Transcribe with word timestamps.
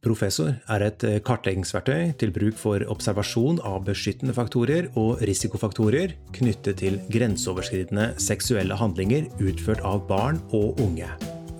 Professor 0.00 0.54
er 0.72 0.82
et 0.86 1.02
eh, 1.04 1.18
kartleggingsverktøy 1.20 2.14
til 2.20 2.30
bruk 2.32 2.56
for 2.56 2.80
observasjon 2.88 3.58
av 3.68 3.82
beskyttende 3.84 4.32
faktorer 4.32 4.88
og 4.96 5.20
risikofaktorer 5.28 6.14
knyttet 6.38 6.80
til 6.80 6.96
grenseoverskridende 7.12 8.14
seksuelle 8.16 8.78
handlinger 8.80 9.28
utført 9.44 9.84
av 9.84 10.06
barn 10.08 10.40
og 10.56 10.80
unge. 10.80 11.10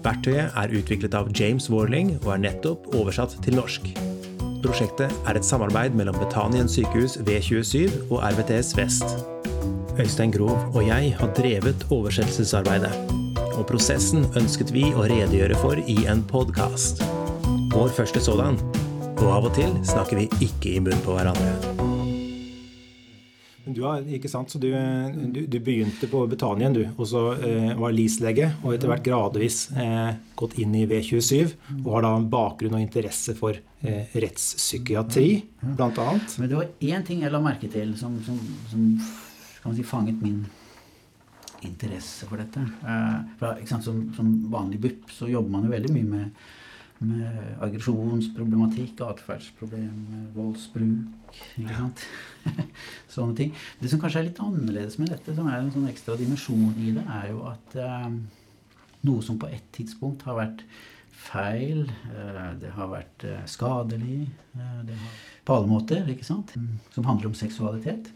Verktøyet 0.00 0.56
er 0.56 0.72
utviklet 0.72 1.18
av 1.18 1.28
James 1.36 1.68
Warling 1.68 2.14
og 2.22 2.32
er 2.38 2.42
nettopp 2.46 2.88
oversatt 2.96 3.36
til 3.44 3.60
norsk. 3.60 3.92
Prosjektet 4.64 5.12
er 5.28 5.36
et 5.36 5.44
samarbeid 5.44 5.92
mellom 5.96 6.16
Betanien 6.20 6.68
sykehus 6.68 7.18
V27 7.28 8.08
og 8.08 8.24
RVTS 8.24 8.72
Vest. 8.80 9.20
Øystein 10.00 10.32
Grov 10.32 10.56
og 10.72 10.82
jeg 10.86 11.12
har 11.20 11.36
drevet 11.36 11.84
oversettelsesarbeidet, 11.92 12.92
og 13.52 13.66
prosessen 13.68 14.24
ønsket 14.32 14.72
vi 14.72 14.88
å 14.96 15.04
redegjøre 15.04 15.60
for 15.60 15.80
i 15.84 16.00
en 16.08 16.24
podkast. 16.24 17.04
Vår 17.70 17.92
første 17.94 18.18
sådan. 18.18 18.56
Og 19.20 19.28
av 19.30 19.44
og 19.46 19.52
til 19.54 19.70
snakker 19.86 20.18
vi 20.18 20.24
ikke 20.42 20.72
i 20.72 20.80
munnen 20.82 21.02
på 21.04 21.14
hverandre. 21.14 21.52
Du 23.70 23.84
har, 23.84 24.02
ikke 24.10 24.26
sant, 24.32 24.50
så 24.50 24.58
du, 24.58 24.66
du, 25.30 25.44
du 25.46 25.56
begynte 25.62 26.08
på 26.10 26.24
Betanien, 26.26 26.74
du, 26.74 26.80
og 26.96 27.06
så 27.06 27.22
eh, 27.36 27.70
var 27.78 27.94
LIS-lege. 27.94 28.48
Og 28.64 28.74
etter 28.74 28.90
hvert 28.90 29.04
gradvis 29.06 29.60
eh, 29.78 30.10
gått 30.34 30.58
inn 30.58 30.74
i 30.74 30.82
V27. 30.90 31.54
Og 31.84 31.90
har 31.94 32.08
da 32.08 32.14
en 32.18 32.26
bakgrunn 32.32 32.74
og 32.74 32.82
interesse 32.82 33.36
for 33.38 33.54
eh, 33.54 34.16
rettspsykiatri, 34.18 35.28
bl.a. 35.62 36.08
Men 36.42 36.50
det 36.50 36.58
var 36.58 36.72
én 36.90 37.06
ting 37.06 37.22
jeg 37.22 37.30
la 37.30 37.42
merke 37.44 37.70
til 37.70 37.94
som, 38.00 38.18
som, 38.26 38.40
som 38.72 38.88
kan 39.60 39.70
man 39.70 39.78
si, 39.78 39.86
fanget 39.86 40.18
min 40.24 40.42
interesse 41.62 42.26
for 42.26 42.42
dette. 42.42 42.66
Eh, 42.82 43.20
for, 43.38 43.62
som, 43.70 44.08
som 44.16 44.34
vanlig 44.50 44.82
BUP 44.82 45.14
så 45.14 45.30
jobber 45.30 45.54
man 45.54 45.70
jo 45.70 45.78
veldig 45.78 45.94
mye 46.00 46.16
med 46.16 46.50
med 47.00 47.62
aggresjonsproblematikk, 47.64 49.00
atferdsproblemer, 49.06 50.26
voldsbruk? 50.34 51.40
Sånne 53.14 53.36
ting. 53.38 53.54
Det 53.80 53.90
som 53.92 54.02
kanskje 54.02 54.22
er 54.22 54.28
litt 54.28 54.42
annerledes 54.44 54.98
med 55.00 55.12
dette, 55.14 55.34
som 55.36 55.48
er 55.48 55.62
en 55.62 55.72
sånn 55.72 55.88
ekstra 55.90 56.18
dimensjon 56.20 56.76
i 56.76 56.92
det, 56.96 57.06
er 57.20 57.30
jo 57.32 57.44
at 57.48 57.76
eh, 57.80 58.08
noe 59.08 59.24
som 59.24 59.40
på 59.40 59.48
et 59.48 59.66
tidspunkt 59.76 60.26
har 60.28 60.38
vært 60.38 60.64
feil, 61.20 61.84
eh, 62.12 62.46
det 62.60 62.72
har 62.76 62.90
vært 62.92 63.26
eh, 63.28 63.42
skadelig 63.48 64.22
eh, 64.56 64.80
har, 64.86 65.18
På 65.44 65.58
alle 65.58 65.70
måter, 65.70 66.08
ikke 66.08 66.26
sant? 66.26 66.54
Som 66.94 67.08
handler 67.08 67.30
om 67.30 67.36
seksualitet. 67.36 68.10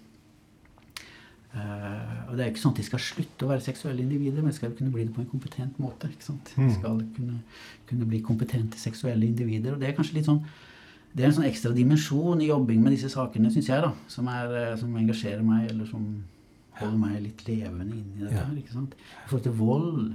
Uh, 1.54 2.30
og 2.30 2.36
Det 2.36 2.42
er 2.42 2.50
ikke 2.50 2.62
sånn 2.64 2.72
at 2.74 2.80
de 2.80 2.84
skal 2.88 3.02
slutte 3.02 3.46
å 3.46 3.50
være 3.52 3.62
seksuelle 3.62 4.02
individer, 4.02 4.42
men 4.42 4.50
de 4.50 4.56
skal 4.56 4.72
jo 4.72 4.78
kunne 4.80 4.90
bli 4.90 5.04
det 5.06 5.14
på 5.14 5.22
en 5.22 5.30
kompetent 5.30 5.76
måte. 5.78 6.10
ikke 6.10 6.26
sant? 6.26 6.50
De 6.50 6.66
mm. 6.66 6.72
skal 6.80 7.02
kunne, 7.14 7.36
kunne, 7.86 8.08
bli 8.10 8.20
kompetente 8.26 8.80
seksuelle 8.80 9.28
individer. 9.28 9.76
og 9.76 9.82
Det 9.82 9.88
er 9.88 9.94
kanskje 9.94 10.18
litt 10.18 10.26
sånn, 10.26 10.42
det 11.14 11.22
er 11.22 11.30
en 11.30 11.36
sånn 11.36 11.46
ekstra 11.46 11.70
dimensjon 11.76 12.42
i 12.42 12.48
jobbing 12.48 12.82
med 12.82 12.96
disse 12.96 13.12
sakene, 13.12 13.52
syns 13.54 13.70
jeg, 13.70 13.84
da, 13.86 13.92
som, 14.10 14.26
er, 14.34 14.56
eh, 14.58 14.72
som, 14.80 14.96
engasjerer 14.98 15.46
meg, 15.46 15.68
eller 15.70 15.86
som 15.86 16.08
holder 16.80 16.98
meg 16.98 17.20
litt 17.22 17.44
levende 17.46 18.00
inni 18.00 18.24
dette. 18.24 18.40
her, 18.40 18.56
ikke 18.58 18.74
sant? 18.74 18.98
I 18.98 19.28
forhold 19.30 19.46
til 19.46 19.54
vold, 19.60 20.08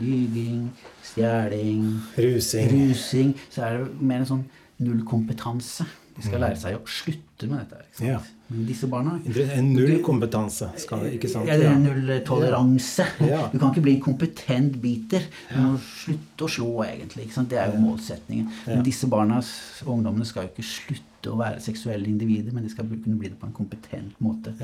lyging, 0.00 0.64
stjeling, 1.12 1.86
rusing. 2.18 2.74
rusing, 2.74 3.36
så 3.54 3.68
er 3.68 3.84
det 3.84 4.02
mer 4.02 4.24
en 4.24 4.30
sånn 4.32 4.46
nullkompetanse. 4.82 5.86
De 6.22 6.30
skal 6.30 6.42
lære 6.44 6.58
seg 6.60 6.78
å 6.78 6.82
slutte 6.86 7.48
med 7.50 7.64
dette. 7.64 7.82
ikke? 7.90 8.06
Ja. 8.06 8.20
Men 8.52 8.66
disse 8.68 8.86
barna 8.90 9.14
En 9.56 9.70
nullkompetanse. 9.72 10.68
ikke 10.76 11.28
sant? 11.30 11.48
Ja, 11.48 11.56
det 11.58 11.66
er 11.66 11.78
nulltoleranse. 11.80 13.06
Ja. 13.26 13.46
Du 13.52 13.58
kan 13.58 13.72
ikke 13.72 13.84
bli 13.86 13.96
en 13.96 14.04
kompetent 14.04 14.76
biter. 14.82 15.24
Du 15.50 15.56
må 15.58 15.72
slutte 15.82 16.46
å 16.46 16.50
slå, 16.56 16.70
egentlig. 16.86 17.30
Det 17.32 17.58
er 17.58 17.72
jo 17.72 17.80
målsetningen. 17.82 18.50
Men 18.66 18.84
disse 18.86 19.08
barna 19.10 19.40
og 19.40 19.94
ungdommene 19.96 20.28
skal 20.28 20.46
jo 20.46 20.52
ikke 20.52 20.68
slutte 20.68 21.32
å 21.32 21.38
være 21.38 21.62
seksuelle 21.64 22.10
individer, 22.10 22.52
men 22.54 22.66
de 22.66 22.72
skal 22.72 22.86
kunne 22.90 23.18
bli 23.18 23.30
det 23.30 23.38
på 23.40 23.48
en 23.48 23.56
kompetent 23.56 24.18
måte. 24.22 24.54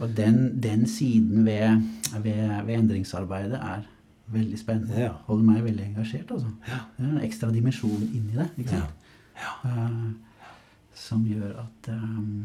Og 0.00 0.12
den, 0.16 0.60
den 0.60 0.86
siden 0.88 1.46
ved, 1.46 1.82
ved, 2.18 2.44
ved, 2.66 2.74
endringsarbeidet 2.78 3.60
er 3.60 3.86
veldig 4.32 4.58
spennende. 4.58 5.12
Holder 5.28 5.46
meg 5.46 5.62
veldig 5.64 5.86
engasjert. 5.92 6.30
altså. 6.30 6.50
Det 6.96 7.06
er 7.06 7.12
en 7.14 7.22
ekstra 7.26 7.50
dimensjon 7.54 8.08
inni 8.10 8.36
det. 8.36 8.48
ikke 8.58 8.80
sant? 8.80 9.06
Uh, 9.64 10.10
som 11.00 11.24
gjør 11.26 11.56
at 11.64 11.90
um, 11.94 12.44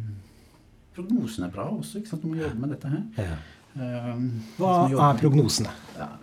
Prognosen 0.96 1.44
er 1.44 1.52
bra 1.52 1.68
også. 1.74 2.00
ikke 2.00 2.14
sant? 2.14 2.24
Du 2.24 2.32
må 2.32 2.40
jobbe 2.40 2.62
med 2.62 2.72
dette 2.72 2.92
her. 2.92 3.02
Ja. 3.20 3.40
Um, 3.76 4.30
Hva 4.56 4.76
er 4.88 5.18
prognosene? 5.20 5.74
Ja, 5.98 6.14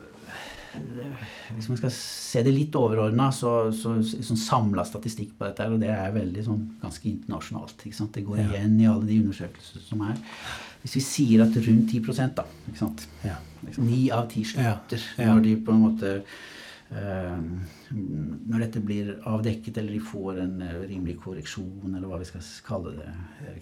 hvis 1.52 1.66
man 1.68 1.76
skal 1.76 1.90
se 1.92 2.40
det 2.46 2.54
litt 2.56 2.76
overordna, 2.80 3.26
så, 3.36 3.50
så, 3.76 3.98
sånn 4.00 4.40
samla 4.40 4.86
statistikk 4.88 5.34
på 5.36 5.44
dette, 5.44 5.66
og 5.68 5.82
det 5.82 5.90
er 5.92 6.14
veldig 6.14 6.44
sånn 6.46 6.62
ganske 6.80 7.10
internasjonalt. 7.10 7.84
ikke 7.84 7.98
sant? 7.98 8.14
Det 8.16 8.24
går 8.24 8.40
ja. 8.40 8.46
igjen 8.46 8.78
i 8.80 8.88
alle 8.88 9.04
de 9.10 9.18
undersøkelser 9.20 9.84
som 9.84 10.06
er. 10.08 10.16
Hvis 10.80 10.96
vi 10.96 11.04
sier 11.04 11.44
at 11.44 11.60
rundt 11.66 11.92
10 11.92 12.32
da, 12.38 12.46
ikke 12.70 12.80
sant? 12.80 13.04
Ja. 13.26 13.36
Ni 13.76 14.06
av 14.10 14.24
ti 14.32 14.46
slutter 14.48 15.04
når 15.20 15.44
de 15.44 15.52
på 15.62 15.76
en 15.76 15.84
måte 15.84 16.16
Eh, 16.16 16.22
når 16.92 18.64
dette 18.66 18.80
blir 18.84 19.12
avdekket, 19.28 19.78
eller 19.80 19.94
de 19.94 20.00
får 20.04 20.40
en 20.42 20.62
eh, 20.64 20.74
rimelig 20.88 21.16
korreksjon, 21.22 21.94
eller 21.94 22.08
hva 22.08 22.18
vi 22.20 22.28
skal 22.28 22.44
kalle 22.66 22.92
det, 22.98 23.12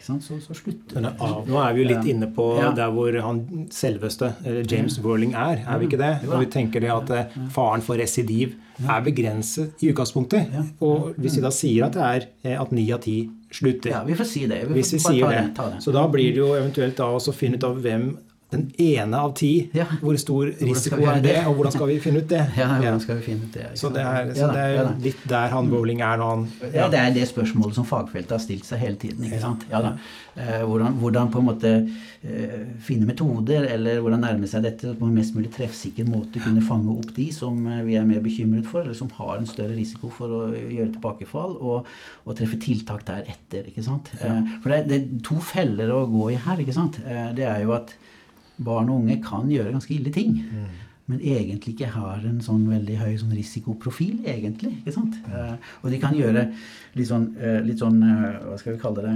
så, 0.02 0.18
så, 0.20 0.56
slutter 0.56 1.04
det. 1.04 1.12
Nå 1.46 1.60
er 1.62 1.76
vi 1.76 1.82
jo 1.82 1.88
litt 1.92 2.08
inne 2.10 2.30
på 2.34 2.46
ja. 2.58 2.70
der 2.76 2.90
hvor 2.94 3.14
han 3.26 3.42
selveste, 3.74 4.32
James 4.70 4.98
ja. 4.98 5.04
Worling, 5.06 5.34
er. 5.38 5.62
Er 5.66 5.82
vi 5.82 5.90
ikke 5.90 6.00
det? 6.00 6.12
Når 6.26 6.46
vi 6.46 6.50
tenker 6.56 6.84
det 6.84 6.92
at 6.94 7.14
eh, 7.16 7.38
faren 7.54 7.84
for 7.86 8.00
residiv 8.00 8.56
er 8.80 9.04
begrenset 9.04 9.82
i 9.84 9.90
utgangspunktet. 9.92 10.54
Og 10.82 11.12
hvis 11.20 11.36
vi 11.38 11.44
da 11.44 11.52
sier 11.54 11.86
at 11.86 11.98
det 11.98 12.08
er 12.54 12.58
at 12.62 12.72
ni 12.74 12.86
av 12.94 13.02
ti 13.04 13.18
slutter 13.52 13.92
Ja, 13.92 14.02
vi 14.06 14.16
får 14.16 14.28
si 14.30 14.46
det. 14.50 14.62
Vi 14.68 14.78
hvis 14.78 14.94
vi 14.94 15.02
sier 15.02 15.28
det. 15.28 15.44
det. 15.58 15.82
Så 15.84 15.92
da 15.94 16.06
blir 16.10 16.32
det 16.32 16.40
jo 16.40 16.52
eventuelt 16.56 16.96
da 16.98 17.10
også 17.16 17.34
finne 17.36 17.60
ut 17.60 17.66
av 17.66 17.78
hvem 17.82 18.12
den 18.50 18.66
ene 18.82 19.20
av 19.20 19.34
ti. 19.38 19.52
Ja. 19.76 19.86
Hvor 20.00 20.16
stor 20.20 20.50
risiko 20.60 21.00
er 21.06 21.22
det, 21.24 21.36
og 21.46 21.58
hvordan 21.58 21.74
skal 21.74 21.90
vi 21.92 21.98
finne 22.02 22.24
ut 22.24 22.30
det? 22.30 22.42
Ja, 22.60 22.66
hvordan 22.76 23.00
skal 23.02 23.20
vi 23.20 23.26
finne 23.28 23.46
ut 23.46 23.54
det? 23.54 23.68
Så 23.78 23.92
det 23.94 24.02
er, 24.02 24.32
så 24.36 24.50
det 24.52 24.64
er 24.64 24.90
litt 25.04 25.22
der 25.30 25.52
han 25.54 25.70
Bowling 25.70 26.02
er 26.04 26.18
nå. 26.20 26.30
Ja. 26.74 26.88
det 26.92 26.98
er 27.00 27.14
det 27.14 27.28
spørsmålet 27.30 27.78
som 27.78 27.86
fagfeltet 27.88 28.34
har 28.36 28.42
stilt 28.42 28.66
seg 28.68 28.82
hele 28.82 28.98
tiden. 29.00 29.24
ikke 29.28 29.40
sant? 29.42 29.66
Ja, 29.70 29.82
da. 29.84 29.94
Eh, 30.40 30.62
hvordan, 30.64 30.94
hvordan, 31.00 31.30
på 31.30 31.40
en 31.40 31.46
måte 31.48 31.70
eh, 32.22 32.58
finne 32.86 33.08
metoder, 33.08 33.66
eller 33.74 33.98
hvordan 34.00 34.22
nærme 34.22 34.48
seg 34.50 34.62
dette 34.64 34.92
på 34.96 35.08
en 35.08 35.16
mest 35.16 35.34
mulig 35.34 35.50
treffsikker 35.54 36.06
måte. 36.08 36.42
Kunne 36.42 36.62
fange 36.64 36.92
opp 36.94 37.10
de 37.16 37.26
som 37.34 37.58
eh, 37.66 37.82
vi 37.86 37.96
er 37.98 38.06
mer 38.08 38.22
bekymret 38.24 38.68
for, 38.68 38.84
eller 38.84 38.96
som 38.96 39.10
har 39.18 39.36
en 39.36 39.48
større 39.50 39.74
risiko 39.76 40.12
for 40.14 40.36
å 40.36 40.42
gjøre 40.54 40.92
tilbakefall, 40.94 41.56
og, 41.58 41.90
og 42.24 42.38
treffe 42.38 42.60
tiltak 42.62 43.02
deretter. 43.08 43.66
ikke 43.72 43.84
sant? 43.84 44.12
For 44.14 44.70
det 44.70 44.78
er, 44.78 44.86
det 44.86 45.00
er 45.00 45.26
to 45.26 45.40
feller 45.44 45.92
å 45.94 46.04
gå 46.10 46.30
i 46.34 46.38
her. 46.40 46.62
ikke 46.62 46.76
sant? 46.76 47.02
Det 47.36 47.46
er 47.46 47.64
jo 47.64 47.74
at 47.76 47.94
barn 48.64 48.90
og 48.92 49.02
unge 49.02 49.18
kan 49.24 49.50
gjøre 49.50 49.72
ganske 49.74 49.94
ille 49.96 50.12
ting. 50.14 50.38
Mm. 50.44 50.70
Men 51.10 51.22
egentlig 51.26 51.72
ikke 51.74 51.88
har 51.90 52.22
en 52.22 52.38
sånn 52.44 52.68
veldig 52.70 52.96
høy 53.00 53.14
sånn 53.18 53.32
risikoprofil, 53.34 54.20
egentlig. 54.30 54.76
ikke 54.78 54.94
sant? 54.94 55.16
Mm. 55.26 55.32
Uh, 55.34 55.72
og 55.82 55.90
de 55.90 55.98
kan 56.02 56.14
gjøre 56.14 56.44
litt 56.94 57.08
sånn, 57.08 57.24
uh, 57.40 57.58
litt 57.66 57.82
sånn 57.82 57.98
uh, 58.04 58.36
Hva 58.46 58.58
skal 58.60 58.76
vi 58.76 58.82
kalle 58.82 59.06
det 59.08 59.14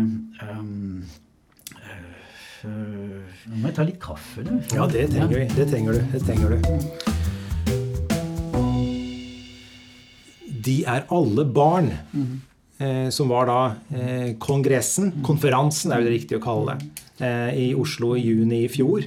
um, 0.49 1.05
Nå 2.65 3.59
må 3.61 3.69
jeg 3.69 3.77
ta 3.77 3.85
litt 3.85 4.01
kaffe. 4.01 4.41
Du. 4.41 4.55
Ja, 4.73 4.87
det 4.89 5.11
trenger 5.13 5.37
vi. 5.37 5.45
Det 5.53 5.67
trenger 5.69 5.99
du. 5.99 6.01
Det 6.15 6.21
trenger 6.25 6.49
du. 6.49 6.57
De 10.65 10.79
er 10.89 11.05
alle 11.13 11.45
barn. 11.45 11.93
Mm. 12.17 12.41
som 13.15 13.29
var 13.31 13.47
da 13.47 13.59
kongressen, 14.43 15.13
konferansen 15.25 15.93
er 15.95 16.03
det 16.03 16.11
riktig 16.11 16.41
å 16.41 16.43
kalle 16.43 16.75
det, 17.21 17.29
i 17.55 17.69
Oslo 17.79 18.17
i 18.19 18.25
juni 18.25 18.65
i 18.65 18.73
fjor. 18.73 19.05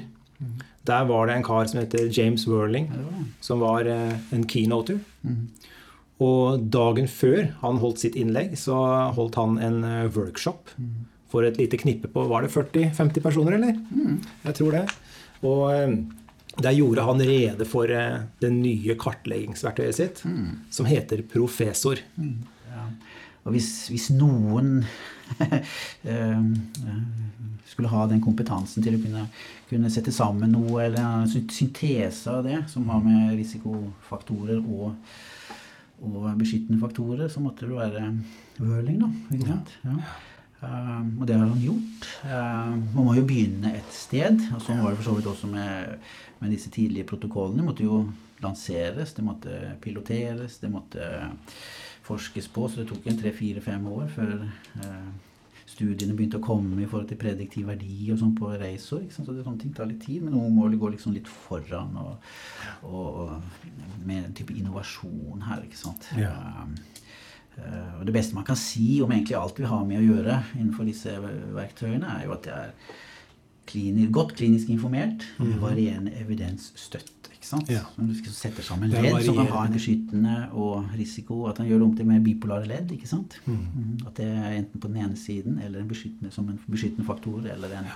Der 0.87 1.07
var 1.09 1.27
det 1.27 1.37
en 1.37 1.45
kar 1.45 1.67
som 1.67 1.81
heter 1.81 2.07
James 2.13 2.47
Worling, 2.47 2.87
som 3.43 3.59
var 3.63 3.87
eh, 3.91 4.15
en 4.33 4.45
keynoter. 4.47 4.99
Mm. 5.21 5.47
Og 6.23 6.63
dagen 6.73 7.09
før 7.11 7.51
han 7.61 7.81
holdt 7.81 8.01
sitt 8.05 8.15
innlegg, 8.17 8.55
så 8.59 8.77
holdt 9.17 9.37
han 9.39 9.57
en 9.61 9.81
eh, 9.85 10.05
workshop 10.15 10.71
mm. 10.77 10.93
for 11.31 11.47
et 11.47 11.59
lite 11.59 11.79
knippe 11.81 12.09
på 12.13 12.23
Var 12.31 12.47
det 12.47 12.53
40-50 12.55 13.25
personer, 13.25 13.57
eller? 13.59 13.75
Mm. 13.91 14.21
Jeg 14.47 14.59
tror 14.61 14.79
det. 14.79 14.85
Og 15.43 15.65
eh, 15.73 15.97
der 16.57 16.73
gjorde 16.73 17.05
han 17.05 17.21
rede 17.21 17.67
for 17.69 17.91
det 18.41 18.49
nye 18.49 18.95
kartleggingsverktøyet 18.97 19.93
sitt, 19.99 20.23
som 20.73 20.87
heter 20.89 21.21
Professor. 21.29 21.99
Ja. 22.17 22.87
Og 23.45 23.53
hvis, 23.53 23.69
hvis 23.91 24.07
noen 24.09 24.79
skulle 27.67 27.91
ha 27.91 28.05
den 28.09 28.23
kompetansen 28.23 28.85
til 28.85 28.97
å 28.97 29.03
kunne 29.03 29.27
kunne 29.69 29.91
sette 29.91 30.13
sammen 30.15 30.53
noe, 30.55 30.85
eller 30.85 31.03
en 31.03 31.27
syntese 31.27 32.31
av 32.31 32.45
det, 32.47 32.61
som 32.71 32.87
har 32.91 33.03
med 33.03 33.35
risikofaktorer 33.35 34.61
og, 34.61 34.95
og 36.07 36.29
beskyttende 36.39 36.79
faktorer, 36.81 37.27
så 37.31 37.43
måtte 37.43 37.67
det 37.67 37.75
være 37.75 38.05
Wørling, 38.61 39.03
da. 39.03 39.11
ikke 39.35 39.51
sant? 39.51 39.75
Ja. 39.83 39.99
Uh, 40.57 41.03
og 41.19 41.27
det 41.29 41.35
har 41.37 41.45
han 41.45 41.59
gjort. 41.61 42.07
Uh, 42.23 42.71
man 42.95 43.05
må 43.05 43.11
jo 43.19 43.27
begynne 43.29 43.75
et 43.77 43.91
sted. 43.93 44.39
og 44.55 44.63
Sånn 44.65 44.79
var 44.81 44.95
det 44.95 45.03
for 45.03 45.11
så 45.11 45.17
vidt 45.19 45.29
også 45.29 45.49
med, 45.51 46.07
med 46.39 46.55
disse 46.55 46.71
tidlige 46.73 47.05
protokollene. 47.11 47.61
De 47.61 47.67
måtte 47.67 47.85
jo 47.85 47.99
lanseres, 48.41 49.13
det 49.13 49.25
måtte 49.25 49.59
piloteres, 49.83 50.57
det 50.63 50.71
måtte 50.73 51.11
forskes 52.07 52.49
på, 52.55 52.67
så 52.67 52.81
det 52.81 52.89
tok 52.91 53.07
en 53.07 53.19
tre-fire-fem 53.19 53.87
år 53.91 54.11
før 54.15 54.35
eh, 54.45 55.07
studiene 55.67 56.15
begynte 56.17 56.39
å 56.39 56.43
komme 56.43 56.79
i 56.81 56.87
forhold 56.87 57.09
til 57.11 57.19
prediktiv 57.21 57.67
verdi 57.69 58.07
og 58.13 58.21
sånn 58.21 58.35
på 58.37 58.51
Reisor. 58.57 59.03
Så 59.13 59.25
det, 59.27 59.43
sånne 59.45 59.61
ting 59.61 59.73
tar 59.75 59.89
litt 59.89 60.03
tid, 60.05 60.23
men 60.23 60.35
noen 60.37 60.55
må 60.55 60.69
gå 60.71 60.91
liksom 60.93 61.15
litt 61.15 61.27
foran 61.29 61.97
og, 62.01 62.29
og, 62.87 63.19
og 63.25 64.05
med 64.07 64.23
en 64.23 64.37
type 64.37 64.55
innovasjon 64.55 65.43
her, 65.47 65.65
ikke 65.67 65.79
sant. 65.79 66.07
Ja. 66.17 66.33
Uh, 67.57 67.99
og 67.99 68.05
det 68.05 68.13
beste 68.13 68.37
man 68.37 68.45
kan 68.45 68.57
si 68.59 68.99
om 69.01 69.11
egentlig 69.11 69.33
alt 69.37 69.57
vi 69.57 69.65
har 69.65 69.85
med 69.89 69.97
å 69.97 70.05
gjøre 70.05 70.39
innenfor 70.59 70.85
disse 70.85 71.15
verktøyene, 71.57 72.05
er 72.05 72.27
jo 72.27 72.35
at 72.35 72.45
det 72.45 72.57
er 72.57 72.73
klinisk, 73.67 74.11
godt 74.15 74.35
klinisk 74.37 74.69
informert, 74.71 75.25
mm 75.37 75.47
-hmm. 75.47 75.59
varierende 75.61 76.13
evidensstøtt. 76.21 77.26
Ikke 77.47 77.55
sant? 77.55 77.69
Ja. 77.71 77.85
Når 77.95 78.09
du 78.11 78.31
setter 78.35 78.65
sammen 78.65 78.91
ledd 78.91 79.21
som 79.23 79.37
kan 79.37 79.47
ha 79.53 79.61
en 79.63 79.75
beskyttende 79.77 80.35
og 80.51 80.89
risiko, 80.99 81.45
at 81.47 81.61
han 81.61 81.69
gjør 81.69 81.79
det 81.79 81.85
om 81.85 81.93
til 81.95 82.09
mer 82.09 82.19
bipolare 82.25 82.67
ledd. 82.67 82.91
ikke 82.91 83.07
sant? 83.07 83.37
Mm. 83.45 83.61
mm. 83.71 83.93
At 84.09 84.19
det 84.19 84.27
er 84.27 84.55
enten 84.57 84.81
på 84.83 84.89
den 84.91 84.97
ene 85.05 85.19
siden 85.19 85.61
eller 85.63 85.79
en 85.79 85.87
beskyttende, 85.87 86.31
som 86.35 86.49
en 86.51 86.59
beskyttende 86.67 87.07
faktor 87.07 87.47
eller 87.47 87.77
en, 87.79 87.87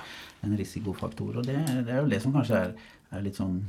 en 0.47 0.55
risikofaktor. 0.55 1.41
Og 1.41 1.47
det, 1.49 1.57
det, 1.67 1.91
er 1.91 1.99
jo 1.99 2.07
det 2.13 2.21
som 2.23 2.35
kanskje 2.35 2.61
er, 2.61 2.71
er, 3.11 3.25
litt 3.25 3.41
sånn 3.41 3.59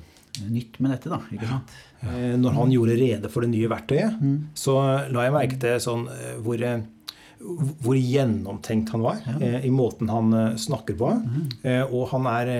nytt 0.53 0.79
med 0.79 0.95
dette, 0.95 1.11
da. 1.11 1.19
ikke 1.35 1.51
sant? 1.51 1.75
Ja. 2.05 2.15
Eh, 2.15 2.37
når 2.39 2.59
han 2.61 2.77
gjorde 2.77 2.99
rede 3.03 3.33
for 3.33 3.43
det 3.43 3.51
nye 3.51 3.73
verktøyet, 3.75 4.23
mm. 4.23 4.39
så 4.55 4.79
la 5.11 5.27
jeg 5.27 5.35
merke 5.35 5.59
til 5.67 5.83
sånn 5.83 6.07
eh, 6.15 6.37
hvor 6.47 6.63
eh, 6.63 6.79
hvor 7.43 7.97
gjennomtenkt 7.99 8.93
han 8.95 9.03
var 9.03 9.17
ja. 9.27 9.59
i 9.67 9.71
måten 9.75 10.07
han 10.15 10.29
snakker 10.63 10.95
på. 10.95 11.09
Mm. 11.11 11.49
og 11.91 12.05
han 12.13 12.29
er 12.31 12.53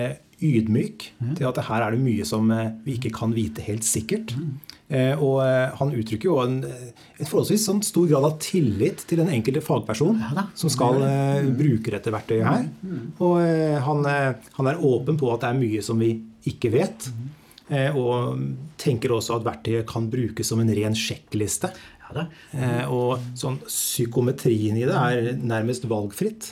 ydmyk 0.43 1.07
mm. 1.19 1.33
til 1.39 1.47
at 1.49 1.59
her 1.67 1.85
er 1.85 1.95
det 1.95 2.03
mye 2.03 2.25
som 2.27 2.51
eh, 2.53 2.71
vi 2.85 2.97
ikke 2.97 3.13
kan 3.15 3.33
vite 3.35 3.63
helt 3.65 3.85
sikkert. 3.87 4.35
Mm. 4.37 4.53
Og 4.93 5.39
eh, 5.41 5.71
han 5.79 5.93
uttrykker 5.95 6.29
jo 6.29 6.35
en, 6.43 6.59
en 6.63 7.29
forholdsvis 7.29 7.63
sånn 7.65 7.79
stor 7.85 8.05
grad 8.11 8.27
av 8.27 8.35
tillit 8.43 9.05
til 9.09 9.23
den 9.23 9.31
enkelte 9.33 9.63
fagperson 9.65 10.19
ja, 10.21 10.43
som 10.59 10.69
skal 10.69 10.99
mm. 11.01 11.53
bruke 11.57 11.93
dette 11.95 12.13
verktøyet 12.13 12.45
her. 12.45 12.67
Mm. 12.83 13.05
Og 13.23 13.39
han, 13.87 14.03
han, 14.59 14.69
er 14.69 14.83
åpen 14.85 15.17
på 15.17 15.31
at 15.33 15.45
det 15.45 15.49
er 15.49 15.61
mye 15.63 15.85
som 15.85 16.03
vi 16.03 16.11
ikke 16.51 16.73
vet. 16.75 17.07
Uh, 17.71 17.95
og 17.95 18.43
tenker 18.77 19.15
også 19.15 19.37
at 19.39 19.45
verktøyet 19.47 19.87
kan 19.89 20.11
brukes 20.11 20.51
som 20.51 20.61
en 20.61 20.73
ren 20.75 20.97
sjekkliste. 20.99 21.71
Ja, 22.03 22.27
og 22.93 23.23
sånn 23.39 23.55
psykometrien 23.63 24.75
i 24.77 24.83
det 24.85 24.93
er 24.93 25.31
nærmest 25.39 25.87
valgfritt. 25.89 26.51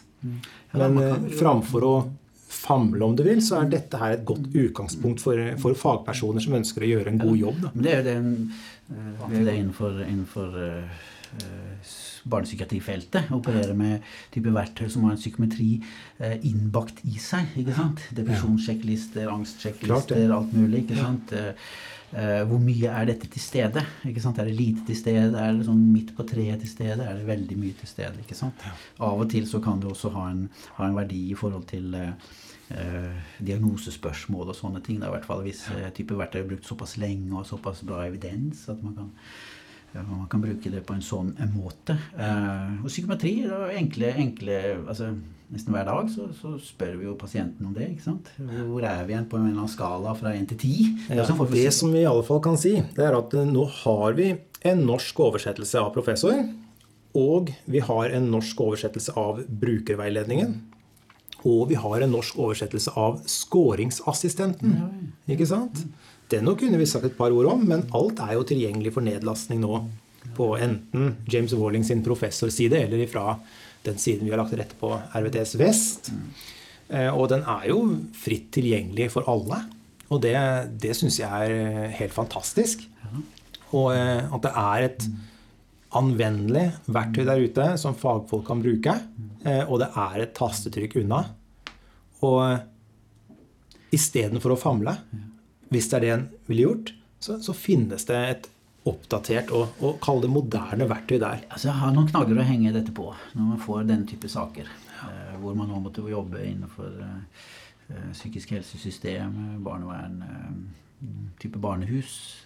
Men 0.74 0.98
framfor 1.38 1.86
å 1.86 1.94
famle, 2.62 3.06
om 3.06 3.16
du 3.18 3.24
vil, 3.26 3.42
så 3.44 3.62
er 3.62 3.72
dette 3.72 4.00
her 4.02 4.18
et 4.18 4.28
godt 4.28 4.52
utgangspunkt 4.54 5.24
for, 5.24 5.40
for 5.62 5.78
fagpersoner 5.78 6.44
som 6.44 6.58
ønsker 6.60 6.86
å 6.86 6.92
gjøre 6.94 7.14
en 7.14 7.22
god 7.22 7.40
jobb. 7.40 7.64
Da. 7.66 7.74
Det 7.88 7.96
er 7.98 8.06
det, 8.08 8.18
uh, 8.92 9.24
det 9.32 9.46
er 9.46 9.56
innenfor, 9.58 10.02
innenfor 10.06 10.58
uh, 10.62 11.06
barnepsykiatrifeltet. 12.32 13.32
Operere 13.34 13.78
med 13.78 14.12
type 14.34 14.54
verktøy 14.54 14.86
som 14.92 15.08
har 15.08 15.16
en 15.16 15.22
psykometri 15.22 15.72
uh, 16.22 16.36
innbakt 16.38 17.02
i 17.10 17.16
seg. 17.22 17.56
ikke 17.64 17.78
sant? 17.78 18.04
Depresjonssjekklister, 18.20 19.32
angstsjekklister, 19.32 20.28
alt 20.36 20.54
mulig. 20.58 20.86
ikke 20.86 21.02
sant? 21.02 21.34
Hvor 22.12 22.60
mye 22.60 22.90
er 22.92 23.06
dette 23.08 23.30
til 23.32 23.40
stede? 23.40 23.86
ikke 24.04 24.20
sant? 24.20 24.42
Er 24.42 24.50
det 24.50 24.58
lite 24.58 24.82
til 24.84 24.98
stede? 25.00 25.30
Er 25.32 25.54
det 25.56 25.64
sånn 25.64 25.86
midt 25.94 26.10
på 26.18 26.26
treet 26.28 26.60
til 26.60 26.68
stede? 26.68 27.06
Er 27.08 27.16
det 27.16 27.24
veldig 27.24 27.56
mye 27.56 27.78
til 27.80 27.88
stede? 27.88 28.20
ikke 28.20 28.36
sant? 28.36 28.66
Av 29.00 29.16
og 29.16 29.30
til 29.32 29.48
så 29.48 29.62
kan 29.64 29.80
det 29.80 29.88
også 29.94 30.12
ha 30.18 30.26
en, 30.34 30.42
ha 30.76 30.90
en 30.90 30.98
verdi 30.98 31.22
i 31.32 31.38
forhold 31.40 31.70
til 31.72 31.96
eh, 31.96 32.12
diagnosespørsmål 33.42 34.54
og 34.54 34.58
sånne 34.58 34.84
ting. 34.86 35.02
Er 35.02 35.10
i 35.10 35.16
hvert 35.18 35.28
fall 35.28 35.44
hvis 35.46 35.66
eh, 35.76 35.90
type 35.96 36.18
verktøy 36.18 36.44
er 36.44 36.48
brukt 36.54 36.70
såpass 36.70 36.98
lenge 37.02 37.34
og 37.36 37.48
såpass 37.50 37.84
bra 37.88 38.06
evidens 38.08 38.68
at 38.72 38.82
man 38.86 38.96
kan, 38.98 39.12
ja, 39.96 40.06
man 40.06 40.30
kan 40.32 40.44
bruke 40.44 40.72
det 40.74 40.86
på 40.88 40.96
en 40.96 41.06
sånn 41.06 41.36
en 41.42 41.54
måte. 41.56 41.98
Eh, 42.16 42.82
og 42.82 42.90
psykometri 42.90 43.36
er 43.48 43.78
enkle, 43.82 44.16
enkle 44.26 44.64
altså, 44.86 45.14
Nesten 45.52 45.76
hver 45.76 45.84
dag 45.84 46.08
så, 46.08 46.30
så, 46.32 46.54
spør 46.64 46.94
vi 46.96 47.04
jo 47.10 47.14
pasienten 47.20 47.66
om 47.68 47.74
det. 47.76 47.90
ikke 47.92 48.06
sant? 48.06 48.30
Hvor 48.40 48.86
er 48.88 49.02
vi 49.04 49.12
igjen 49.12 49.26
på 49.28 49.36
en 49.36 49.50
eller 49.50 49.58
annen 49.58 49.74
skala 49.74 50.14
fra 50.16 50.32
1 50.32 50.46
til 50.54 50.62
10? 50.62 51.10
Ja, 51.12 51.26
det 51.28 51.74
som 51.76 51.92
vi 51.92 52.06
i 52.06 52.08
alle 52.08 52.24
fall 52.24 52.40
kan 52.46 52.56
si, 52.56 52.78
det 52.96 53.04
er 53.04 53.18
at 53.18 53.36
eh, 53.36 53.50
nå 53.50 53.66
har 53.82 54.16
vi 54.16 54.30
en 54.72 54.86
norsk 54.88 55.20
oversettelse 55.28 55.82
av 55.82 55.92
professor. 55.92 56.40
Og 57.20 57.52
vi 57.68 57.84
har 57.84 58.16
en 58.16 58.32
norsk 58.32 58.64
oversettelse 58.64 59.12
av 59.20 59.44
brukerveiledningen. 59.44 60.56
Og 61.48 61.70
vi 61.72 61.78
har 61.80 62.04
en 62.04 62.14
norsk 62.14 62.38
oversettelse 62.38 62.94
av 63.00 63.22
Skåringsassistenten. 63.30 64.76
Ikke 65.32 65.48
sant? 65.50 65.84
Den 66.32 66.46
nå 66.48 66.54
kunne 66.60 66.80
vi 66.80 66.88
sagt 66.88 67.10
et 67.10 67.18
par 67.18 67.34
ord 67.36 67.50
om, 67.52 67.66
men 67.68 67.88
alt 67.98 68.22
er 68.24 68.38
jo 68.38 68.46
tilgjengelig 68.48 68.94
for 68.96 69.06
nedlastning 69.06 69.64
nå. 69.64 69.82
På 70.38 70.54
enten 70.62 71.16
James 71.30 71.54
Walling 71.58 71.84
sin 71.84 72.04
professorside 72.06 72.78
eller 72.86 73.02
ifra 73.04 73.36
den 73.84 73.98
siden 73.98 74.28
vi 74.28 74.32
har 74.32 74.40
lagt 74.40 74.54
til 74.54 74.62
rette 74.62 74.78
på 74.80 74.94
RVTS 74.94 75.56
Vest. 75.60 76.12
Eh, 76.92 77.10
og 77.10 77.28
den 77.34 77.44
er 77.50 77.68
jo 77.72 77.82
fritt 78.16 78.52
tilgjengelig 78.54 79.10
for 79.16 79.28
alle. 79.32 79.64
Og 80.12 80.22
det, 80.24 80.36
det 80.84 80.94
syns 80.98 81.20
jeg 81.20 81.28
er 81.50 81.92
helt 81.98 82.16
fantastisk. 82.16 82.86
Og 83.72 83.92
eh, 83.96 84.22
at 84.28 84.46
det 84.46 84.54
er 84.62 84.88
et 84.90 85.10
anvendelig 85.98 86.70
verktøy 86.88 87.26
der 87.28 87.42
ute 87.44 87.68
som 87.82 87.98
fagfolk 87.98 88.46
kan 88.48 88.62
bruke. 88.64 88.96
Eh, 89.44 89.64
og 89.66 89.82
det 89.84 89.92
er 89.98 90.24
et 90.24 90.34
tastetrykk 90.38 91.02
unna. 91.04 91.24
Og 92.28 93.92
istedenfor 93.92 94.56
å 94.56 94.60
famle, 94.60 94.96
hvis 95.72 95.90
det 95.92 95.98
er 95.98 96.06
det 96.06 96.12
en 96.16 96.28
ville 96.48 96.68
gjort, 96.68 96.94
så, 97.22 97.38
så, 97.44 97.54
finnes 97.54 98.06
det 98.08 98.20
et 98.30 98.48
oppdatert 98.90 99.52
og, 99.54 99.76
og 99.86 100.00
kall 100.02 100.24
det 100.24 100.32
moderne 100.32 100.88
verktøy 100.90 101.20
der. 101.22 101.44
Altså, 101.52 101.68
jeg 101.70 101.78
har 101.84 101.92
noen 101.94 102.10
knagger 102.10 102.40
å 102.42 102.46
henge 102.48 102.74
dette 102.74 102.94
på 102.98 103.12
når 103.36 103.50
man 103.52 103.62
får 103.62 103.84
den 103.92 104.08
type 104.10 104.30
saker. 104.32 104.70
Eh, 105.02 105.36
hvor 105.42 105.58
man 105.58 105.70
nå 105.70 105.82
måtte 105.84 106.06
jobbe 106.10 106.42
innenfor 106.46 106.96
eh, 107.06 107.44
eh 107.92 108.10
psykisk 108.16 108.56
helsesystem, 108.56 109.62
barnevern, 109.66 110.22
eh, 110.26 111.06
type 111.42 111.62
barnehus. 111.62 112.46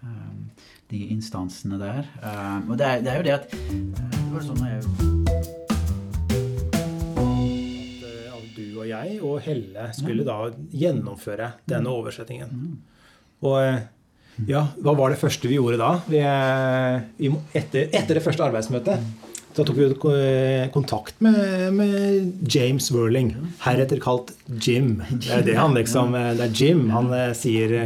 Eh, 0.00 0.08
eh, 0.08 0.68
de 0.90 1.04
instansene 1.14 1.78
der. 1.78 2.06
og 2.68 2.76
det 2.78 2.86
er, 2.86 3.02
det 3.04 3.10
er, 3.12 3.16
jo 3.16 3.22
det 3.22 3.34
at 3.36 3.50
det 3.52 4.32
var 4.32 4.42
sånn 4.42 4.64
jeg 4.64 4.82
og 8.80 8.88
jeg 8.88 9.16
og 9.20 9.40
Helle 9.44 9.88
skulle 9.96 10.26
da 10.26 10.50
gjennomføre 10.72 11.54
denne 11.68 11.92
oversettingen. 11.92 12.78
Og 13.44 13.56
eh, 13.62 13.80
ja, 14.48 14.66
hva 14.80 14.94
var 14.96 15.12
det 15.12 15.20
første 15.20 15.48
vi 15.50 15.58
gjorde 15.58 15.80
da? 15.80 15.90
Vi, 16.08 16.20
eh, 16.24 17.36
etter, 17.56 17.88
etter, 17.88 18.16
det 18.16 18.24
første 18.24 18.46
arbeidsmøtet 18.46 19.29
så 19.56 19.64
tok 19.66 19.76
vi 19.76 19.86
eh, 19.90 20.70
kontakt 20.72 21.20
med, 21.20 21.72
med 21.74 22.54
James 22.54 22.90
Worling, 22.94 23.34
heretter 23.64 24.00
kalt 24.02 24.32
Jim. 24.46 25.02
Det 25.10 25.30
er 25.34 25.46
det 25.46 25.58
han 25.58 25.74
liksom 25.74 26.14
Det 26.14 26.46
er 26.46 26.54
Jim. 26.54 26.88
Han 26.94 27.10
sier 27.34 27.76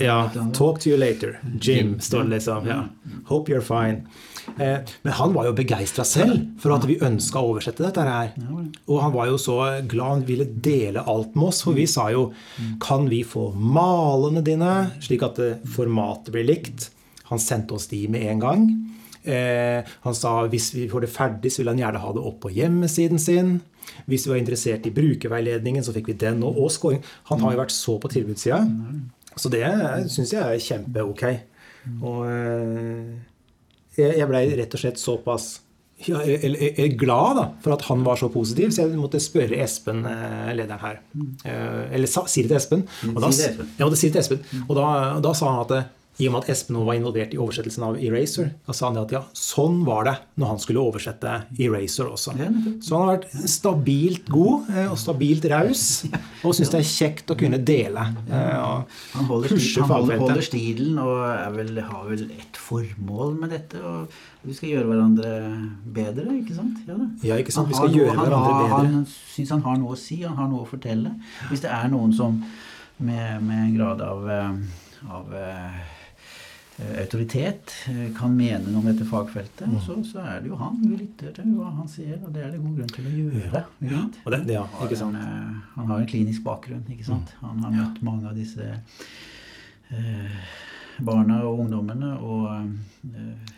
Ja, 0.00 0.30
'Talk 0.52 0.80
to 0.80 0.90
you 0.90 0.98
later'. 0.98 1.36
Jim, 1.60 2.00
står 2.00 2.24
det 2.24 2.38
liksom. 2.38 2.66
Ja. 2.66 2.84
'Hope 3.28 3.52
you're 3.52 3.60
fine'. 3.64 4.06
Eh, 4.58 4.78
men 5.02 5.12
han 5.12 5.32
var 5.32 5.46
jo 5.46 5.54
begeistra 5.56 6.04
selv 6.04 6.40
for 6.60 6.74
at 6.74 6.84
vi 6.88 6.98
ønska 7.02 7.40
å 7.40 7.52
oversette 7.52 7.84
dette 7.84 8.04
her. 8.06 8.32
Og 8.88 8.98
han 9.02 9.14
var 9.14 9.30
jo 9.30 9.38
så 9.40 9.58
glad 9.88 10.16
han 10.16 10.24
ville 10.28 10.46
dele 10.46 11.04
alt 11.08 11.36
med 11.36 11.50
oss. 11.50 11.62
For 11.66 11.76
vi 11.76 11.86
sa 11.86 12.08
jo 12.12 12.32
Kan 12.82 13.08
vi 13.08 13.22
få 13.24 13.52
malene 13.54 14.42
dine, 14.44 14.90
slik 15.00 15.22
at 15.26 15.38
formatet 15.76 16.32
blir 16.34 16.48
likt? 16.48 16.90
Han 17.30 17.40
sendte 17.40 17.74
oss 17.74 17.86
de 17.88 18.06
med 18.08 18.26
en 18.28 18.42
gang. 18.42 18.66
Eh, 19.24 19.90
han 20.04 20.16
sa 20.18 20.34
hvis 20.50 20.72
vi 20.74 20.88
får 20.90 21.06
det 21.06 21.12
ferdig, 21.12 21.52
så 21.52 21.62
vil 21.62 21.72
han 21.72 21.82
gjerne 21.82 22.02
ha 22.02 22.12
det 22.16 22.24
opp 22.30 22.40
på 22.44 22.52
hjemmesiden 22.54 23.22
sin. 23.22 23.56
Hvis 24.10 24.26
vi 24.26 24.34
var 24.34 24.40
interessert 24.40 24.86
i 24.86 24.94
brukerveiledningen, 24.94 25.84
så 25.84 25.94
fikk 25.94 26.12
vi 26.12 26.20
den 26.24 26.42
og, 26.46 26.58
og 26.58 26.70
scoring. 26.74 27.02
Han 27.30 27.42
har 27.44 27.54
jo 27.54 27.62
vært 27.62 27.74
så 27.74 27.98
på 28.02 28.10
tilbudssida. 28.12 28.62
Så 29.36 29.50
det 29.52 29.64
syns 30.12 30.34
jeg 30.34 30.42
er 30.42 30.62
kjempe-ok. 30.62 31.26
Og 32.04 32.24
eh, 32.30 33.12
jeg 33.98 34.30
blei 34.30 34.46
rett 34.58 34.74
og 34.74 34.82
slett 34.82 35.00
såpass 35.00 35.54
ja, 36.02 36.18
glad 36.98 37.36
da, 37.38 37.44
for 37.62 37.76
at 37.76 37.84
han 37.86 38.02
var 38.06 38.18
så 38.18 38.28
positiv, 38.32 38.72
så 38.74 38.86
jeg 38.86 38.98
måtte 38.98 39.20
spørre 39.22 39.58
Espen, 39.62 40.02
eh, 40.08 40.52
lederen 40.56 40.82
her. 40.82 41.00
Eh, 41.46 41.94
eller 41.94 42.10
si 42.10 42.42
det 42.42 42.50
til 42.50 42.58
Espen. 42.58 42.86
Og 43.12 43.20
da, 43.22 43.30
ja, 43.78 43.88
det 43.88 44.00
til 44.00 44.18
Espen. 44.18 44.42
Og 44.66 44.74
da, 44.78 44.86
da 45.22 45.34
sa 45.38 45.52
han 45.52 45.62
at 45.66 45.92
i 46.20 46.26
og 46.28 46.34
med 46.34 46.42
at 46.44 46.50
Espen 46.52 46.76
var 46.84 46.98
involvert 46.98 47.32
i 47.32 47.38
oversettelsen 47.40 47.86
av 47.86 47.96
Eraser, 47.96 48.50
da 48.66 48.74
sa 48.76 48.90
han 48.90 48.98
at 49.00 49.14
ja, 49.14 49.22
sånn 49.36 49.80
var 49.86 50.04
det 50.08 50.14
når 50.40 50.50
han 50.50 50.60
skulle 50.60 50.82
oversette 50.82 51.36
Eraser 51.56 52.10
også. 52.12 52.34
Så 52.84 52.98
han 52.98 53.06
har 53.08 53.14
vært 53.14 53.48
stabilt 53.48 54.28
god 54.32 54.68
eh, 54.74 54.90
og 54.92 54.98
stabilt 55.00 55.46
raus, 55.52 55.86
og 56.44 56.52
syns 56.56 56.74
det 56.74 56.82
er 56.82 56.90
kjekt 56.90 57.32
å 57.32 57.38
kunne 57.40 57.62
dele. 57.62 58.04
Og 58.28 58.92
han 59.14 59.30
holder, 59.30 59.56
stil, 59.56 59.86
han 59.88 60.12
holder, 60.12 60.42
stilen 60.44 61.00
og 61.00 61.56
vel, 61.56 61.80
har 61.80 62.04
vel 62.10 62.28
et 62.36 62.60
formål 62.60 63.34
med 63.40 63.56
dette. 63.56 63.80
og 63.80 64.12
vi 64.42 64.54
skal 64.58 64.72
gjøre 64.72 64.88
hverandre 64.90 65.32
bedre, 65.94 66.36
ikke 66.40 66.56
sant? 66.56 66.80
Ja, 66.88 66.96
ja 67.22 67.38
ikke 67.38 67.54
sant? 67.54 67.70
Vi 67.70 67.78
skal 67.78 67.94
gjøre 67.94 68.16
noe, 68.16 68.26
hverandre 68.26 68.54
bedre. 68.58 68.70
Han 68.74 69.04
syns 69.06 69.52
han 69.54 69.62
har 69.62 69.76
noe 69.78 69.94
å 69.94 69.98
si, 69.98 70.18
han 70.24 70.34
har 70.38 70.48
noe 70.50 70.64
å 70.64 70.68
fortelle. 70.68 71.14
Hvis 71.50 71.62
det 71.62 71.70
er 71.70 71.90
noen 71.92 72.14
som 72.16 72.40
med, 72.98 73.42
med 73.46 73.60
en 73.68 73.76
grad 73.76 74.02
av, 74.02 74.26
eh, 74.30 75.12
av 75.14 75.36
autoritet, 76.80 77.72
kan 78.16 78.32
mene 78.32 78.64
noe 78.64 78.80
om 78.80 78.86
dette 78.88 79.04
fagfeltet, 79.06 79.66
mm. 79.68 79.78
så, 79.84 79.98
så, 80.08 80.22
er 80.24 80.40
det 80.42 80.48
jo 80.48 80.56
han 80.56 80.78
vi 80.80 80.96
lytter 80.96 81.34
til 81.36 81.50
hva 81.52 81.68
han 81.76 81.88
sier, 81.90 82.16
og 82.24 82.32
det 82.34 82.46
er 82.46 82.54
det 82.54 82.62
god 82.62 82.78
grunn 82.78 82.92
til 82.96 83.08
å 83.08 83.12
gjøre. 83.18 83.62
Ja, 83.90 84.02
det, 84.32 84.40
ja, 84.54 84.64
ikke 84.86 84.98
sant? 84.98 85.18
Han, 85.20 85.60
han, 85.76 85.90
har 85.92 86.00
en 86.00 86.08
klinisk 86.08 86.44
bakgrunn. 86.46 86.84
ikke 86.90 87.06
sant? 87.06 87.34
Han 87.42 87.60
har 87.66 87.76
møtt 87.76 88.00
mange 88.06 88.30
av 88.30 88.38
disse 88.40 88.70
eh, 89.92 90.38
barna 91.04 91.42
og 91.44 91.66
ungdommene. 91.66 92.14
og 92.24 92.48
eh, 93.12 93.52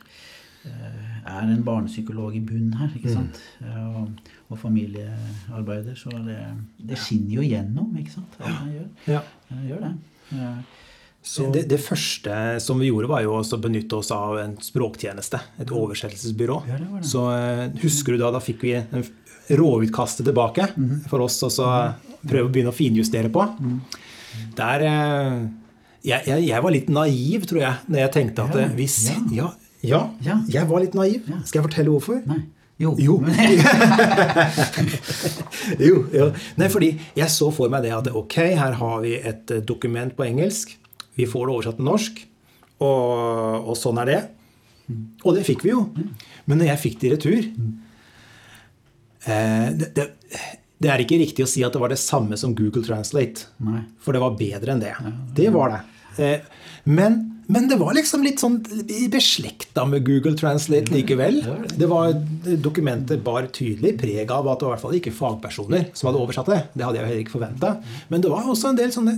er 1.25 1.40
en 1.42 1.64
barnepsykolog 1.64 2.37
i 2.37 2.40
bunnen 2.40 2.73
her. 2.80 2.90
ikke 2.97 3.09
mm. 3.09 3.14
sant? 3.14 3.40
Mm. 3.61 3.97
Og, 3.97 4.09
og, 4.49 4.59
familiearbeider. 4.59 5.94
Så 5.94 6.11
det, 6.11 6.38
det, 6.78 6.99
skinner 6.99 7.38
jo 7.38 7.47
gjennom, 7.47 7.94
ikke 8.00 8.16
sant? 8.18 8.40
Alt 8.40 8.59
han 8.62 8.73
gjør. 8.73 8.88
Ja. 9.06 9.21
Han 9.50 9.68
gjør 9.68 9.87
det. 9.87 9.94
Så 11.25 11.47
det, 11.49 11.62
det, 11.71 11.78
første 11.81 12.61
som 12.61 12.81
vi 12.81 12.90
gjorde, 12.90 13.09
var 13.09 13.23
jo 13.25 13.38
å 13.40 13.59
benytte 13.59 13.97
oss 13.97 14.11
av 14.12 14.37
en 14.43 14.59
språktjeneste. 14.61 15.40
Et 15.62 15.71
oversettelsesbyrå. 15.73 16.59
Ja, 16.69 16.76
det 16.76 16.88
det. 16.90 17.09
Så 17.09 17.25
eh, 17.33 17.62
husker 17.81 18.12
du 18.12 18.21
da, 18.21 18.28
da 18.35 18.43
fikk 18.45 18.61
vi 18.66 18.75
råutkastet 19.57 20.28
tilbake 20.28 20.69
mm. 20.76 21.07
for 21.09 21.25
oss 21.25 21.40
og 21.45 21.52
så 21.52 21.71
prøve 22.25 22.49
å 22.49 22.52
begynne 22.52 22.75
å 22.75 22.76
finjustere 22.76 23.33
på. 23.33 23.47
Mm. 23.57 23.78
Der 24.61 24.87
eh, 24.90 25.38
jeg, 26.04 26.21
jeg, 26.28 26.45
jeg, 26.50 26.64
var 26.66 26.76
litt 26.76 26.93
naiv, 26.93 27.49
tror 27.49 27.64
jeg, 27.64 27.88
når 27.88 28.04
jeg 28.04 28.14
tenkte 28.19 28.45
at 28.45 28.76
hvis 28.76 28.99
ja, 29.33 29.49
ja, 29.85 30.04
ja, 30.25 30.38
jeg 30.49 30.69
var 30.69 30.85
litt 30.85 30.97
naiv. 30.97 31.25
Skal 31.49 31.62
jeg 31.62 31.69
fortelle 31.71 31.97
hvorfor? 31.97 32.21
Nei. 32.28 32.43
Jo. 32.81 32.95
Jo. 32.99 33.21
jo, 35.88 36.07
jo. 36.12 36.33
Nei, 36.59 36.69
fordi 36.69 37.00
jeg 37.16 37.31
så 37.33 37.50
for 37.54 37.69
meg 37.73 37.83
det 37.87 37.95
at 37.97 38.09
ok, 38.12 38.37
her 38.59 38.73
har 38.81 38.97
vi 39.04 39.14
et 39.16 39.50
eh, 39.54 39.62
dokument 39.64 40.16
på 40.16 40.26
engelsk. 40.26 40.75
Vi 41.18 41.28
får 41.30 41.47
det 41.47 41.54
oversatt 41.54 41.78
til 41.80 41.88
norsk. 41.88 42.23
Og, 42.83 43.71
og 43.71 43.76
sånn 43.78 44.00
er 44.02 44.11
det. 44.11 44.21
Og 45.25 45.37
det 45.37 45.47
fikk 45.47 45.64
vi 45.64 45.73
jo. 45.73 45.87
Men 46.44 46.61
når 46.61 46.73
jeg 46.73 46.83
fikk 46.83 46.99
det 47.00 47.09
i 47.09 47.12
retur 47.14 47.38
eh, 49.30 49.68
det, 49.73 49.90
det, 49.97 50.09
det, 50.83 50.90
er 50.90 51.04
ikke 51.04 51.21
riktig 51.23 51.47
å 51.47 51.49
si 51.49 51.64
at 51.64 51.73
det 51.73 51.80
var 51.80 51.92
det 51.94 52.00
samme 52.02 52.37
som 52.40 52.56
Google 52.56 52.85
Translate. 52.85 53.49
Nei. 53.64 53.85
For 54.04 54.16
det 54.16 54.25
var 54.25 54.37
bedre 54.38 54.75
enn 54.75 54.83
det. 54.83 54.94
Det 55.38 55.49
var 55.54 55.73
det. 55.73 55.80
Eh, 56.21 56.66
men 56.90 57.33
men 57.46 57.68
det 57.68 57.76
var 57.80 57.94
liksom 57.96 58.22
litt 58.24 58.40
sånn 58.40 58.56
beslekta 59.12 59.84
med 59.88 60.04
Google 60.06 60.34
Translate 60.38 60.92
likevel. 60.94 61.42
Det 61.76 61.88
var 61.90 62.14
Dokumentet 62.64 63.22
bar 63.24 63.46
tydelig 63.52 63.94
preg 64.00 64.30
av 64.32 64.48
at 64.48 64.60
det 64.60 64.66
var 64.66 64.72
i 64.72 64.74
hvert 64.74 64.84
fall 64.84 64.96
ikke 64.98 65.12
fagpersoner 65.14 65.86
som 65.96 66.08
hadde 66.08 66.22
oversatt 66.22 66.48
det. 66.50 66.60
Det 66.72 66.86
hadde 66.86 67.00
jeg 67.00 67.08
heller 67.08 67.22
ikke 67.24 67.34
forventa. 67.36 67.72
Men 68.12 68.24
det 68.24 68.32
var 68.32 68.48
også 68.48 68.72
en 68.72 68.78
del 68.78 68.92
sånne 68.94 69.16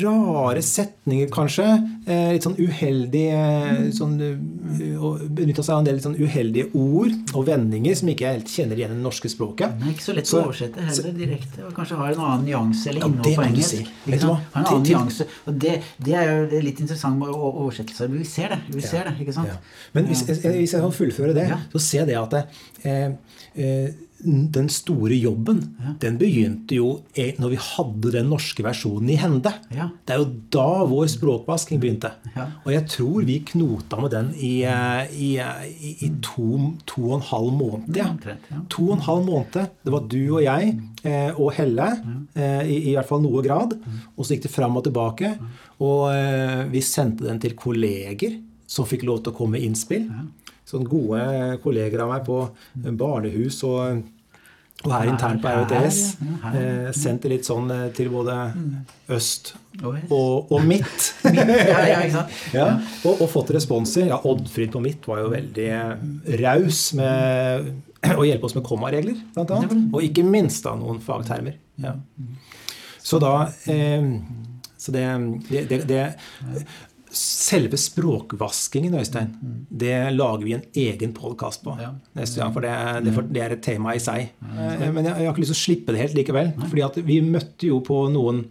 rare 0.00 0.62
setninger, 0.64 1.28
kanskje. 1.32 1.66
Eh, 2.08 2.32
litt 2.36 2.46
sånn 2.46 2.56
uheldige 2.58 3.92
sånn, 3.96 4.16
Benytta 4.18 5.64
seg 5.64 5.74
av 5.74 5.82
en 5.82 5.88
del 5.88 6.00
sånn 6.02 6.16
uheldige 6.18 6.70
ord 6.76 7.12
og 7.36 7.46
vendinger 7.48 7.96
som 7.98 8.10
ikke 8.12 8.26
jeg 8.26 8.38
helt 8.38 8.52
kjenner 8.52 8.80
igjen 8.80 8.94
i 8.94 8.98
det 8.98 9.04
norske 9.04 9.30
språket. 9.32 9.76
Det 9.80 9.88
er 9.88 9.94
ikke 9.94 10.06
så 10.06 10.16
lett 10.16 10.32
å 10.32 10.42
oversette 10.44 10.88
heller 10.88 11.16
direkte. 11.18 11.66
Og 11.68 11.76
kanskje 11.76 12.00
har 12.00 12.14
en 12.14 12.24
annen 12.26 12.48
nyanse 12.48 12.92
eller 12.92 13.04
innhold 13.04 13.32
ja, 13.32 13.36
på 13.36 13.46
engelsk. 13.46 13.92
Har 14.08 14.40
en 14.62 14.64
annen 14.64 14.86
nyanse. 14.88 15.28
Og 15.48 15.60
det, 15.66 15.78
det 16.04 16.16
er 16.18 16.30
jo 16.32 16.62
litt 16.64 16.82
interessant 16.84 17.20
med 17.20 17.32
å 17.32 17.52
oversettelser. 17.58 18.10
Vi 18.12 18.24
ser 18.28 18.54
det. 18.54 18.58
vi 18.74 18.82
ser 18.84 19.08
det, 19.08 19.14
ikke 19.22 19.34
sant? 19.36 19.70
Men 19.96 20.08
hvis, 20.10 20.24
hvis, 20.28 20.74
jeg 20.74 20.82
kan 20.82 20.94
fullføre 20.94 21.34
det, 21.36 21.48
så 21.72 21.82
ser 21.82 22.08
det 22.08 22.18
at 22.20 22.36
det, 22.36 22.44
eh, 22.84 23.08
eh, 23.54 23.88
den 24.18 24.66
store 24.72 25.14
jobben, 25.14 25.60
ja. 25.78 25.92
den 26.02 26.16
begynte 26.18 26.74
jo 26.74 26.88
når 27.14 27.52
vi 27.52 27.58
hadde 27.62 28.12
den 28.16 28.30
norske 28.32 28.64
versjonen 28.66 29.12
i 29.14 29.18
hende. 29.20 29.52
Ja. 29.74 29.88
Det 30.06 30.14
er 30.14 30.22
jo 30.22 30.30
da 30.54 30.84
vår 30.90 31.06
språkvasking 31.12 31.78
begynte. 31.82 32.10
Ja. 32.34 32.48
Og 32.64 32.72
jeg 32.74 32.86
tror 32.90 33.28
vi 33.28 33.38
knota 33.52 34.00
med 34.02 34.14
den 34.16 34.32
i, 34.34 34.52
eh, 34.66 35.14
i, 35.14 35.30
i, 35.38 35.92
i 36.08 36.10
to, 36.24 36.72
to, 36.88 37.04
og 37.10 37.18
en 37.20 37.26
halv 37.28 37.52
måned. 37.60 38.00
Ja. 38.00 38.10
To 38.74 38.88
og 38.88 38.96
en 38.96 39.06
halv 39.06 39.24
måned. 39.28 39.70
Det 39.86 39.94
var 39.94 40.10
du 40.10 40.20
og 40.24 40.42
jeg 40.42 40.74
eh, 41.04 41.30
og 41.38 41.54
Helle, 41.58 41.88
eh, 42.34 42.64
i, 42.66 42.80
i, 42.90 42.96
hvert 42.96 43.08
fall 43.08 43.22
noe 43.22 43.44
grad. 43.46 43.78
Og 44.16 44.24
så 44.24 44.34
gikk 44.34 44.48
det 44.48 44.54
fram 44.54 44.80
og 44.80 44.86
tilbake. 44.88 45.36
Og 45.84 46.08
eh, 46.10 46.66
vi 46.72 46.82
sendte 46.82 47.28
den 47.28 47.38
til 47.42 47.54
kolleger 47.58 48.40
som 48.68 48.88
fikk 48.88 49.06
lov 49.08 49.22
til 49.22 49.32
å 49.32 49.38
komme 49.38 49.56
med 49.56 49.64
innspill 49.64 50.10
sånn 50.68 50.86
gode 50.88 51.58
kolleger 51.64 52.04
av 52.04 52.12
meg 52.12 52.24
på 52.26 52.42
barnehus 53.00 53.62
og, 53.66 54.02
og 54.84 54.92
her 54.92 55.08
internt 55.10 55.42
på 55.42 55.54
ROTS. 55.54 56.00
Eh, 56.52 56.90
sendt 56.96 57.24
det 57.24 57.32
litt 57.32 57.48
sånn 57.48 57.70
eh, 57.74 57.88
til 57.96 58.12
både 58.12 58.36
øst 59.16 59.54
og, 59.82 60.52
og 60.52 60.60
midt. 60.66 61.10
ja, 62.58 62.68
og, 63.02 63.12
og, 63.12 63.26
fått 63.32 63.54
responser. 63.56 64.08
Ja, 64.12 64.20
Oddfrid 64.28 64.74
på 64.74 64.82
midt 64.84 65.08
var 65.08 65.24
jo 65.24 65.32
veldig 65.34 65.70
raus 66.42 66.88
med 66.98 67.72
å 68.14 68.26
hjelpe 68.26 68.46
oss 68.46 68.54
med 68.54 68.66
kommaregler, 68.66 69.18
bl.a. 69.34 69.62
Og 69.90 70.04
ikke 70.06 70.24
minst 70.26 70.66
da 70.66 70.76
noen 70.78 71.00
fagtermer. 71.02 71.58
Ja. 71.82 71.96
Så 73.02 73.18
da 73.22 73.48
eh, 73.70 74.04
Så 74.78 74.92
det, 74.94 75.04
det, 75.50 75.80
det, 75.88 76.02
Selve 77.14 77.78
språkvaskingen, 77.80 78.92
Øystein, 79.00 79.30
det 79.70 79.94
lager 80.12 80.44
vi 80.44 80.54
en 80.56 80.64
egen 80.76 81.14
podkast 81.16 81.62
på 81.64 81.72
ja. 81.80 81.94
neste 82.18 82.42
gang. 82.42 82.52
For 82.52 82.64
det, 82.64 82.74
det, 83.06 83.14
det, 83.32 83.42
er 83.44 83.54
et 83.54 83.64
tema 83.64 83.94
i 83.96 84.02
seg. 84.02 84.34
Mm. 84.42 84.58
men 84.92 85.06
jeg, 85.06 85.14
jeg, 85.14 85.24
har 85.24 85.32
ikke 85.32 85.44
lyst 85.44 85.54
til 85.54 85.56
å 85.56 85.62
slippe 85.62 85.94
det 85.94 86.02
helt 86.02 86.18
likevel. 86.18 86.52
fordi 86.66 86.84
at 86.84 87.00
vi 87.08 87.18
møtte 87.24 87.70
jo 87.70 87.80
på 87.86 88.02
noen 88.12 88.42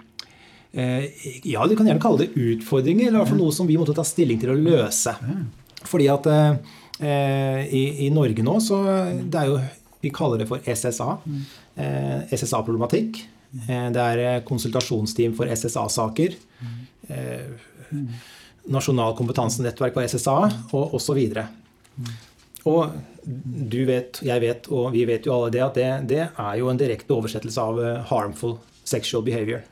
eh, 0.73 1.05
Ja, 1.45 1.67
du 1.69 1.75
kan 1.77 1.89
gjerne 1.89 2.01
kalle 2.01 2.25
det 2.25 2.33
utfordringer, 2.33 3.07
eller 3.07 3.19
i 3.19 3.21
hvert 3.21 3.33
fall 3.35 3.43
noe 3.43 3.55
som 3.59 3.69
vi 3.69 3.77
måtte 3.77 3.95
ta 3.97 4.05
stilling 4.07 4.41
til 4.41 4.55
å 4.55 4.57
løse. 4.57 5.13
Fordi 5.85 6.09
at 6.15 6.29
eh, 6.33 7.63
i, 7.69 7.83
i, 8.07 8.11
Norge 8.13 8.45
nå, 8.45 8.57
så 8.63 8.81
det 9.21 9.41
er 9.43 9.51
jo 9.51 9.61
Vi 10.01 10.13
kaller 10.13 10.41
det 10.41 10.49
for 10.49 10.65
SSA. 10.65 11.17
Eh, 11.77 12.33
SSA-problematikk. 12.33 13.21
Eh, 13.67 13.87
det 13.93 14.03
er 14.03 14.41
konsultasjonsteam 14.47 15.35
for 15.37 15.49
SSA-saker. 15.53 16.35
Eh, 17.07 17.45
Nasjonal 18.73 19.15
kompetansenettverk 19.17 19.95
på 19.95 20.03
SSA 20.07 20.37
og 20.75 20.95
osv. 20.97 21.21
Og 22.67 22.97
du 23.23 23.79
vet, 23.87 24.19
jeg 24.23 24.43
vet, 24.43 24.67
og 24.71 24.91
vi 24.95 25.05
vet 25.07 25.27
jo 25.27 25.35
alle 25.35 25.53
det, 25.55 25.63
at 25.63 25.77
det, 25.77 25.87
det 26.11 26.23
er 26.27 26.57
jo 26.59 26.69
en 26.71 26.79
direkte 26.79 27.15
oversettelse 27.15 27.63
av 27.63 27.79
eh, 27.83 28.03
'harmful 28.09 28.57
sexual 28.83 29.23
behavior'. 29.23 29.63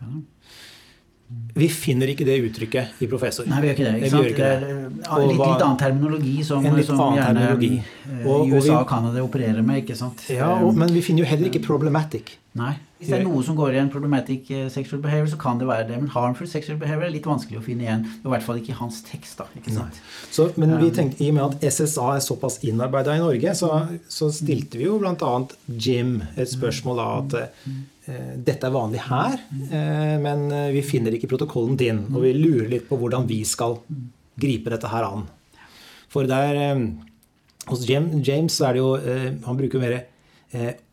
Vi 1.56 1.68
finner 1.74 2.10
ikke 2.12 2.26
det 2.28 2.36
uttrykket 2.46 3.00
i 3.02 3.08
professor. 3.10 3.48
Nei, 3.50 3.58
vi 3.64 3.70
gjør 3.72 3.78
ikke 3.78 3.86
det. 3.86 3.94
Ikke? 4.06 4.20
Ikke 4.30 4.50
det. 4.50 4.74
det 5.02 5.22
litt, 5.26 5.40
litt, 5.40 5.64
annen 5.66 5.80
terminologi 5.80 6.34
som, 6.46 6.66
en 6.68 6.76
litt 6.78 6.86
som 6.86 7.00
gjerne 7.16 7.32
terminologi. 7.32 7.80
Eh, 8.12 8.28
og, 8.30 8.52
USA 8.54 8.82
og 8.82 8.90
Canada 8.90 9.24
opererer 9.26 9.66
med. 9.66 9.82
ikke 9.82 9.98
sant? 9.98 10.28
Ja, 10.30 10.52
og, 10.60 10.76
Men 10.78 10.94
vi 10.94 11.02
finner 11.06 11.26
jo 11.26 11.30
heller 11.32 11.50
ikke 11.50 11.64
'problematic'. 11.66 12.36
Nei. 12.56 12.76
Hvis 13.00 13.10
det 13.12 13.18
er 13.18 13.26
noe 13.26 13.42
som 13.44 13.58
går 13.58 13.74
i 13.76 13.80
en 13.82 13.90
problematic 13.92 14.52
eh, 14.54 14.68
sexual 14.72 15.02
behavior, 15.04 15.28
så 15.34 15.40
kan 15.42 15.58
det 15.60 15.68
være 15.68 15.88
det. 15.90 15.98
Men 16.04 16.12
harmful 16.14 16.48
sexual 16.48 16.78
behavior 16.80 17.08
er 17.10 17.16
litt 17.16 17.26
vanskelig 17.28 17.60
å 17.60 17.64
finne 17.66 17.84
igjen. 17.84 18.06
I 18.06 18.30
hvert 18.32 18.46
fall 18.46 18.62
ikke 18.62 18.72
i 18.76 18.78
hans 18.78 19.02
tekst. 19.08 19.42
da, 19.42 19.50
ikke 19.58 19.74
sant? 19.76 19.98
Så, 20.32 20.52
men 20.62 20.78
vi 20.80 20.92
tenkte, 20.96 21.24
i 21.26 21.34
og 21.34 21.40
med 21.40 21.44
at 21.50 21.66
SSA 21.74 22.14
er 22.16 22.24
såpass 22.24 22.62
innarbeida 22.64 23.18
i 23.18 23.24
Norge, 23.24 23.56
så, 23.58 23.72
så 24.08 24.30
stilte 24.32 24.80
vi 24.80 24.88
jo 24.88 25.02
bl.a. 25.02 25.34
Jim 25.68 26.22
et 26.38 26.52
spørsmål 26.52 27.02
da 27.02 27.10
at 27.18 27.38
eh, 27.42 27.76
dette 28.46 28.68
er 28.68 28.74
vanlig 28.74 29.02
her, 29.08 29.40
eh, 29.70 30.16
men 30.22 30.46
eh, 30.54 30.72
vi 30.76 30.84
finner 30.86 31.16
ikke 31.16 31.30
protokollen 31.32 31.78
din. 31.80 32.04
Og 32.14 32.22
vi 32.26 32.36
lurer 32.38 32.70
litt 32.72 32.90
på 32.90 33.00
hvordan 33.02 33.28
vi 33.30 33.42
skal 33.48 33.80
gripe 34.42 34.74
dette 34.74 34.92
her 34.92 35.08
an. 35.08 35.26
For 36.14 36.30
der 36.30 36.60
eh, 36.62 36.84
hos 37.70 37.88
James 37.90 38.54
så 38.54 38.70
er 38.70 38.76
det 38.76 38.84
jo 38.84 38.92
eh, 39.00 39.32
Han 39.48 39.58
bruker 39.58 39.82
mer 39.82 40.04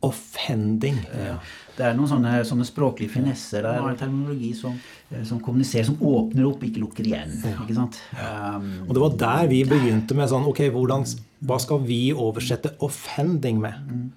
offending. 0.03 0.97
Ja. 1.15 1.37
Det 1.73 1.85
er 1.87 1.95
noen 1.97 2.11
sånne, 2.11 2.33
sånne 2.45 2.67
språklige 2.69 3.15
finesser 3.15 3.65
der, 3.65 3.81
og 3.81 3.97
terminologi 3.97 4.51
som, 4.57 4.75
eh, 5.09 5.23
som, 5.29 5.41
kommuniserer, 5.41 5.87
som 5.89 6.01
åpner 6.05 6.49
opp, 6.51 6.65
ikke 6.67 6.83
lukker 6.83 7.09
igjen. 7.09 7.33
ikke 7.49 7.77
sant? 7.77 7.97
Um, 8.13 8.67
og 8.89 8.93
det 8.93 9.05
var 9.05 9.15
der 9.23 9.53
vi 9.53 9.63
begynte 9.69 10.17
med 10.19 10.29
sånn 10.29 10.45
Ok, 10.51 10.67
hvordan, 10.75 11.07
hva 11.49 11.59
skal 11.63 11.81
vi 11.87 12.03
oversette 12.13 12.75
'offending' 12.77 13.63
med? 13.63 13.79
Mm. 13.89 14.11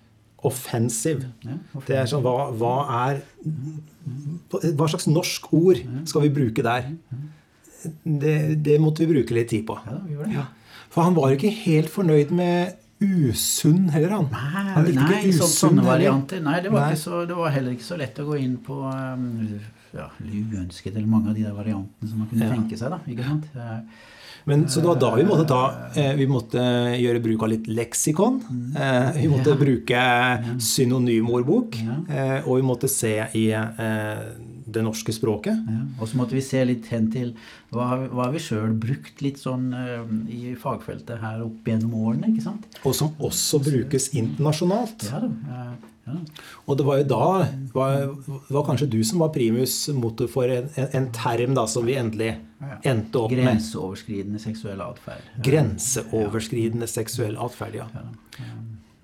Offensive. 0.46 1.32
Ja, 1.46 1.58
det 1.88 1.98
er 2.02 2.10
sånn, 2.10 2.26
hva, 2.26 2.50
hva, 2.54 2.76
er 3.08 3.22
Hva 4.78 4.90
slags 4.92 5.08
norsk 5.10 5.50
ord 5.56 5.82
skal 6.10 6.28
vi 6.28 6.34
bruke 6.36 6.66
der? 6.66 6.92
Det, 8.06 8.36
det 8.66 8.80
måtte 8.82 9.04
vi 9.04 9.12
bruke 9.14 9.36
litt 9.38 9.52
tid 9.54 9.66
på. 9.68 9.78
Ja. 9.86 10.30
Ja. 10.34 10.48
For 10.94 11.06
han 11.06 11.16
var 11.18 11.32
jo 11.32 11.40
ikke 11.40 11.54
helt 11.66 11.92
fornøyd 11.92 12.34
med 12.36 12.78
usunn 13.04 13.90
heller, 13.92 14.14
han. 14.16 14.28
Nei, 14.32 14.66
han 14.72 14.90
nei 14.96 15.22
usunn, 15.28 15.52
sånne 15.52 15.86
varianter. 15.86 16.42
Nei, 16.46 16.60
det 16.64 16.72
var. 16.74 16.96
Så, 17.00 17.26
det 17.28 17.36
var, 17.38 17.52
heller 17.54 17.76
ikke 17.76 17.88
så 17.88 17.98
lett 18.00 18.22
å 18.22 18.28
gå 18.30 18.38
inn 18.40 18.56
på 18.64 18.78
um, 18.88 19.26
ja, 19.96 20.08
uønsket 20.22 20.94
eller 20.96 21.10
mange 21.10 21.34
av 21.34 21.38
de 21.38 21.44
der 21.46 21.56
variantene 21.56 22.12
som 22.12 22.22
man 22.24 22.30
kunne 22.32 22.48
ja. 22.48 22.56
tenke 22.56 22.80
seg. 22.80 22.96
da, 22.96 23.02
ikke 23.12 23.28
sant? 23.28 23.50
Men, 24.46 24.68
så 24.70 24.82
det 24.82 24.88
var 24.88 25.00
da 25.02 25.10
vi 25.18 25.26
måtte 25.26 25.46
ta 25.50 25.62
eh, 25.98 26.12
Vi 26.20 26.28
måtte 26.30 26.62
gjøre 27.02 27.22
bruk 27.24 27.46
av 27.46 27.50
litt 27.50 27.70
leksikon. 27.70 28.42
Eh, 28.78 29.16
vi 29.18 29.30
måtte 29.32 29.56
bruke 29.58 30.02
synonymordbok. 30.62 31.80
Eh, 31.82 32.38
og 32.44 32.60
vi 32.60 32.68
måtte 32.68 32.92
se 32.92 33.18
i 33.34 33.48
det 34.76 34.84
norske 34.84 35.14
språket. 35.14 35.58
Ja. 35.70 35.82
Og 36.02 36.10
så 36.10 36.20
måtte 36.20 36.38
vi 36.38 36.44
se 36.46 36.62
litt 36.68 36.90
hen 36.92 37.08
til 37.14 37.34
hva, 37.74 38.06
hva 38.10 38.30
vi 38.34 38.42
sjøl 38.42 38.74
brukt 38.82 39.22
litt 39.24 39.38
sånn 39.40 39.70
uh, 39.72 40.02
i 40.32 40.56
fagfeltet 40.60 41.22
her 41.22 41.44
opp 41.46 41.70
gjennom 41.70 41.94
årene. 42.02 42.32
ikke 42.34 42.48
sant? 42.48 42.66
Og 42.84 42.96
som 42.98 43.14
også 43.24 43.62
brukes 43.64 44.10
internasjonalt. 44.18 45.08
Ja, 45.12 45.22
da. 45.24 45.76
Ja. 46.06 46.16
Og 46.66 46.78
det 46.78 46.86
var 46.86 47.00
jo 47.00 47.06
da 47.10 47.28
var, 47.74 48.04
var 48.54 48.66
kanskje 48.68 48.90
du 48.94 49.00
som 49.08 49.24
var 49.24 49.32
primus 49.34 49.78
motor 49.98 50.30
for 50.30 50.52
en, 50.54 50.70
en, 50.86 51.08
term 51.16 51.56
da 51.58 51.66
som 51.70 51.88
vi 51.88 51.98
endelig 51.98 52.36
endte 52.86 53.24
opp 53.24 53.34
med. 53.34 53.42
Grenseoverskridende 53.48 54.42
seksuell 54.42 54.84
atferd. 54.86 55.32
Grenseoverskridende 55.46 56.90
seksuell 56.90 57.40
atferd, 57.42 57.80
ja. 57.82 57.90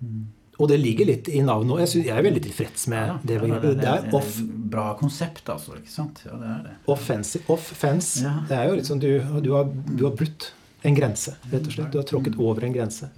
Mm. 0.01 0.29
Og 0.61 0.69
det 0.69 0.77
ligger 0.77 1.09
litt 1.09 1.29
i 1.31 1.41
navnet. 1.41 1.73
òg. 1.73 1.81
jeg, 1.81 2.05
jeg 2.05 2.13
er 2.13 2.25
veldig 2.25 2.41
tilfreds 2.45 2.87
med 2.91 3.07
ja, 3.09 3.17
det 3.25 3.37
begrepet. 3.41 3.79
Det, 3.81 3.91
er 3.91 4.17
off... 4.17 4.39
Bra 4.71 4.91
konsept, 4.99 5.49
altså. 5.49 5.73
ikke 5.79 5.91
sant? 5.91 6.21
Ja, 6.27 6.37
det 6.37 6.49
er 6.53 6.59
det. 6.67 6.75
Offensive. 6.93 7.43
Off-fence. 7.51 8.21
Ja. 8.23 8.35
Det 8.47 8.59
er 8.59 8.69
jo 8.69 8.77
litt 8.77 8.89
sånn 8.89 9.01
du, 9.01 9.09
du, 9.41 9.49
har, 9.57 9.71
du 9.89 10.05
har 10.05 10.13
brutt 10.15 10.51
en 10.81 10.95
grense, 10.97 11.35
rett 11.51 11.67
og 11.67 11.75
slett. 11.75 11.91
Du 11.93 11.99
har 11.99 12.07
tråkket 12.09 12.39
over 12.41 12.65
en 12.65 12.73
grense. 12.73 13.09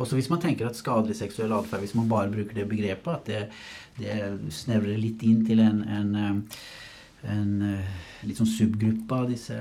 Også 0.00 0.18
hvis 0.18 0.28
man 0.32 0.42
tenker 0.42 0.68
at 0.68 0.78
skadelig 0.78 1.16
seksuell 1.20 1.52
atferd, 1.56 1.84
hvis 1.84 1.96
man 1.96 2.10
bare 2.10 2.32
bruker 2.32 2.56
det 2.56 2.68
begrepet, 2.68 3.10
at 3.14 3.26
det, 3.30 3.40
det 4.00 4.52
snevrer 4.54 5.00
litt 5.00 5.22
inn 5.26 5.44
til 5.46 5.62
en, 5.64 5.82
en, 5.84 6.14
eh, 6.20 6.60
en 7.30 7.50
eh, 7.70 7.98
litt 8.28 8.40
sånn 8.40 8.50
subgruppe 8.50 9.16
av 9.16 9.30
disse, 9.30 9.56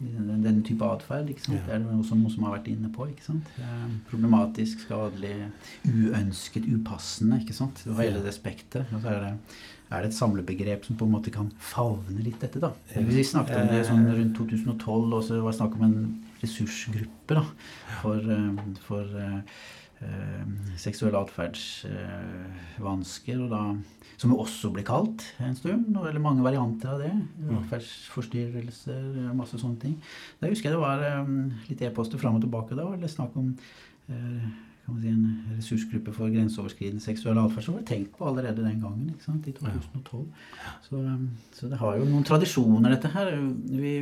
denne 0.00 0.60
type 0.66 0.84
atferd. 0.84 1.30
Det 1.30 1.60
er 1.62 1.86
også 1.94 2.18
noe 2.18 2.32
som 2.32 2.48
har 2.48 2.58
vært 2.58 2.68
inne 2.72 2.90
på. 2.92 3.06
ikke 3.12 3.28
sant? 3.28 3.54
Problematisk, 4.10 4.84
skadelig, 4.84 5.36
uønsket, 5.88 6.68
upassende. 6.68 7.40
ikke 7.44 7.56
sant? 7.56 7.84
Det 7.86 7.96
hele 8.00 8.24
det 8.24 8.34
spektet. 8.36 8.92
Og 8.92 9.00
så 9.00 9.14
er 9.14 9.24
det, 9.28 9.32
er 9.88 10.04
det 10.04 10.10
et 10.10 10.18
samlebegrep 10.18 10.84
som 10.84 10.98
på 11.00 11.06
en 11.06 11.16
måte 11.16 11.32
kan 11.32 11.48
favne 11.62 12.20
litt 12.24 12.40
dette. 12.44 12.60
da. 12.60 12.74
Vi 12.92 13.24
snakket 13.24 13.62
om 13.62 13.72
det 13.72 13.84
sånn 13.88 14.08
rundt 14.10 14.36
2012, 14.40 15.10
og 15.12 15.20
så 15.24 15.40
var 15.40 15.52
det 15.52 15.60
snakk 15.60 15.76
om 15.80 15.88
en 15.88 15.98
ressursgruppe 16.44 17.32
da, 17.38 17.44
for, 18.02 18.18
eh, 18.36 18.52
for 18.84 19.04
uh, 19.24 19.40
seksuelle 20.80 21.20
atferdsvansker, 21.24 23.38
som 24.20 24.30
jo 24.30 24.42
også 24.42 24.66
ble 24.74 24.82
kalt 24.84 25.20
en 25.40 25.56
stund. 25.56 25.96
Eller 25.96 26.20
mange 26.22 26.44
varianter 26.44 26.88
av 26.92 26.98
det. 27.00 27.14
Mm. 27.38 27.56
Atferdsforstyrrelser, 27.62 29.32
masse 29.38 29.56
sånne 29.60 29.80
ting. 29.80 29.94
Da 30.40 30.48
husker 30.52 30.68
jeg 30.68 30.74
det 30.76 30.84
var 30.84 30.98
um, 31.24 31.52
litt 31.70 31.84
e-poster 31.86 32.18
fram 32.20 32.36
og 32.36 32.42
tilbake 32.44 32.72
da. 32.76 32.84
Eller 32.92 33.08
snakk 33.10 33.32
om 33.40 33.48
kan 34.84 34.94
man 34.94 35.02
si, 35.02 35.08
en 35.08 35.56
ressursgruppe 35.56 36.12
for 36.12 36.32
grenseoverskridende 36.32 37.00
seksuell 37.00 37.38
atferd 37.40 37.64
som 37.64 37.76
var 37.78 37.86
tenkt 37.88 38.18
på 38.18 38.26
allerede 38.28 38.64
den 38.64 38.82
gangen. 38.82 39.14
ikke 39.14 39.24
sant, 39.24 39.46
I 39.48 39.54
2012. 39.56 40.26
Så, 40.84 41.00
så 41.56 41.70
det 41.70 41.78
har 41.80 41.96
jo 41.96 42.08
noen 42.10 42.26
tradisjoner, 42.28 42.92
dette 42.92 43.12
her. 43.14 43.32
Vi 43.70 43.94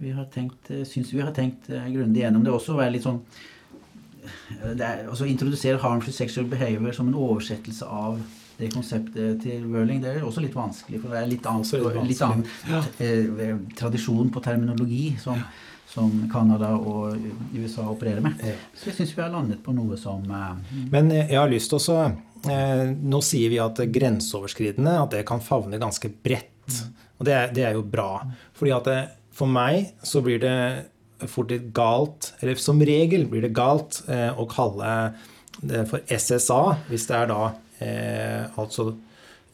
vi 0.00 0.10
har 0.10 0.24
tenkt, 0.24 0.70
eh, 0.70 0.84
syns 0.84 1.12
vi 1.12 1.20
har 1.20 1.32
tenkt 1.36 1.70
eh, 1.70 1.88
grundig 1.92 2.22
gjennom 2.22 2.44
det 2.44 2.52
også. 2.54 2.76
være 2.78 2.94
litt 2.94 3.04
sånn 3.04 3.20
eh, 4.24 4.70
det 4.72 4.84
er, 4.86 5.02
altså 5.12 5.28
Introdusere 5.28 5.80
harmful 5.82 6.14
sexual 6.16 6.46
behavior 6.48 6.94
som 6.96 7.10
en 7.10 7.18
oversettelse 7.20 7.84
av 7.84 8.20
det 8.60 8.70
konseptet 8.72 9.40
til 9.44 9.64
Wörling, 9.72 10.00
det 10.02 10.14
er 10.14 10.24
også 10.24 10.42
litt 10.44 10.56
vanskelig. 10.56 11.00
For 11.00 11.12
det 11.12 11.20
er 11.20 11.28
litt 11.28 11.46
annen, 11.48 12.08
litt 12.08 12.20
annen 12.24 12.42
ja. 12.68 12.80
tradisjon 13.78 14.28
på 14.28 14.42
terminologi 14.44 15.14
som, 15.22 15.40
som 15.88 16.10
Canada 16.32 16.74
og 16.76 17.16
USA 17.54 17.86
opererer 17.88 18.20
med. 18.20 18.42
Så 18.76 18.90
jeg 18.90 18.98
syns 18.98 19.14
vi 19.16 19.24
har 19.24 19.32
landet 19.32 19.62
på 19.64 19.72
noe 19.72 19.96
som 19.96 20.28
Men 20.92 21.08
jeg 21.14 21.38
har 21.38 21.48
lyst 21.48 21.72
til 21.72 21.80
å 21.80 22.10
Nå 23.00 23.22
sier 23.24 23.48
vi 23.52 23.62
at 23.64 23.80
grenseoverskridende 23.96 24.92
at 25.06 25.16
det 25.16 25.24
kan 25.28 25.40
favne 25.44 25.80
ganske 25.80 26.12
bredt. 26.20 26.68
Mm. 26.68 27.00
Og 27.16 27.26
det 27.28 27.36
er, 27.36 27.50
det 27.56 27.64
er, 27.64 27.80
jo 27.80 27.82
bra. 27.96 28.10
fordi 28.56 28.76
at 28.76 28.86
det, 28.88 29.00
for 29.40 29.50
meg 29.50 29.94
så 30.04 30.22
blir 30.24 30.40
det 30.42 30.56
fort 31.28 31.52
litt 31.52 31.70
galt, 31.76 32.32
eller 32.40 32.60
som 32.60 32.80
regel 32.84 33.26
blir 33.28 33.44
det 33.44 33.54
galt, 33.56 34.02
eh, 34.08 34.30
å 34.32 34.48
kalle 34.48 35.12
det 35.60 35.84
for 35.90 36.04
SSA 36.08 36.62
hvis 36.88 37.06
det 37.10 37.16
er 37.18 37.30
da 37.30 37.40
eh, 37.84 38.58
altså 38.60 38.92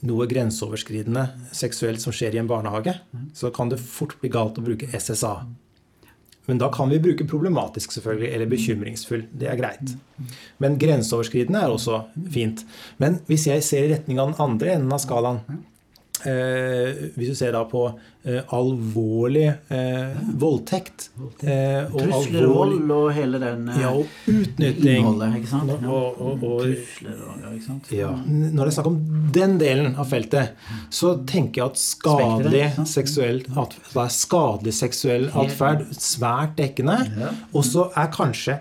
noe 0.07 0.27
grenseoverskridende 0.31 1.25
seksuelt 1.57 2.03
som 2.03 2.15
skjer 2.15 2.37
i 2.37 2.41
en 2.43 2.51
barnehage. 2.51 2.93
Så 3.35 3.51
kan 3.55 3.73
det 3.73 3.81
fort 3.83 4.15
bli 4.21 4.31
galt 4.31 4.59
å 4.61 4.65
bruke 4.67 4.91
SSA. 4.93 5.39
Men 6.47 6.61
da 6.63 6.69
kan 6.71 6.93
vi 6.93 7.01
bruke 7.03 7.27
problematisk, 7.27 7.97
selvfølgelig, 7.97 8.29
eller 8.37 8.51
bekymringsfull. 8.51 9.25
Det 9.35 9.49
er 9.51 9.59
greit. 9.59 9.97
Men 10.63 10.77
grenseoverskridende 10.79 11.65
er 11.65 11.73
også 11.75 12.05
fint. 12.31 12.63
Men 13.03 13.19
hvis 13.27 13.49
jeg 13.49 13.65
ser 13.67 13.89
i 13.89 13.97
retning 13.97 14.21
av 14.23 14.31
den 14.31 14.45
andre 14.45 14.77
enden 14.77 14.95
av 14.95 15.03
skalaen, 15.03 15.41
Eh, 16.25 17.13
hvis 17.15 17.29
du 17.29 17.37
ser 17.37 17.53
da 17.53 17.61
på 17.69 17.83
alvorlig 18.27 19.47
eh, 19.71 20.17
voldtekt 20.41 21.11
eh, 21.47 21.87
og 21.87 22.01
Trusler, 22.01 22.47
vold 22.51 22.91
og 22.91 23.07
hele 23.15 23.39
den 23.43 23.69
eh, 23.71 23.79
ja, 23.85 23.93
og 23.95 24.09
utnytting. 24.33 25.07
Ikke 25.39 25.51
sant? 25.51 25.71
Ja. 25.71 25.79
Og, 25.87 26.19
og, 26.19 26.43
og, 26.43 26.65
Trusler 26.65 27.21
og, 27.21 27.37
ja, 27.45 27.53
ikke 27.55 27.67
sant? 27.69 27.93
Ja. 27.95 28.11
Når 28.27 28.59
det 28.59 28.67
er 28.67 28.77
snakk 28.79 28.91
om 28.91 28.99
den 29.37 29.57
delen 29.63 29.95
av 29.95 30.11
feltet, 30.11 30.57
så 30.91 31.15
tenker 31.29 31.63
jeg 31.63 31.71
at 31.71 31.83
skadelig 31.83 32.65
seksuell 32.91 33.43
atferd, 33.55 34.15
skadelig 34.17 34.77
seksuell 34.81 35.29
atferd 35.31 35.87
svært 35.95 36.57
dekkende. 36.59 36.99
Og 37.55 37.67
så 37.67 37.89
er 37.95 38.11
kanskje 38.15 38.59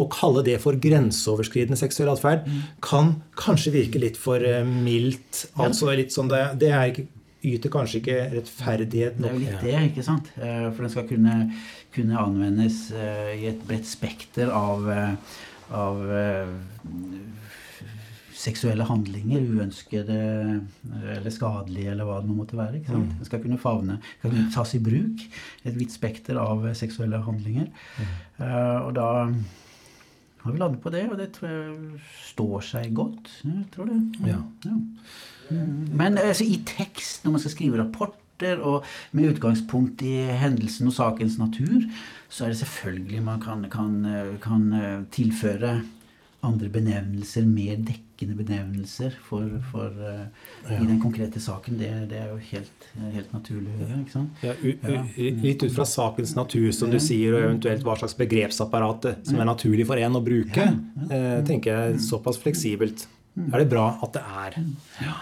å 0.00 0.08
kalle 0.10 0.42
det 0.46 0.58
for 0.62 0.78
grenseoverskridende 0.80 1.78
seksuell 1.78 2.10
atferd 2.12 2.48
kan 2.84 3.14
kanskje 3.38 3.74
virke 3.74 4.02
litt 4.02 4.18
for 4.20 4.42
eh, 4.42 4.64
mildt. 4.66 5.46
Altså 5.60 5.92
litt 5.94 6.14
sånn 6.14 6.30
det, 6.32 6.46
det 6.62 6.72
er 6.74 6.90
ikke 6.90 7.06
yter 7.44 7.72
kanskje 7.72 8.00
ikke 8.00 8.18
rettferdighet 8.34 9.20
nok. 9.20 9.30
Det 9.30 9.30
er 9.30 9.38
jo 9.38 9.44
litt 9.44 9.64
det, 9.66 9.78
ikke 9.90 10.06
sant. 10.06 10.30
Eh, 10.38 10.66
for 10.70 10.84
den 10.84 10.92
skal 10.92 11.08
kunne, 11.08 11.38
kunne 11.94 12.20
anvendes 12.20 12.86
eh, 12.96 13.32
i 13.38 13.48
et 13.50 13.64
bredt 13.68 13.88
spekter 13.88 14.52
av, 14.54 14.86
eh, 14.92 15.40
av 15.74 16.04
seksuelle 18.44 18.84
handlinger, 18.84 19.44
uønskede 19.56 20.16
eller 21.14 21.32
skadelige, 21.32 21.94
eller 21.94 22.08
hva 22.08 22.18
det 22.20 22.28
nå 22.28 22.36
måtte 22.36 22.58
være. 22.58 22.80
ikke 22.80 22.92
sant? 22.92 23.12
Mm. 23.12 23.18
Den 23.20 23.28
skal 23.30 23.42
kunne 23.44 23.60
favne, 23.62 23.98
skal 24.18 24.34
kunne 24.34 24.54
tas 24.56 24.74
i 24.76 24.82
bruk. 24.84 25.26
Et 25.64 25.76
vidt 25.78 25.94
spekter 25.94 26.40
av 26.40 26.66
seksuelle 26.76 27.22
handlinger. 27.24 27.70
Mm. 27.96 28.16
og 28.84 28.90
da 28.98 29.08
har 30.44 30.52
vi 30.52 30.60
landet 30.60 30.82
på 30.84 30.92
det, 30.92 31.06
og 31.08 31.16
det 31.16 31.30
tror 31.32 31.48
jeg 31.48 32.02
står 32.26 32.66
seg 32.68 32.90
godt. 32.96 33.30
Jeg 33.46 33.64
tror 33.72 33.88
det. 33.88 34.00
Ja. 34.28 34.42
ja. 34.66 34.74
Men 35.50 36.18
altså, 36.18 36.44
i 36.44 36.60
tekst, 36.66 37.24
når 37.24 37.36
man 37.36 37.44
skal 37.44 37.54
skrive 37.56 37.80
rapporter, 37.82 38.60
og 38.60 38.84
med 39.12 39.30
utgangspunkt 39.34 40.02
i 40.02 40.16
hendelsen 40.40 40.90
og 40.90 40.96
sakens 40.96 41.38
natur, 41.38 41.84
så 42.28 42.44
er 42.44 42.54
det 42.54 42.62
selvfølgelig 42.64 43.22
man 43.22 43.40
kan, 43.40 43.66
kan, 43.70 43.92
kan 44.42 44.72
eh, 44.74 45.04
tilføre 45.14 45.76
andre 46.44 46.68
benevnelser, 46.68 47.46
mer 47.48 47.78
dekkende 47.80 48.36
benevnelser 48.36 49.14
for, 49.24 49.48
for 49.70 49.94
ja. 50.02 50.76
i 50.76 50.84
den 50.84 50.98
konkrete 51.00 51.40
saken. 51.40 51.78
Det, 51.80 51.88
det 52.10 52.18
er 52.20 52.28
jo 52.32 52.38
helt, 52.50 52.86
helt 53.14 53.32
naturlig 53.32 53.88
sant? 54.12 54.44
Ja, 54.44 54.52
litt 55.16 55.64
ut 55.64 55.72
fra 55.74 55.86
sakens 55.88 56.34
natur, 56.36 56.68
som 56.76 56.92
du 56.92 57.00
sier, 57.02 57.36
og 57.36 57.46
eventuelt 57.46 57.86
hva 57.86 57.96
slags 58.00 58.16
begrepsapparat 58.18 59.10
som 59.24 59.40
er 59.40 59.48
naturlig 59.48 59.88
for 59.88 60.00
en 60.00 60.20
å 60.20 60.24
bruke, 60.24 60.68
tenker 61.48 61.70
jeg 61.72 62.04
såpass 62.04 62.40
fleksibelt. 62.42 63.08
Mm. 63.34 63.48
Er 63.50 63.62
det 63.62 63.70
bra 63.70 63.86
at 64.04 64.14
det 64.14 64.22
er. 64.22 64.58
Ja. 65.02 65.14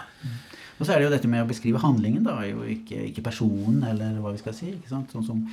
Og 0.79 0.85
så 0.85 0.93
er 0.93 0.99
det 0.99 1.07
jo 1.07 1.13
dette 1.13 1.29
med 1.31 1.43
å 1.43 1.49
beskrive 1.49 1.81
handlingen, 1.81 2.25
da, 2.25 2.39
jo 2.47 2.65
ikke, 2.67 2.99
ikke 3.09 3.25
personen, 3.25 3.83
eller 3.87 4.17
hva 4.21 4.33
vi 4.33 4.41
skal 4.41 4.55
si. 4.57 4.73
ikke 4.77 4.91
sant? 4.91 5.13
Sånn 5.13 5.25
som, 5.25 5.43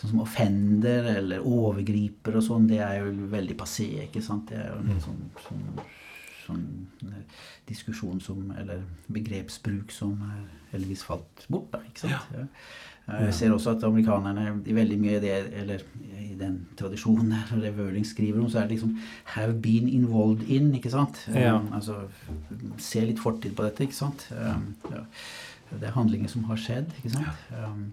sånn 0.00 0.14
som 0.14 0.22
offender 0.24 1.10
eller 1.16 1.46
overgriper 1.46 2.38
og 2.38 2.46
sånn, 2.46 2.68
det 2.70 2.80
er 2.84 3.00
jo 3.02 3.12
veldig 3.32 3.58
passé. 3.58 3.88
ikke 4.06 4.22
sant? 4.24 4.50
Det 4.50 4.60
er 4.62 4.70
jo 4.70 4.80
mm. 4.86 5.02
sånn, 5.04 5.20
sånn, 5.46 5.66
sånn, 6.52 7.10
eh, 7.10 7.42
diskusjon 7.68 8.20
som, 8.20 8.50
eller 8.58 8.84
begrepsbruk 9.12 9.92
som 9.92 10.18
heldigvis 10.72 11.04
falt 11.04 11.46
bort. 11.48 11.70
da, 11.72 11.82
ikke 11.88 12.06
sant? 12.06 12.34
Ja. 12.36 12.46
Jeg 13.10 13.34
ser 13.34 13.52
også 13.52 13.74
at 13.74 13.84
amerikanerne 13.84 14.62
i 14.66 14.74
veldig 14.76 14.96
mye 15.00 15.20
det, 15.20 15.32
eller 15.58 15.82
i 16.22 16.36
den 16.38 16.60
tradisjonen 16.78 17.32
der, 17.34 17.50
det 17.60 17.72
Wøhling 17.76 18.06
skriver 18.06 18.40
om, 18.40 18.50
så 18.50 18.60
er 18.60 18.68
det 18.68 18.76
liksom 18.76 18.98
'have 19.24 19.60
been 19.62 19.88
involved 19.88 20.46
in'. 20.48 20.74
ikke 20.74 20.90
sant? 20.90 21.28
Ja. 21.34 21.58
Um, 21.58 21.72
altså 21.72 21.96
se 22.78 23.00
litt 23.00 23.18
fortid 23.18 23.56
på 23.56 23.64
dette, 23.64 23.82
ikke 23.82 23.94
sant? 23.94 24.28
Um, 24.30 24.74
ja. 24.90 25.02
Det 25.72 25.88
er 25.88 25.92
handlinger 25.92 26.28
som 26.28 26.44
har 26.44 26.56
skjedd, 26.56 26.92
ikke 26.96 27.10
sant? 27.10 27.26
Um, 27.50 27.92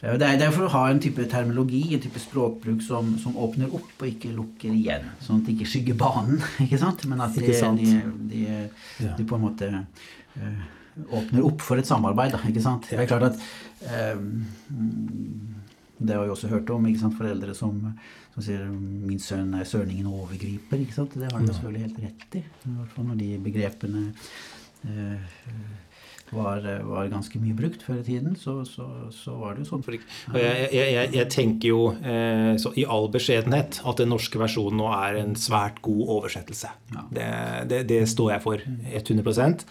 det 0.00 0.24
er, 0.24 0.36
det 0.40 0.46
er, 0.46 0.52
for 0.54 0.64
å 0.64 0.72
ha 0.72 0.86
en 0.88 1.00
type 1.02 1.26
terminologi, 1.28 1.82
en 1.92 2.00
type 2.00 2.20
språkbruk 2.22 2.80
som, 2.84 3.12
som, 3.20 3.34
åpner 3.36 3.68
opp 3.76 4.00
og 4.00 4.06
ikke 4.08 4.32
lukker 4.32 4.72
igjen. 4.72 5.04
Sånn 5.20 5.42
at 5.42 5.48
det 5.48 5.58
ikke 5.58 5.68
skygger 5.74 5.98
banen, 6.00 6.40
ikke 6.64 6.80
sant? 6.80 7.04
Men 7.10 7.20
at 7.26 7.36
de, 7.36 7.50
de, 7.76 7.90
de, 8.30 8.44
de 9.18 9.26
på 9.28 9.36
en 9.36 9.44
måte 9.44 9.68
øh, 9.68 10.62
åpner 11.20 11.44
opp 11.44 11.64
for 11.66 11.80
et 11.80 11.88
samarbeid. 11.88 12.32
Da, 12.32 12.40
ikke 12.48 12.64
sant? 12.64 12.88
Det 12.88 12.96
er 12.96 13.10
klart 13.10 13.28
at 13.28 13.44
øh, 13.92 14.24
Det 16.00 16.16
har 16.16 16.24
vi 16.24 16.32
også 16.32 16.48
hørt 16.48 16.72
om. 16.72 16.88
ikke 16.88 17.02
sant? 17.04 17.18
Foreldre 17.20 17.54
som, 17.54 17.76
som 18.32 18.46
sier 18.46 18.64
'min 18.72 19.20
sønn 19.20 19.52
er 19.54 19.68
søringen 19.68 20.08
overgriper'. 20.08 20.80
ikke 20.80 20.96
sant? 20.96 21.12
Det 21.12 21.28
har 21.28 21.44
de 21.44 21.52
selvfølgelig 21.52 21.86
helt 21.86 22.02
rett 22.06 22.40
i. 22.40 22.44
I 22.72 22.74
hvert 22.78 22.96
fall 22.96 23.08
når 23.12 23.20
de 23.20 23.30
begrepene 23.44 24.06
eh, 24.88 25.30
var, 26.32 26.64
var, 26.86 27.08
ganske 27.10 27.40
mye 27.42 27.56
brukt 27.58 27.82
før 27.84 28.00
i 28.00 28.06
tiden, 28.06 28.34
så, 28.38 28.60
så, 28.68 28.86
så 29.14 29.34
var 29.40 29.56
det 29.56 29.64
jo 29.64 29.70
sånn. 29.72 29.84
Jeg, 30.36 30.68
jeg, 30.74 31.10
jeg, 31.16 31.26
tenker 31.32 31.72
jo 31.72 31.80
eh, 32.00 32.54
i 32.78 32.86
all 32.86 33.08
beskjedenhet 33.12 33.80
at 33.82 34.02
den 34.02 34.12
norske 34.14 34.40
versjonen 34.40 34.80
nå 34.80 34.90
er 34.94 35.20
en 35.22 35.36
svært 35.38 35.80
god 35.84 36.02
oversettelse. 36.18 36.72
Ja. 36.94 37.06
Det, 37.10 37.30
det, 37.72 37.80
det, 37.90 38.02
står 38.10 38.34
jeg 38.34 38.44
for 38.44 38.62
100 38.62 39.64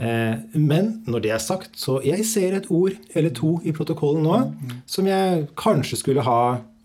eh, 0.00 0.34
Men 0.58 0.92
når 1.08 1.24
det 1.24 1.32
er 1.36 1.42
sagt, 1.42 1.78
så 1.80 2.00
jeg 2.04 2.26
ser 2.28 2.58
et 2.58 2.68
ord 2.72 2.98
eller 3.14 3.32
to 3.36 3.56
i 3.64 3.74
protokollen 3.76 4.26
nå 4.26 4.42
som 4.90 5.08
jeg 5.08 5.48
kanskje 5.58 6.00
skulle 6.00 6.26
ha 6.26 6.42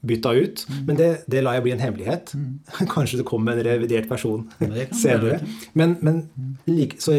bytta 0.07 0.33
ut. 0.37 0.63
Men 0.87 0.97
det, 0.99 1.09
det 1.31 1.43
lar 1.43 1.57
jeg 1.57 1.65
bli 1.67 1.75
en 1.75 1.83
hemmelighet. 1.83 2.33
Kanskje 2.95 3.21
det 3.21 3.27
kommer 3.27 3.55
en 3.57 3.67
revidert 3.67 4.09
versjon 4.11 4.47
senere. 5.03 5.41
Men, 5.77 5.97
men 6.01 6.23
like, 6.69 6.99
så 7.03 7.15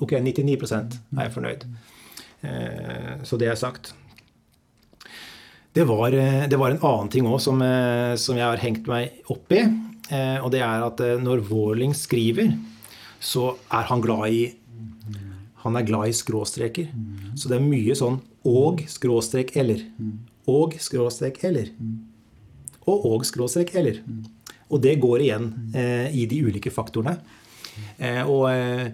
ok, 0.00 0.18
99 0.20 0.58
er 0.76 1.24
jeg 1.24 1.34
fornøyd. 1.36 1.66
Eh, 2.42 3.22
så 3.22 3.38
det 3.38 3.50
er 3.50 3.58
sagt. 3.58 3.94
Det 5.72 5.86
var, 5.88 6.12
eh, 6.12 6.48
det 6.48 6.58
var 6.60 6.70
en 6.70 6.82
annen 6.82 7.08
ting 7.08 7.26
òg 7.26 7.40
som, 7.40 7.62
eh, 7.62 8.14
som, 8.16 8.36
jeg 8.36 8.44
har 8.44 8.60
hengt 8.60 8.86
meg 8.90 9.22
opp 9.32 9.52
i. 9.52 9.64
Og 10.12 10.50
det 10.52 10.60
er 10.60 10.82
at 10.84 10.98
når 11.22 11.40
Warling 11.48 11.94
skriver, 11.96 12.50
så 13.22 13.54
er 13.72 13.86
han 13.88 14.02
glad 14.04 14.28
i 14.28 14.42
han 15.62 15.78
er 15.78 15.86
glad 15.86 16.10
i 16.10 16.12
skråstreker. 16.12 16.90
Så 17.38 17.48
det 17.48 17.56
er 17.56 17.64
mye 17.64 17.94
sånn 17.96 18.18
og 18.44 18.82
skråstrek 18.90 19.54
eller. 19.56 19.84
Og 20.50 20.74
skråstrek 20.82 21.38
eller 21.46 21.70
og 22.90 23.08
og 23.12 23.26
skråstrek 23.26 23.74
eller. 23.78 24.02
Og 24.72 24.80
det 24.82 24.98
går 25.00 25.26
igjen 25.26 25.50
eh, 25.76 26.08
i 26.16 26.26
de 26.26 26.40
ulike 26.46 26.72
faktorene. 26.72 27.18
Eh, 27.98 28.22
og 28.24 28.48
eh, 28.50 28.92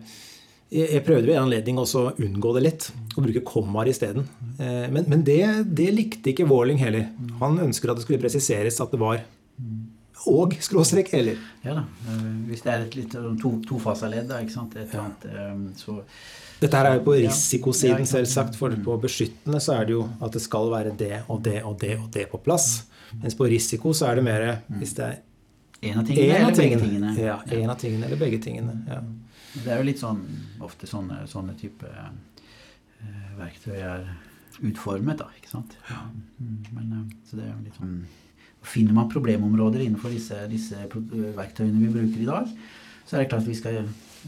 jeg 0.69 1.05
prøvde 1.07 1.31
ved 1.31 1.37
en 1.39 1.47
anledning 1.47 1.79
også 1.81 2.01
å 2.03 2.15
unngå 2.21 2.51
det 2.59 2.63
litt, 2.67 2.89
og 3.15 3.25
bruke 3.25 3.45
kommaer 3.47 3.89
isteden. 3.93 4.27
Eh, 4.59 4.89
men, 4.93 5.07
men 5.09 5.23
det, 5.25 5.41
det, 5.65 5.89
likte 5.95 6.35
ikke 6.35 6.49
Warling 6.51 6.81
heller. 6.83 7.09
Han 7.41 7.61
ønsker 7.69 7.93
at 7.93 8.01
det 8.01 8.05
skulle 8.05 8.21
presiseres 8.21 8.81
at 8.85 8.93
det 8.93 9.01
var 9.01 9.23
og 10.29 10.57
skråstrek 10.61 11.13
eller. 11.17 11.39
Ja 11.65 11.79
da. 11.79 11.87
Eh, 12.11 12.27
hvis 12.51 12.67
det 12.67 12.75
er 12.75 12.85
et 12.85 12.99
litt 12.99 13.15
to, 13.15 13.55
tofasa 13.69 14.11
ledd, 14.11 14.29
da, 14.29 14.43
ikke 14.45 14.57
sant. 14.59 14.77
Et 14.77 14.91
eller 14.91 15.07
annet, 15.07 15.27
eh, 15.31 15.81
så 15.81 16.01
dette 16.59 16.75
her 16.75 16.89
er 16.89 16.97
jo 16.99 17.05
på 17.07 17.17
risikosiden, 17.23 18.07
selvsagt. 18.11 18.59
For 18.59 18.75
på 18.85 18.99
beskyttende 19.01 19.61
så 19.63 19.79
er 19.79 19.89
det 19.89 19.95
jo 19.95 20.05
at 20.19 20.35
det 20.35 20.43
skal 20.43 20.73
være 20.75 20.95
det 20.99 21.23
og 21.31 21.43
det 21.47 21.61
og 21.63 21.79
det 21.81 21.95
og 22.01 22.09
det 22.15 22.27
på 22.33 22.41
plass. 22.43 22.83
Mens 23.17 23.37
på 23.39 23.49
risiko 23.49 23.95
så 23.97 24.11
er 24.11 24.19
det 24.19 24.25
mer 24.27 24.47
hvis 24.79 24.95
det 24.99 25.07
er 25.07 25.19
en 25.81 26.01
av 26.01 26.09
tingene 26.09 26.39
eller 26.39 26.57
begge 26.59 26.79
tingene. 26.83 27.13
Ja, 27.21 27.37
en 27.55 27.71
av 27.71 27.79
tingene 27.79 28.09
eller 28.09 28.21
begge 28.21 28.41
tingene. 28.43 28.75
Ja. 28.89 29.03
Det 29.59 29.73
er 29.73 29.81
jo 29.81 29.87
litt 29.89 30.01
sånn 30.03 30.25
ofte 30.65 30.89
sånne, 30.91 31.23
sånne 31.31 31.55
type 31.59 31.89
uh, 31.89 32.11
verktøy 33.39 33.77
er 33.79 34.09
utformet, 34.59 35.23
da. 35.23 35.29
Ikke 35.39 35.53
sant. 35.53 35.77
Ja. 35.89 36.03
Mm, 36.43 36.59
men, 36.75 36.91
uh, 36.93 37.05
så 37.29 37.39
det 37.39 37.47
er 37.47 37.55
jo 37.55 37.61
litt 37.67 37.79
sånn 37.81 38.01
Finner 38.69 38.91
man 38.93 39.07
problemområder 39.09 39.85
innenfor 39.85 40.11
disse, 40.11 40.35
disse 40.51 40.89
verktøyene 40.91 41.79
vi 41.79 41.93
bruker 41.95 42.25
i 42.25 42.27
dag, 42.27 42.49
så 43.07 43.15
er 43.15 43.23
det 43.23 43.29
klart 43.31 43.45
at 43.45 43.49
vi 43.49 43.55
skal 43.57 43.77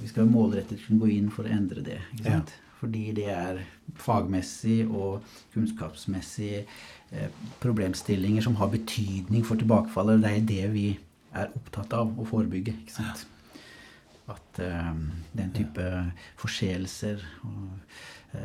vi 0.01 0.09
skal 0.09 0.29
målrettet 0.31 0.83
kunne 0.85 1.01
gå 1.03 1.11
inn 1.17 1.31
for 1.35 1.49
å 1.49 1.55
endre 1.55 1.83
det. 1.85 1.99
ikke 2.17 2.31
Ja. 2.31 2.41
Fordi 2.81 3.11
det 3.13 3.27
er 3.29 3.61
fagmessig 4.01 4.87
og 4.89 5.25
kunnskapsmessig 5.53 6.63
eh, 6.63 7.43
problemstillinger 7.61 8.47
som 8.47 8.57
har 8.57 8.73
betydning 8.73 9.45
for 9.45 9.61
tilbakefallet. 9.61 10.23
Det 10.25 10.31
er 10.31 10.47
det 10.49 10.71
vi 10.73 10.87
er 11.37 11.53
opptatt 11.53 11.93
av 11.99 12.15
å 12.17 12.27
forebygge. 12.29 12.75
ikke 12.81 12.97
sant? 12.97 13.27
At 14.31 14.63
uh, 14.63 14.95
den 15.35 15.53
type 15.57 15.85
forseelser 16.39 17.23
og 17.43 17.63
uh, 18.33 18.41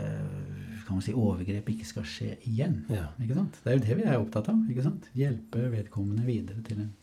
kan 0.86 0.98
man 0.98 1.04
si, 1.06 1.13
overgrep 1.13 1.69
ikke 1.71 1.88
skal 1.88 2.08
skje 2.10 2.32
igjen. 2.50 2.80
Ja. 2.89 3.08
Ikke 3.21 3.38
sant? 3.38 3.60
Det 3.62 3.71
er 3.71 3.78
jo 3.78 3.84
det 3.86 3.98
vi 4.02 4.08
er 4.10 4.17
opptatt 4.19 4.50
av. 4.52 4.63
ikke 4.69 4.86
sant? 4.86 5.10
Hjelpe 5.17 5.69
vedkommende 5.74 6.26
videre 6.28 6.65
til 6.65 6.82
en 6.88 6.93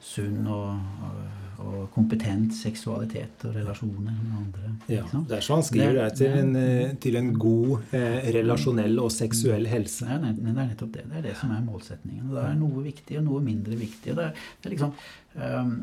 sunn 0.00 0.46
og, 0.48 0.78
og, 1.04 1.18
og 1.60 1.80
kompetent 1.92 2.54
seksualitet 2.56 3.44
og 3.44 3.54
relasjoner 3.58 4.14
med 4.16 4.32
andre. 4.38 4.72
Ja, 4.88 5.04
Det 5.12 5.36
er 5.36 5.44
så 5.44 5.58
han 5.58 5.66
skriver 5.66 5.98
det, 5.98 6.06
til, 6.18 6.38
en, 6.40 6.56
eh, 6.56 6.94
til 7.04 7.18
en 7.20 7.30
god 7.38 7.94
eh, 7.96 8.30
relasjonell 8.38 8.98
og 9.02 9.12
seksuell 9.12 9.68
helse. 9.68 10.08
Det 10.08 10.32
er 10.32 10.56
nettopp 10.56 10.94
det. 10.96 11.04
Det 11.10 11.20
er 11.20 11.28
det 11.28 11.36
som 11.40 11.52
er 11.54 11.64
målsetningen. 11.66 12.30
Og 12.30 12.38
det 12.38 12.46
er 12.46 12.58
noe 12.62 12.84
viktig 12.86 13.20
og 13.20 13.26
noe 13.28 13.44
mindre 13.44 13.76
viktig. 13.80 14.14
Og, 14.14 14.22
det 14.22 14.30
er, 14.30 14.46
det 14.60 14.70
er 14.70 14.76
liksom, 14.76 14.96
um, 15.36 15.74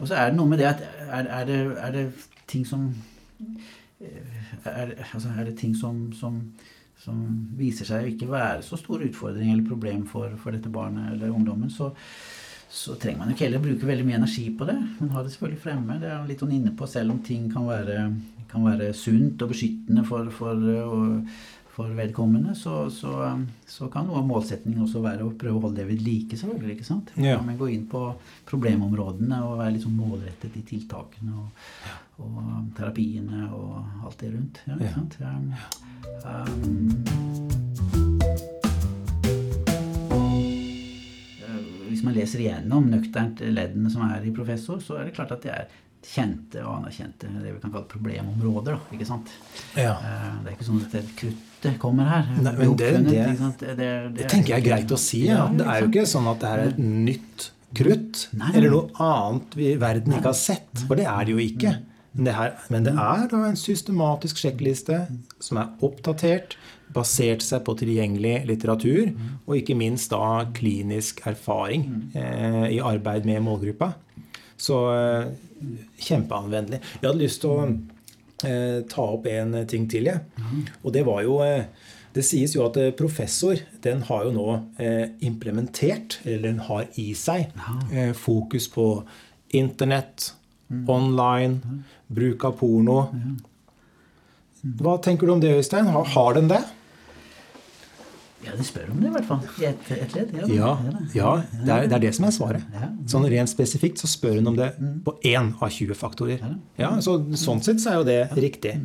og 0.00 0.06
så 0.08 0.20
er 0.20 0.30
det 0.30 0.38
noe 0.38 0.52
med 0.54 0.62
det 0.62 0.70
at 0.70 0.86
er, 1.08 1.32
er, 1.40 1.50
det, 1.50 1.60
er 1.82 1.98
det 1.98 2.06
ting 2.46 2.66
som 2.68 2.92
er, 4.64 4.94
altså 5.14 5.28
er 5.38 5.44
det 5.44 5.58
ting 5.58 5.74
som, 5.76 6.12
som, 6.12 6.40
som, 7.00 7.20
viser 7.58 7.88
seg 7.88 8.04
å 8.04 8.12
ikke 8.12 8.30
være 8.30 8.62
så 8.66 8.78
stor 8.80 9.04
utfordring 9.06 9.52
eller 9.52 9.66
problem 9.68 10.06
for, 10.10 10.34
for 10.40 10.54
dette 10.54 10.72
barnet 10.72 11.14
eller 11.14 11.34
ungdommen, 11.34 11.70
så, 11.72 11.90
så 12.74 12.96
trenger 12.98 13.20
man 13.20 13.30
jo 13.30 13.36
ikke 13.36 13.46
heller 13.46 13.62
bruke 13.62 13.88
veldig 13.88 14.04
mye 14.08 14.18
energi 14.18 14.48
på 14.58 14.66
det. 14.66 14.76
Man 14.98 15.12
har 15.14 15.24
det 15.24 15.34
selvfølgelig 15.34 15.62
fremme. 15.62 15.98
Det 16.02 16.10
er 16.10 16.28
litt 16.28 16.42
sånn 16.42 16.54
inne 16.56 16.72
på, 16.74 16.88
selv 16.90 17.14
om 17.14 17.20
ting 17.22 17.46
kan 17.52 17.68
være, 17.68 17.98
kan 18.50 18.66
være 18.66 18.92
sunt 18.98 19.42
og 19.44 19.52
beskyttende 19.52 20.02
for, 20.08 20.30
for, 20.34 20.64
for 21.76 21.94
vedkommende, 21.94 22.56
så, 22.58 22.84
så, 22.90 23.14
så, 23.70 23.90
kan 23.92 24.08
noe 24.08 24.18
av 24.20 24.26
målsetningen 24.26 24.82
også 24.86 25.04
være 25.04 25.26
å 25.26 25.34
prøve 25.38 25.60
å 25.60 25.66
holde 25.68 25.82
det 25.82 25.88
ved 25.92 26.02
like. 26.02 26.38
selvfølgelig, 26.40 26.78
ikke 26.78 26.88
sant? 26.90 27.14
Ja. 27.14 27.38
Men 27.46 27.60
gå 27.60 27.70
inn 27.70 27.86
på 27.90 28.08
problemområdene 28.50 29.38
og 29.46 29.60
være 29.62 29.76
litt 29.76 29.86
sånn 29.86 30.00
målrettet 30.00 30.58
i 30.58 30.66
tiltakene. 30.74 31.44
og 31.44 32.02
og 32.22 32.70
terapiene 32.76 33.48
og 33.50 34.06
alt 34.06 34.20
det 34.20 34.30
rundt. 34.34 34.62
Ja, 34.68 34.78
ikke 34.78 34.94
sant? 34.94 35.18
Ja. 35.20 35.34
Um, 36.46 37.53
man 42.14 42.20
leser 42.22 42.44
igjennom 42.44 42.90
nøkternt 42.92 43.42
leddene 43.42 43.90
som 43.90 44.04
er 44.06 44.26
i 44.26 44.34
professor, 44.34 44.78
så 44.82 45.00
er 45.00 45.08
det 45.08 45.16
klart 45.16 45.34
at 45.34 45.42
det 45.42 45.54
er 45.54 45.72
kjente 46.04 46.60
og 46.60 46.82
anerkjente 46.82 47.30
det 47.32 47.54
vi 47.54 47.60
kan 47.62 47.72
kalle 47.72 47.88
problemområder. 47.88 48.76
Da, 48.76 48.94
ikke 48.94 49.08
sant? 49.08 49.32
Ja. 49.72 49.96
Uh, 49.98 50.44
det 50.44 50.52
er 50.52 50.56
ikke 50.58 50.66
sånn 50.68 50.82
at 50.84 51.16
kruttet 51.16 51.78
kommer 51.80 52.10
her. 52.10 52.28
Nei, 52.44 52.52
men 52.58 52.76
det, 52.76 52.90
det, 53.08 53.24
det, 53.64 53.88
det, 54.18 54.28
tenker 54.28 54.54
jeg 54.54 54.60
er 54.60 54.66
greit 54.68 54.92
å 54.94 55.00
si. 55.00 55.24
Ja. 55.30 55.46
Det 55.48 55.64
er 55.64 55.80
jo 55.80 55.90
ikke 55.90 56.06
sånn 56.08 56.28
at 56.30 56.44
det 56.44 56.52
er 56.52 56.64
et 56.68 56.78
nytt 56.84 57.48
krutt. 57.74 58.26
Nei, 58.36 58.52
eller 58.52 58.76
noe 58.76 59.08
annet 59.08 59.58
vi 59.58 59.72
verden 59.80 60.18
ikke 60.18 60.30
har 60.30 60.38
sett. 60.38 60.84
For 60.84 61.00
det 61.00 61.08
er 61.10 61.24
det 61.24 61.34
jo 61.34 61.42
ikke. 61.42 61.74
Men 62.14 62.28
det, 62.28 62.36
her, 62.36 62.52
men 62.70 62.84
det 62.86 62.92
er 62.94 63.24
da 63.32 63.40
en 63.48 63.58
systematisk 63.58 64.38
sjekkliste 64.38 65.00
som 65.42 65.58
er 65.58 65.72
oppdatert, 65.82 66.54
basert 66.94 67.42
seg 67.44 67.64
på 67.66 67.74
tilgjengelig 67.80 68.44
litteratur, 68.48 69.10
og 69.46 69.56
ikke 69.58 69.76
minst 69.78 70.12
da 70.14 70.44
klinisk 70.54 71.24
erfaring 71.26 71.88
eh, 72.14 72.76
i 72.76 72.80
arbeid 72.80 73.26
med 73.28 73.42
målgruppa. 73.44 73.92
Så 74.56 74.78
eh, 74.94 75.32
kjempeanvendelig. 75.98 76.80
Jeg 77.00 77.08
hadde 77.08 77.20
lyst 77.20 77.42
til 77.42 77.50
å 77.50 77.66
eh, 78.46 78.80
ta 78.90 79.08
opp 79.16 79.26
en 79.30 79.58
ting 79.70 79.88
til, 79.90 80.10
jeg. 80.12 80.22
Og 80.82 80.94
det 80.94 81.04
var 81.06 81.24
jo 81.26 81.40
eh, 81.44 81.66
det 82.14 82.22
sies 82.22 82.54
jo 82.54 82.62
at 82.68 82.78
eh, 82.78 82.92
professor 82.94 83.58
den 83.82 84.04
har 84.06 84.28
jo 84.28 84.34
nå 84.36 84.46
eh, 84.78 85.08
implementert, 85.26 86.20
eller 86.24 86.46
den 86.46 86.62
har 86.68 86.86
i 87.00 87.10
seg, 87.18 87.50
fokus 88.18 88.68
på 88.70 88.88
Internett, 89.54 90.32
online, 90.90 91.82
bruk 92.10 92.44
av 92.46 92.56
porno. 92.58 92.96
Hva 94.80 94.96
tenker 95.04 95.28
du 95.28 95.34
om 95.34 95.42
det, 95.42 95.52
Øystein? 95.58 95.90
Har, 95.92 96.08
har 96.14 96.34
den 96.34 96.48
det? 96.50 96.62
Ja, 98.44 98.54
de 98.58 98.66
spør 98.66 98.90
om 98.92 99.00
det, 99.00 99.08
i 99.08 99.14
hvert 99.14 99.28
fall. 99.28 99.40
I 99.62 99.68
et, 99.70 99.88
et 99.96 100.14
ledd. 100.16 100.34
Ja, 100.52 100.74
ja, 101.16 101.30
det, 101.52 101.70
er, 101.70 101.86
det, 101.88 101.96
er, 101.96 102.02
det 102.04 102.12
som 102.16 102.28
er 102.28 102.34
svaret. 102.36 102.76
Sånn 103.10 103.26
Rent 103.32 103.52
spesifikt 103.52 104.02
så 104.02 104.10
spør 104.10 104.38
hun 104.40 104.52
om 104.52 104.58
det 104.58 104.70
på 105.06 105.16
én 105.24 105.54
av 105.58 105.72
20 105.72 105.98
faktorer. 105.98 106.44
Ja, 106.80 106.94
så, 107.04 107.18
Sånn 107.40 107.64
sett 107.64 107.82
så 107.82 107.94
er 107.94 108.00
jo 108.00 108.06
det 108.08 108.20
riktig. 108.38 108.76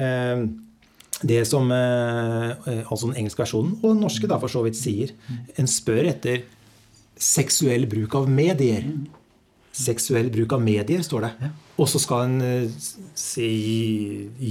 Eh, 0.00 0.44
det 1.20 1.42
som 1.48 1.68
eh, 1.74 2.84
altså 2.86 3.10
den 3.10 3.18
engelske 3.20 3.44
versjonen, 3.44 3.76
og 3.82 3.92
den 3.92 4.04
norske 4.06 4.30
da 4.30 4.40
for 4.40 4.52
så 4.52 4.64
vidt, 4.64 4.78
sier 4.78 5.12
En 5.60 5.68
spør 5.68 6.08
etter 6.14 6.46
seksuell 7.20 7.84
bruk 7.90 8.14
av 8.16 8.30
medier 8.32 8.86
seksuell 9.76 10.30
bruk 10.34 10.54
av 10.56 10.62
medier, 10.62 11.02
står 11.04 11.26
det. 11.26 11.30
Ja. 11.44 11.50
Og 11.80 11.88
så 11.88 12.00
skal 12.02 12.26
en 12.26 12.40
uh, 12.42 12.88
si 13.16 13.50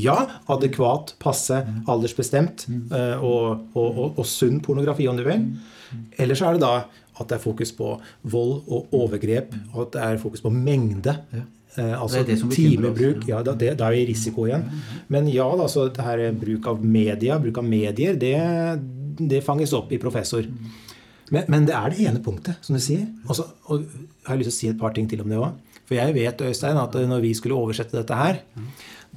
ja, 0.01 0.15
adekvat, 0.49 1.13
passe, 1.21 1.59
mm. 1.65 1.83
aldersbestemt 1.91 2.65
uh, 2.69 3.19
og, 3.19 3.67
og, 3.75 3.89
og, 3.89 4.07
og, 4.15 4.25
sunn 4.27 4.61
pornografi, 4.65 5.09
om 5.11 5.19
du 5.19 5.25
vil. 5.27 5.43
Mm. 5.45 6.09
Eller 6.23 6.39
så 6.39 6.49
er 6.49 6.57
det 6.57 6.65
da 6.65 6.73
at 7.19 7.27
det 7.27 7.35
er 7.35 7.43
fokus 7.43 7.73
på 7.75 7.93
vold 8.31 8.61
og 8.71 8.93
overgrep, 8.95 9.55
og 9.73 9.87
at 9.87 9.95
det 9.95 10.03
er 10.05 10.21
fokus 10.21 10.43
på 10.45 10.53
mengde. 10.55 11.15
Ja. 11.35 11.45
Uh, 11.77 11.95
altså 12.01 12.23
timebruk. 12.49 13.27
Ja, 13.29 13.43
da, 13.45 13.53
det, 13.53 13.75
da, 13.77 13.89
er 13.89 13.99
vi 13.99 14.05
i 14.07 14.09
risiko 14.09 14.47
igjen. 14.47 14.65
Men 15.11 15.27
ja, 15.29 15.45
altså, 15.51 15.89
det 15.93 16.05
her 16.05 16.29
bruk 16.33 16.71
av 16.71 16.79
media, 16.81 17.37
bruk 17.43 17.59
av 17.61 17.67
medier, 17.67 18.15
det, 18.17 18.37
det 19.19 19.43
fanges 19.45 19.75
opp 19.77 19.91
i 19.93 19.99
professor. 20.01 20.47
Mm. 21.29 21.35
Men, 21.35 21.49
men, 21.53 21.65
det 21.69 21.75
er 21.77 21.93
det 21.93 22.05
ene 22.09 22.23
punktet, 22.25 22.59
som 22.65 22.77
du 22.77 22.81
sier. 22.83 23.05
Også, 23.29 23.45
og 23.69 23.83
jeg 23.85 24.29
har 24.29 24.39
lyst 24.41 24.51
til 24.51 24.55
å 24.55 24.59
si 24.59 24.71
et 24.73 24.81
par 24.81 24.95
ting 24.95 25.09
til 25.09 25.21
om 25.23 25.29
det 25.29 25.39
òg. 25.39 25.53
For 25.89 25.97
jeg 25.97 26.13
vet 26.13 26.41
Øystein, 26.45 26.77
at 26.77 26.97
når 27.09 27.21
vi 27.23 27.33
skulle 27.37 27.57
oversette 27.57 27.97
dette 27.97 28.17
her, 28.17 28.41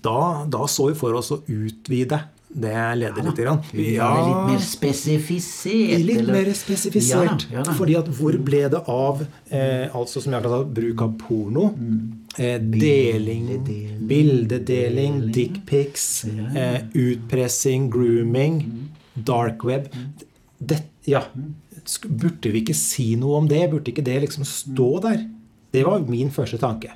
da, 0.02 0.20
da 0.48 0.66
så 0.70 0.88
vi 0.88 0.96
for 0.98 1.18
oss 1.18 1.32
å 1.34 1.42
utvide 1.44 2.22
det 2.52 2.96
leder 2.96 3.24
litt. 3.24 3.36
Grann. 3.36 3.60
Ja, 3.72 4.08
litt 4.26 4.50
mer 4.50 4.60
spesifisert. 4.60 6.00
Litt 6.04 6.18
eller- 6.18 6.32
mer 6.32 6.52
spesifisert. 6.52 7.46
Ja 7.50 7.62
ja. 7.64 7.72
Fordi 7.72 7.96
at 7.96 8.08
hvor 8.08 8.36
ble 8.44 8.68
det 8.68 8.82
av 8.86 9.24
eh, 9.50 9.88
altså 9.94 10.20
som 10.20 10.32
jeg 10.32 10.42
har 10.42 10.48
kalt 10.50 10.74
bruk 10.74 11.00
av 11.00 11.14
porno? 11.18 11.74
Eh, 12.36 12.58
deling, 12.58 13.46
Bildedeling. 13.64 14.06
bildedeling, 14.06 15.32
dickpics, 15.32 16.24
eh, 16.24 16.82
utpressing, 16.94 17.90
grooming, 17.90 18.90
dark 19.16 19.64
web. 19.64 19.88
Det, 20.58 20.82
ja. 21.06 21.22
Burde 22.06 22.52
vi 22.52 22.62
ikke 22.62 22.76
si 22.76 23.12
noe 23.20 23.42
om 23.42 23.50
det? 23.50 23.64
Burde 23.72 23.92
ikke 23.92 24.04
det 24.06 24.20
liksom 24.26 24.46
stå 24.48 24.88
der? 25.04 25.26
Det 25.72 25.84
var 25.88 26.04
min 26.06 26.30
første 26.34 26.60
tanke. 26.60 26.92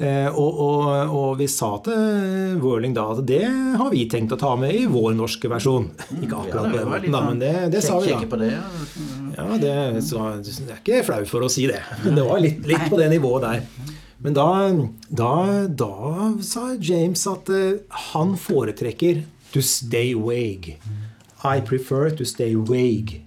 Eh, 0.00 0.28
og, 0.32 0.60
og, 0.64 1.10
og 1.12 1.32
vi 1.36 1.46
sa 1.50 1.74
til 1.84 2.56
Whirling 2.62 2.94
da 2.96 3.02
at 3.12 3.18
det 3.28 3.42
har 3.44 3.90
vi 3.92 4.06
tenkt 4.08 4.32
å 4.32 4.38
ta 4.40 4.54
med 4.56 4.72
i 4.72 4.86
vår 4.88 5.12
norske 5.18 5.50
versjon. 5.52 5.90
Ikke 6.22 6.38
akkurat 6.40 6.70
på 6.70 6.78
den 6.78 6.88
måten, 6.88 7.12
da, 7.12 7.20
men 7.26 7.42
det, 7.42 7.52
det 7.74 7.82
sa 7.84 7.98
vi 8.00 8.14
da. 8.14 8.38
Det, 8.40 8.48
ja. 8.54 8.62
Ja, 9.36 9.48
det, 9.60 9.74
så, 10.08 10.22
jeg 10.40 10.70
er 10.70 10.80
ikke 10.80 11.02
flau 11.04 11.20
for 11.28 11.44
å 11.44 11.50
si 11.52 11.66
det. 11.68 11.82
Men 12.04 12.16
det 12.16 12.24
var 12.30 12.40
litt, 12.40 12.64
litt 12.68 12.86
på 12.88 13.00
det 13.00 13.10
nivået 13.12 13.44
der. 13.44 13.90
Men 14.24 14.36
da, 14.36 14.48
da, 15.08 15.34
da 15.68 15.92
sa 16.44 16.70
James 16.76 17.24
at 17.28 17.52
eh, 17.52 17.80
han 18.12 18.36
foretrekker 18.40 19.24
to 19.52 19.60
stay 19.64 20.14
vague. 20.16 20.78
I 21.44 21.60
prefer 21.60 22.08
to 22.16 22.24
stay 22.28 22.54
vague. 22.54 23.20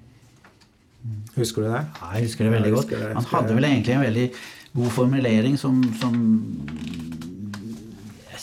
Husker 1.35 1.63
du 1.65 1.69
det? 1.71 1.81
Ja, 2.01 2.11
jeg 2.17 2.27
husker 2.27 2.45
det 2.47 2.53
veldig 2.53 2.69
Ja, 2.69 2.75
godt. 2.75 2.89
det, 2.93 3.13
Han 3.15 3.29
hadde 3.31 3.55
vel 3.57 3.69
egentlig 3.69 3.95
en 3.95 4.05
veldig 4.05 4.27
god 4.73 4.91
formulering 4.91 5.57
som, 5.59 5.81
som 6.01 6.17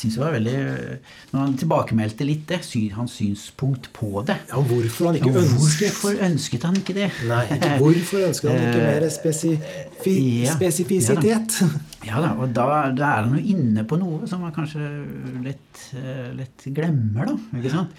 syns 0.01 0.17
det 0.17 0.23
var 0.23 0.33
veldig 0.37 0.57
Når 1.31 1.41
han 1.43 1.57
tilbakemeldte 1.61 2.27
litt 2.27 2.47
det, 2.49 2.61
hans 2.97 3.13
synspunkt 3.21 3.91
på 3.97 4.23
det. 4.27 4.37
Ja, 4.51 4.63
hvorfor 4.65 5.11
han 5.11 5.19
ikke 5.21 5.33
Ja, 5.35 5.43
ønsket 5.45 5.99
Hvorfor 6.01 6.25
ønsket 6.27 6.67
han 6.69 6.79
ikke 6.81 6.97
det? 6.97 7.11
Nei, 7.29 7.45
hvorfor 7.83 8.25
ønsket 8.31 8.51
han 8.51 8.65
ikke 8.71 8.85
mer 8.89 9.09
spesifi 9.15 10.17
Ja, 10.47 10.57
spesifisitet? 10.57 11.61
Ja 12.09 12.17
da, 12.25 12.31
og 12.41 12.55
da, 12.57 12.65
da 12.97 13.09
er 13.19 13.27
han 13.29 13.35
jo 13.37 13.43
inne 13.53 13.83
på 13.85 13.99
noe 14.01 14.25
som 14.31 14.41
man 14.41 14.55
kanskje 14.57 14.81
lett, 15.45 15.83
eh, 16.01 16.31
lett 16.33 16.65
glemmer, 16.73 17.29
da. 17.29 17.35
Ikke 17.59 17.73
sant? 17.75 17.93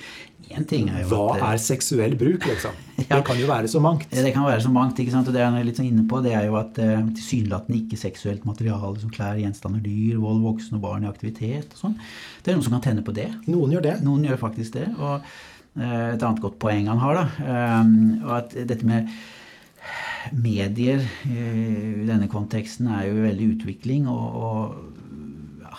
Én 0.51 0.65
ting 0.67 0.89
er 0.89 1.03
Hva 1.07 1.35
at, 1.35 1.41
eh, 1.41 1.51
er 1.53 1.61
seksuell 1.61 2.15
bruk, 2.19 2.47
liksom? 2.47 2.77
Ja. 3.01 3.17
Det 3.17 3.25
kan 3.25 3.39
jo 3.39 3.47
være 3.49 3.67
så 3.67 3.79
mangt. 3.81 4.03
Det 4.13 4.29
kan 4.31 4.45
være 4.45 4.61
så 4.61 4.69
mangt, 4.69 4.99
ikke 5.01 5.11
sant? 5.11 5.27
og 5.27 5.33
det 5.33 5.41
er 5.41 5.63
litt 5.65 5.79
sånn 5.79 5.87
inne 5.89 6.03
på, 6.07 6.19
det 6.21 6.35
er 6.37 6.45
jo 6.45 6.57
at 6.59 6.77
eh, 6.79 6.99
tilsynelatende 7.17 7.79
ikke-seksuelt 7.79 8.45
materiale 8.45 9.01
som 9.01 9.09
klær, 9.11 9.39
gjenstander, 9.41 9.81
dyr, 9.81 10.19
vold, 10.21 10.43
voksne 10.45 10.77
og 10.77 10.83
barn 10.85 11.07
i 11.07 11.09
aktivitet 11.09 11.73
og 11.73 11.81
sånn. 11.81 11.95
Det 12.43 12.51
er 12.51 12.59
noen 12.59 12.67
som 12.67 12.77
kan 12.77 12.85
tenne 12.85 13.03
på 13.03 13.15
det. 13.17 13.27
Noen 13.49 13.73
gjør 13.73 13.87
det. 13.87 13.95
Noen 14.05 14.27
gjør 14.29 14.37
faktisk 14.43 14.77
det. 14.77 14.85
Og 15.01 15.17
eh, 15.17 16.13
et 16.13 16.21
annet 16.21 16.43
godt 16.45 16.59
poeng 16.61 16.91
han 16.93 17.01
har, 17.01 17.23
da, 17.23 17.25
eh, 17.41 17.93
og 18.21 18.33
at 18.37 18.57
dette 18.69 18.87
med 18.87 19.09
medier 20.29 21.01
eh, 21.25 22.01
i 22.03 22.07
denne 22.07 22.29
konteksten 22.31 22.89
er 22.93 23.07
jo 23.09 23.25
veldig 23.25 23.47
utvikling, 23.55 24.07
og, 24.11 24.25
og 24.45 25.63
ja, 25.65 25.77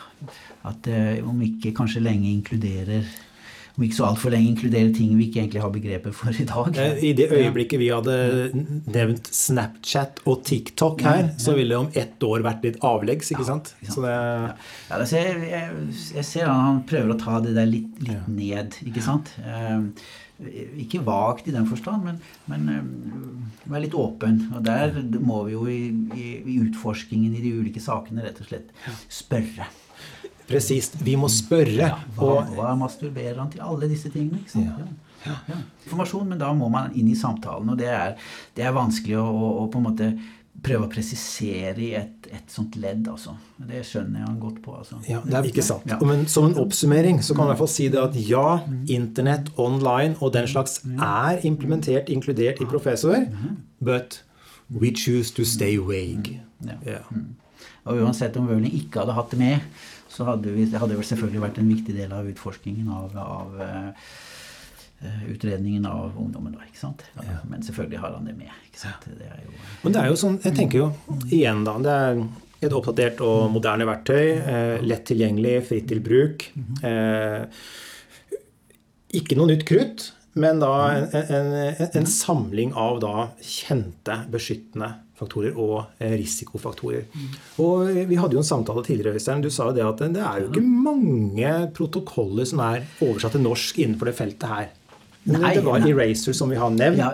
at 0.71 0.89
eh, 0.91 1.21
om 1.27 1.39
ikke 1.47 1.75
kanskje 1.77 2.03
lenge 2.03 2.31
inkluderer 2.33 3.07
om 3.73 3.85
ikke 3.87 3.97
så 3.97 4.05
altfor 4.11 4.33
lenge 4.35 4.51
inkludere 4.53 4.91
ting 4.93 5.15
vi 5.17 5.29
ikke 5.31 5.41
egentlig 5.43 5.63
har 5.65 5.71
begrepet 5.73 6.17
for 6.17 6.37
i 6.37 6.45
dag. 6.49 6.77
Eh, 6.77 7.05
I 7.09 7.13
det 7.17 7.29
øyeblikket 7.33 7.81
vi 7.81 7.89
hadde 7.93 8.17
nevnt 8.93 9.31
Snapchat 9.33 10.21
og 10.29 10.43
TikTok 10.49 11.01
her, 11.07 11.31
så 11.41 11.55
ville 11.57 11.73
det 11.73 11.81
om 11.81 11.93
ett 12.05 12.27
år 12.29 12.45
vært 12.45 12.67
litt 12.69 12.81
avleggs, 12.85 13.33
ikke 13.33 13.47
sant? 13.49 13.73
Så 13.89 14.05
det, 14.05 14.13
Ja, 14.13 14.99
altså 14.99 15.23
jeg, 15.23 15.63
jeg 16.19 16.27
ser 16.29 16.51
han, 16.51 16.67
han 16.67 16.83
prøver 16.89 17.15
å 17.15 17.21
ta 17.21 17.39
det 17.45 17.55
der 17.57 17.71
litt, 17.71 17.97
litt 18.05 18.29
ned, 18.29 18.77
ikke 18.85 19.05
sant? 19.05 19.33
Eh, 19.41 19.89
ikke 20.83 21.03
vagt 21.07 21.47
i 21.47 21.55
den 21.55 21.69
forstand, 21.71 22.03
men, 22.05 22.17
men 22.51 22.69
eh, 22.73 23.69
være 23.71 23.85
litt 23.87 23.95
åpen. 23.97 24.41
Og 24.57 24.65
der 24.67 24.97
må 25.23 25.45
vi 25.47 25.55
jo 25.55 25.65
i, 25.71 25.81
i, 26.19 26.29
i 26.43 26.57
utforskingen 26.65 27.37
i 27.39 27.45
de 27.45 27.55
ulike 27.61 27.81
sakene 27.83 28.25
rett 28.27 28.41
og 28.43 28.49
slett 28.51 28.73
spørre. 29.13 29.69
Presist. 30.53 30.99
Vi 31.05 31.17
må 31.19 31.31
spørre. 31.33 31.89
Hva, 32.19 32.29
Og 32.29 32.53
hva 32.59 32.75
masturberer 32.79 33.41
han 33.41 33.51
til? 33.53 33.65
Alle 33.65 33.89
disse 33.91 34.13
tingene. 34.13 34.43
ikke 34.43 34.55
sant? 34.59 34.77
Ja. 34.79 34.91
Ja. 35.23 35.57
Informasjon, 35.85 36.29
men 36.33 36.39
da 36.41 36.49
må 36.57 36.69
man 36.73 36.95
inn 36.99 37.11
i 37.13 37.19
samtalen. 37.19 37.69
Og 37.75 37.79
det 37.79 37.91
er, 37.95 38.17
det 38.57 38.65
er 38.67 38.73
vanskelig 38.75 39.21
å, 39.23 39.27
å, 39.27 39.51
å 39.63 39.67
på 39.71 39.79
en 39.79 39.87
måte 39.87 40.09
prøve 40.63 40.87
å 40.87 40.91
presisere 40.93 41.81
i 41.81 41.91
et, 41.99 42.27
et 42.31 42.51
sånt 42.53 42.77
ledd, 42.79 43.07
altså. 43.11 43.33
Det 43.57 43.81
skjønner 43.87 44.21
jeg 44.21 44.29
han 44.29 44.41
godt 44.43 44.59
på. 44.63 44.75
altså. 44.79 44.99
ja, 45.09 45.23
det 45.25 45.39
er 45.39 45.49
ikke 45.49 45.65
sant. 45.65 45.87
Ja. 45.91 45.99
Men 46.07 46.27
som 46.31 46.51
en 46.51 46.59
oppsummering 46.61 47.23
så 47.25 47.35
kan 47.35 47.47
jeg 47.47 47.49
i 47.49 47.53
hvert 47.55 47.63
fall 47.63 47.73
si 47.73 47.87
det 47.91 48.03
at 48.03 48.19
ja, 48.29 48.47
internett, 48.93 49.51
online 49.63 50.19
og 50.21 50.35
den 50.37 50.47
slags 50.51 50.81
er 50.93 51.41
implementert, 51.49 52.13
inkludert 52.13 52.61
i 52.63 52.69
professor, 52.69 53.25
but 53.81 54.21
we 54.71 54.93
choose 54.95 55.33
to 55.35 55.47
stay 55.49 55.79
vague. 55.81 56.39
Ja. 56.67 56.79
Ja. 56.87 57.01
Og 57.89 58.05
uansett 58.05 58.37
om 58.39 58.47
Wøhling 58.47 58.77
ikke 58.79 59.03
hadde 59.03 59.17
hatt 59.17 59.33
det 59.35 59.41
med, 59.41 59.65
så 60.13 60.27
hadde 60.29 60.53
vi, 60.53 60.67
det 60.69 60.81
hadde 60.81 60.99
vel 60.99 61.09
selvfølgelig 61.09 61.43
vært 61.47 61.59
en 61.63 61.73
viktig 61.73 61.97
del 61.97 62.13
av 62.13 62.29
utforskningen 62.29 62.89
av, 62.93 63.17
av 63.17 63.61
eh, 63.65 64.15
eh, 65.09 65.25
utredningen 65.33 65.87
av 65.89 66.19
ungdommen. 66.21 66.55
da, 66.59 66.67
ikke 66.69 66.83
sant? 66.83 67.05
Ja, 67.17 67.41
Men 67.49 67.65
selvfølgelig 67.65 68.01
har 68.03 68.17
han 68.19 68.29
det 68.29 68.37
med. 68.37 68.53
ikke 68.69 68.83
sant? 68.85 69.07
Det 69.09 69.29
er 69.29 69.43
jo... 69.47 69.57
Men 69.83 69.97
det 69.97 70.03
er 70.03 70.13
jo 70.13 70.19
sånn, 70.21 70.41
jeg 70.45 70.57
tenker 70.59 70.83
jo 70.83 70.91
igjen 71.31 71.65
da, 71.69 71.79
det 71.83 71.99
er 71.99 72.25
et 72.63 72.75
oppdatert 72.77 73.23
og 73.27 73.49
moderne 73.55 73.87
verktøy, 73.89 74.27
eh, 74.39 74.83
lett 74.85 75.07
tilgjengelig, 75.09 75.57
fritt 75.71 75.89
til 75.91 76.03
bruk. 76.05 76.45
Eh, 76.87 77.47
ikke 79.19 79.37
noe 79.37 79.51
nytt 79.51 79.65
krutt, 79.69 80.11
men 80.41 80.61
da 80.63 80.75
en, 80.95 81.09
en, 81.13 81.51
en, 81.73 81.89
en 82.01 82.07
samling 82.09 82.73
av 82.79 83.01
da 83.03 83.27
kjente, 83.45 84.23
beskyttende 84.33 84.95
faktorer 85.23 85.57
og 85.57 85.79
eh, 86.03 86.17
risikofaktorer. 86.21 87.09
Og 87.63 87.89
Vi 88.11 88.19
hadde 88.21 88.37
jo 88.37 88.43
en 88.43 88.51
samtale 88.53 88.85
tidligere, 88.87 89.17
Øystein. 89.17 89.43
Du 89.45 89.51
sa 89.51 89.71
jo 89.71 89.77
det 89.77 89.87
at 89.87 90.05
det 90.13 90.23
er 90.23 90.45
jo 90.45 90.53
ikke 90.53 90.67
mange 90.67 91.57
protokoller 91.77 92.49
som 92.49 92.63
er 92.67 92.87
oversatt 93.01 93.39
til 93.39 93.45
norsk 93.47 93.83
innenfor 93.83 94.11
det 94.11 94.19
feltet 94.19 94.49
her. 94.51 94.71
Nei, 95.23 95.53
det 95.55 95.63
var 95.63 95.79
nei. 95.79 95.93
Eraser 95.93 96.35
som 96.35 96.51
vi 96.51 96.59
har 96.59 96.71
nevnt. 96.75 96.99
Ja, 96.99 97.13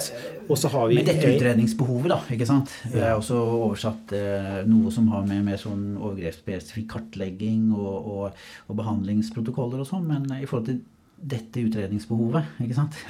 og 0.49 0.57
så 0.57 0.71
har 0.73 0.89
vi 0.89 0.97
Med 0.97 1.11
dette 1.11 1.29
utredningsbehovet, 1.29 2.09
da. 2.09 2.21
ikke 2.33 2.47
sant? 2.49 2.73
Det 2.89 3.03
er 3.05 3.13
også 3.19 3.37
oversatt 3.37 4.15
eh, 4.17 4.63
noe 4.69 4.93
som 4.95 5.11
har 5.13 5.27
med, 5.29 5.43
med 5.45 5.61
sånn 5.61 5.91
overgrepsspesifikk 5.99 6.89
kartlegging 6.95 7.69
og, 7.77 8.09
og, 8.15 8.47
og 8.69 8.79
behandlingsprotokoller 8.81 9.85
og 9.85 9.91
sånn, 9.91 10.09
men 10.09 10.25
i 10.39 10.49
forhold 10.49 10.71
til 10.71 10.81
dette 11.19 11.65
utredningsbehovet, 11.67 12.61
ikke 12.65 12.79
sant 12.79 13.01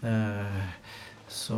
Eh, 0.00 0.60
Så 1.30 1.56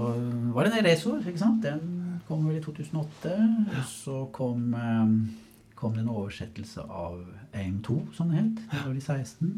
var 0.52 0.68
det 0.68 0.76
en 0.78 0.84
resor, 0.84 1.22
ikke 1.24 1.40
sant? 1.40 1.62
Den 1.64 2.20
kom 2.28 2.44
vel 2.48 2.58
i 2.60 2.62
2008. 2.64 3.32
Og 3.72 3.88
så 3.88 4.18
kom, 4.36 4.74
eh, 4.76 5.72
kom 5.78 5.96
det 5.96 6.04
en 6.04 6.12
oversettelse 6.12 6.84
av 6.84 7.18
AIM2, 7.56 7.98
som 8.16 8.28
det 8.30 8.42
het. 8.42 8.62
Det 8.70 8.86
var 8.86 8.94
i 8.94 9.00
16. 9.00 9.52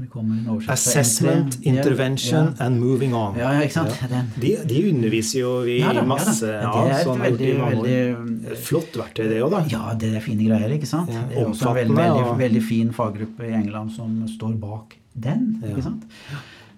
Det 0.00 0.06
kommer 0.08 0.38
en 0.38 0.46
oversettelse 0.54 0.70
av 0.70 1.00
Assessment, 1.02 1.56
M3. 1.58 1.66
intervention 1.74 2.46
ja. 2.46 2.64
and 2.64 2.80
moving 2.80 3.12
on. 3.14 3.34
Ja, 3.36 3.50
ja, 3.52 3.66
ikke 3.66 3.74
sant? 3.74 3.98
Ja. 4.08 4.22
De, 4.40 4.52
de 4.70 4.78
underviser 4.88 5.42
jo 5.42 5.50
vi 5.66 5.74
Ja 5.82 5.90
da, 5.92 6.06
masse 6.08 6.46
Ja, 6.46 6.70
av. 6.70 6.88
er 6.88 7.02
sånn 7.04 7.20
veldig, 7.20 7.50
veldig- 7.60 8.56
Flott 8.64 8.96
verktøy, 8.96 9.26
det 9.28 9.42
òg, 9.44 9.50
da. 9.52 9.60
Ja, 9.68 9.92
det 10.00 10.14
er 10.16 10.24
fine 10.24 10.46
greier, 10.46 10.72
ikke 10.78 10.88
sant? 10.88 11.12
Ja, 11.12 11.26
det 11.28 11.42
er 11.42 11.50
også 11.50 11.68
en 11.68 11.76
veldig, 11.82 11.98
veldig, 11.98 12.38
veldig 12.38 12.62
fin 12.64 12.94
faggruppe 12.96 13.50
i 13.50 13.52
England 13.58 13.92
som 13.92 14.14
står 14.30 14.56
bak 14.62 14.96
den, 15.12 15.60
ikke 15.68 15.84
sant? 15.84 16.08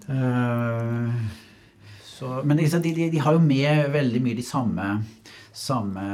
Eh, 0.09 1.23
så, 2.23 2.41
men 2.47 2.57
de, 2.61 2.69
de, 2.95 3.09
de 3.11 3.19
har 3.19 3.35
jo 3.35 3.43
med 3.43 3.89
veldig 3.91 4.21
mye 4.23 4.39
de 4.39 4.45
samme, 4.47 4.85
samme 5.51 6.05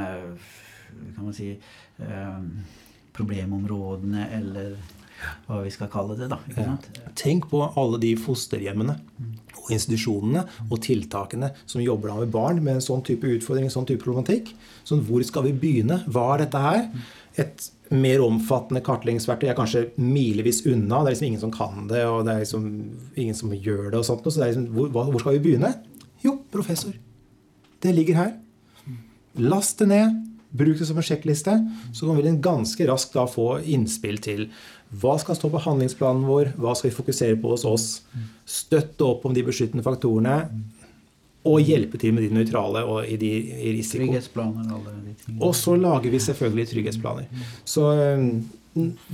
kan 1.13 1.27
man 1.27 1.35
si, 1.37 1.51
eh, 2.01 2.39
problemområdene, 3.13 4.25
eller 4.39 4.73
hva 5.45 5.59
vi 5.61 5.73
skal 5.73 5.91
kalle 5.91 6.15
det, 6.17 6.31
da. 6.31 6.39
sant? 6.55 6.87
Tenk 7.19 7.49
på 7.51 7.61
alle 7.77 7.99
de 8.01 8.15
fosterhjemmene 8.17 8.95
og 9.59 9.71
institusjonene 9.75 10.45
og 10.65 10.77
tiltakene 10.81 11.51
som 11.65 11.83
jobber 11.83 12.15
med 12.23 12.31
barn 12.33 12.61
med 12.63 12.79
en 12.79 12.85
sånn 12.85 13.03
type 13.05 13.29
utfordring, 13.29 13.67
en 13.69 13.75
sånn 13.75 13.89
type 13.89 14.01
problematikk. 14.01 14.53
Sånn, 14.87 15.03
hvor 15.05 15.21
skal 15.27 15.45
vi 15.45 15.57
begynne? 15.61 16.01
Hva 16.09 16.31
er 16.33 16.45
dette 16.47 16.63
her? 16.63 16.87
Et 17.39 17.69
mer 17.93 18.23
omfattende 18.23 18.81
kartleggingsverktøy 18.85 19.51
er 19.51 19.57
kanskje 19.57 19.85
milevis 20.01 20.63
unna. 20.69 21.03
Det 21.03 21.11
er 21.11 21.13
liksom 21.13 21.29
ingen 21.29 21.43
som 21.43 21.53
kan 21.53 21.85
det, 21.91 22.01
og 22.07 22.23
det 22.25 22.33
er 22.33 22.43
liksom 22.45 22.67
ingen 23.19 23.37
som 23.37 23.53
gjør 23.53 23.89
det. 23.91 23.99
og 23.99 24.07
sånt. 24.07 24.25
Så 24.25 24.39
det 24.39 24.53
liksom, 24.53 24.67
hvor, 24.75 25.11
hvor 25.11 25.21
skal 25.21 25.37
vi 25.37 25.45
begynne? 25.49 25.73
Professor. 26.51 26.93
Det 27.79 27.93
ligger 27.95 28.15
her. 28.15 28.33
Last 29.39 29.79
det 29.79 29.89
ned. 29.91 30.25
Bruk 30.49 30.79
det 30.79 30.87
som 30.89 30.97
en 30.97 31.05
sjekkliste. 31.05 31.53
Så 31.93 32.07
kan 32.07 32.17
vi 32.17 32.35
ganske 32.41 32.87
raskt 32.89 33.13
da 33.13 33.27
få 33.29 33.59
innspill 33.61 34.17
til 34.23 34.47
hva 34.89 35.19
skal 35.21 35.37
stå 35.37 35.51
på 35.53 35.61
handlingsplanen 35.61 36.25
vår, 36.25 36.55
hva 36.57 36.73
skal 36.73 36.89
vi 36.89 36.97
fokusere 36.97 37.37
på 37.41 37.51
hos 37.53 37.65
oss. 37.69 37.87
Støtte 38.49 39.05
opp 39.05 39.27
om 39.29 39.35
de 39.37 39.45
beskyttende 39.45 39.85
faktorene. 39.85 40.41
og 41.49 41.61
hjelpe 41.63 41.97
til 41.97 42.11
med 42.13 42.25
de 42.25 42.35
nøytrale 42.35 42.81
og 42.83 43.07
i 43.07 43.15
de 43.15 43.29
i 43.63 43.71
risiko. 43.77 44.03
Og 45.39 45.53
så 45.55 45.75
lager 45.79 46.11
vi 46.11 46.19
selvfølgelig 46.19 46.67
trygghetsplaner. 46.67 47.29
Så 47.63 47.85
eh, 47.95 48.25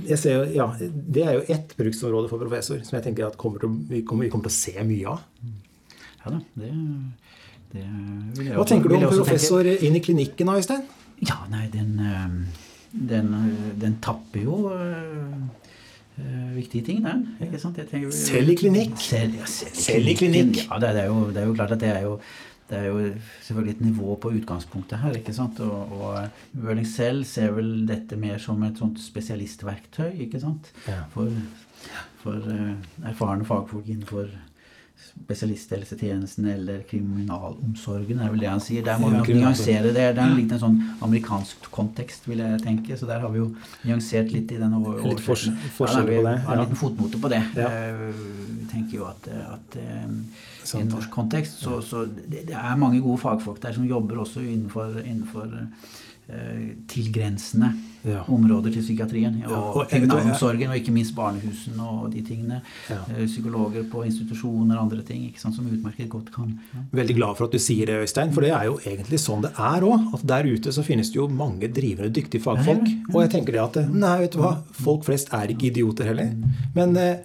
jeg 0.08 0.18
ser 0.18 0.34
jo, 0.34 0.48
ja, 0.56 0.66
Det 0.90 1.22
er 1.22 1.36
jo 1.38 1.44
ett 1.48 1.76
bruksområde 1.78 2.28
for 2.28 2.42
professor 2.42 2.82
som 2.82 2.98
jeg 2.98 3.06
tenker 3.06 3.28
at 3.28 3.38
kommer 3.38 3.62
til, 3.62 3.76
vi, 3.88 4.02
kommer, 4.02 4.26
vi 4.26 4.30
kommer 4.30 4.50
til 4.50 4.56
å 4.56 4.58
se 4.58 4.88
mye 4.88 5.14
av. 5.14 5.22
Ja 6.24 6.34
da, 6.34 6.42
det, 6.58 6.72
det 7.76 8.38
vil 8.40 8.50
jeg 8.50 8.56
Hva 8.58 8.66
tenker 8.68 8.92
du 8.92 8.96
om 8.98 9.06
professor 9.12 9.62
tenke. 9.68 9.84
inn 9.88 9.98
i 9.98 10.02
klinikken, 10.04 10.50
Øystein? 10.52 10.82
Ja, 11.24 11.38
nei, 11.52 11.66
den, 11.72 11.94
eh, 12.00 12.34
den, 13.12 13.30
eh, 13.34 13.70
den 13.80 13.98
tapper 14.04 14.42
jo 14.42 14.58
eh, 14.72 16.50
viktige 16.56 16.84
ting, 16.84 17.04
den. 17.04 17.22
Ikke 17.44 17.60
sant? 17.60 17.76
Jeg 17.78 17.88
tenker- 17.90 18.12
Selv 18.12 18.48
i 18.52 18.54
klinikk? 18.56 18.96
Selv, 18.98 19.34
ja, 19.36 19.44
selv, 19.46 19.74
Selv 19.74 20.08
i 20.08 20.14
klinikk? 20.14 20.60
Ja, 20.68 20.78
det, 20.78 20.94
det, 20.96 21.02
er 21.04 21.06
jo, 21.06 21.30
det 21.30 21.42
er 21.42 21.46
jo 21.46 21.54
klart 21.54 21.72
at 21.72 21.80
det 21.80 21.88
er 21.94 22.02
jo 22.02 22.18
det 22.68 22.78
er 22.80 22.86
jo 22.90 23.12
selvfølgelig 23.46 23.74
et 23.76 23.80
nivå 23.86 24.16
på 24.18 24.32
utgangspunktet 24.34 24.98
her. 24.98 25.12
ikke 25.14 25.32
sant? 25.32 25.60
Og, 25.60 25.92
og 25.92 26.28
Wørling 26.64 26.86
selv 26.86 27.24
ser 27.24 27.52
vel 27.54 27.86
dette 27.86 28.16
mer 28.18 28.38
som 28.42 28.60
et 28.66 28.80
sånt 28.80 28.98
spesialistverktøy 28.98 30.16
ikke 30.24 30.40
sant? 30.42 30.72
Ja. 30.88 31.04
for, 31.12 31.30
for 32.24 32.42
erfarne 33.06 33.46
fagfolk 33.46 33.86
innenfor 33.86 34.26
spesialisthelsetjenesten 35.24 36.46
eller 36.50 36.82
kriminalomsorgen, 36.90 38.20
er 38.22 38.30
vel 38.32 38.42
det 38.42 38.48
han 38.50 38.60
sier. 38.62 38.84
Der 38.86 38.98
må 39.00 39.10
vi 39.10 39.16
nok 39.18 39.30
nyansere 39.34 39.90
det. 39.94 39.94
Det 40.16 40.22
er 40.22 40.34
litt 40.36 40.52
en 40.54 40.60
sånn 40.62 40.76
amerikansk 41.02 41.68
kontekst, 41.74 42.28
vil 42.30 42.42
jeg 42.44 42.60
tenke. 42.62 42.96
Så 42.98 43.08
der 43.08 43.20
har 43.24 43.32
vi 43.34 43.40
jo 43.42 43.48
nyansert 43.86 44.30
litt 44.34 44.52
i 44.52 44.60
denne 44.60 44.78
over- 44.80 45.02
Litt 45.06 45.20
fors- 45.24 45.48
forskjell 45.76 46.06
på 46.06 46.22
det, 46.28 46.38
har 46.46 46.56
en 46.56 46.64
liten 46.64 46.76
fotnote 46.80 47.20
på 47.20 47.28
det. 47.32 47.42
Ja. 47.56 47.68
Eh, 47.68 48.12
Vi 48.56 48.66
tenker 48.72 48.98
jo 48.98 49.04
at, 49.06 49.28
at 49.28 49.76
eh, 49.76 50.06
i 50.76 50.80
en 50.80 50.88
norsk 50.88 51.10
kontekst 51.10 51.60
så, 51.62 51.80
så 51.82 52.04
det, 52.06 52.46
det 52.48 52.54
er 52.54 52.76
mange 52.76 53.00
gode 53.00 53.20
fagfolk 53.22 53.60
der 53.62 53.72
som 53.72 53.84
jobber 53.86 54.16
også 54.24 54.40
innenfor, 54.42 54.98
innenfor 55.04 55.44
eh, 55.46 55.66
tilgrensende 56.90 57.72
Ja. 58.06 58.20
områder 58.28 58.70
til 58.72 58.82
psykiatrien. 58.82 59.40
Ja, 59.40 59.48
Og, 59.48 59.76
og- 59.76 59.88
kriminalomsorgen, 59.90 60.68
og 60.70 60.76
ikke 60.76 60.92
minst 60.92 61.14
barnehusene 61.16 61.82
og 61.82 62.12
de 62.12 62.22
tingene. 62.22 62.60
Ja. 62.88 62.98
Eh, 63.16 63.26
Psykologer 63.26 63.82
på 63.90 64.04
institusjoner 64.06 64.76
og 64.76 64.82
andre 64.92 65.02
ting 65.02 65.32
sant, 65.36 65.56
som 65.56 65.66
utmerket 65.66 66.08
godt 66.08 66.30
kan. 66.32 66.52
Veldig 66.92 67.16
glad 67.16 67.36
for 67.36 67.44
at 67.46 67.52
du 67.52 67.58
sier 67.58 67.86
det, 67.86 67.96
Øystein. 68.04 68.32
For 68.32 68.42
det 68.42 68.50
er 68.52 68.64
jo 68.66 68.78
egentlig 68.78 69.18
sånn 69.18 69.42
det 69.42 69.50
er 69.58 69.80
òg. 69.82 70.14
At 70.14 70.24
der 70.26 70.44
ute 70.44 70.70
så 70.72 70.84
finnes 70.84 71.08
det 71.10 71.16
jo 71.16 71.26
mange 71.28 71.66
drivende, 71.72 72.12
dyktige 72.12 72.40
fagfolk. 72.42 72.86
Og 73.14 73.22
jeg 73.22 73.30
tenker 73.30 73.52
det 73.52 73.76
at 73.76 73.90
Nei, 73.92 74.18
vet 74.20 74.32
du 74.32 74.38
hva. 74.38 74.62
Folk 74.72 75.04
flest 75.04 75.32
er 75.32 75.48
ikke 75.48 75.72
idioter 75.72 76.04
heller. 76.04 76.32
Men 76.74 76.96
eh, 76.96 77.16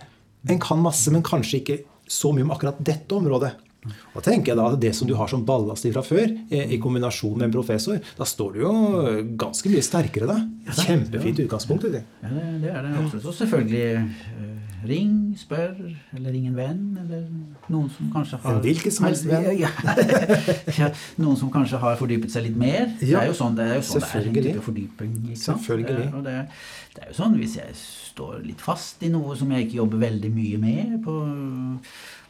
en 0.49 0.59
kan 0.59 0.79
masse, 0.81 1.11
men 1.11 1.21
kanskje 1.21 1.61
ikke 1.61 1.83
så 2.07 2.33
mye 2.33 2.41
om 2.43 2.49
akkurat 2.51 2.83
dette 2.83 3.11
området. 3.13 3.53
Og 4.13 4.21
tenker 4.21 4.51
jeg 4.51 4.59
da 4.59 4.67
Det 4.77 4.91
som 4.93 5.09
du 5.09 5.15
har 5.17 5.29
som 5.31 5.45
ballast 5.45 5.87
fra 5.89 6.03
før, 6.05 6.29
i 6.51 6.77
kombinasjon 6.81 7.37
med 7.39 7.49
en 7.49 7.55
professor, 7.55 7.97
da 8.17 8.27
står 8.27 8.53
du 8.53 8.59
jo 8.61 8.73
ganske 9.41 9.71
mye 9.71 9.85
sterkere 9.85 10.29
da. 10.29 10.37
Kjempefint 10.83 11.41
utgangspunkt. 11.47 11.87
Ja, 11.89 12.03
det, 12.29 12.47
det 12.61 12.73
er 12.73 12.85
det. 12.85 13.21
Og 13.23 13.33
selvfølgelig 13.33 13.85
eh, 13.97 14.51
ring, 14.87 15.33
spør, 15.37 15.75
eller 16.15 16.33
ring 16.33 16.47
en 16.49 16.55
venn, 16.57 16.83
eller 17.03 17.25
noen 17.71 17.89
som 17.93 18.11
kanskje 18.13 18.39
har 18.43 18.55
En 18.55 18.61
hvilken 18.63 18.93
som 18.95 19.05
helst 19.07 19.27
venn. 19.29 19.47
Ja, 19.59 19.71
ja, 20.77 20.89
noen 21.21 21.37
som 21.39 21.51
kanskje 21.53 21.79
har 21.81 21.97
fordypet 21.99 22.33
seg 22.33 22.47
litt 22.49 22.57
mer. 22.59 22.87
Det 22.99 23.11
er 23.13 23.27
jo 23.29 23.35
sånn 23.37 23.57
det 23.57 23.67
er. 23.67 23.75
Jo 23.79 23.87
sånn 23.87 24.05
det 24.05 24.13
er 24.13 24.29
en 24.31 24.47
type 24.47 24.65
fordyping. 24.65 25.17
Selvfølgelig. 25.43 26.07
Og 26.17 26.23
det, 26.25 26.37
det 26.95 27.03
er 27.05 27.11
jo 27.13 27.19
sånn 27.19 27.37
hvis 27.39 27.57
jeg 27.59 27.75
står 27.81 28.41
litt 28.45 28.61
fast 28.63 29.03
i 29.05 29.11
noe 29.13 29.37
som 29.39 29.51
jeg 29.55 29.67
ikke 29.67 29.79
jobber 29.81 30.01
veldig 30.01 30.31
mye 30.35 30.57
med 30.61 30.97
på, 31.05 31.15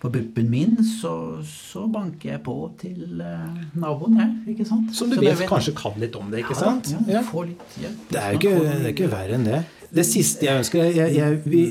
på 0.04 0.12
buppen 0.14 0.50
min, 0.52 0.78
så, 0.86 1.14
så 1.48 1.88
banker 1.92 2.36
jeg 2.36 2.44
på 2.46 2.56
til 2.82 3.22
eh, 3.22 3.60
naboen, 3.82 4.20
jeg. 4.22 4.56
Ikke 4.56 4.68
sant? 4.70 4.92
Som 4.98 5.10
du 5.14 5.18
vet, 5.20 5.40
vet 5.40 5.50
kanskje 5.50 5.74
kan 5.78 5.98
litt 6.02 6.16
om 6.20 6.30
det, 6.34 6.44
ikke 6.46 6.58
sant? 6.58 6.92
Ja, 6.94 7.02
Ja. 7.08 7.20
ja, 7.20 7.26
få 7.26 7.46
litt 7.50 7.78
hjelp. 7.82 8.08
Det 8.12 8.22
er 8.22 8.36
jo 8.36 8.42
ikke, 8.42 8.90
ikke 8.94 9.12
verre 9.14 9.38
enn 9.40 9.48
det. 9.48 9.62
Det 9.94 10.06
siste 10.08 10.46
jeg 10.48 10.62
ønsker 10.62 10.86
jeg, 10.96 11.16
jeg, 11.18 11.40
vi, 11.52 11.62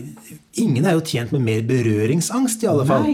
Ingen 0.61 0.85
er 0.85 0.96
jo 0.98 1.00
tjent 1.06 1.30
med 1.33 1.40
mer 1.46 1.61
berøringsangst, 1.64 2.64
i 2.64 2.68
alle 2.68 2.85
fall. 2.85 3.04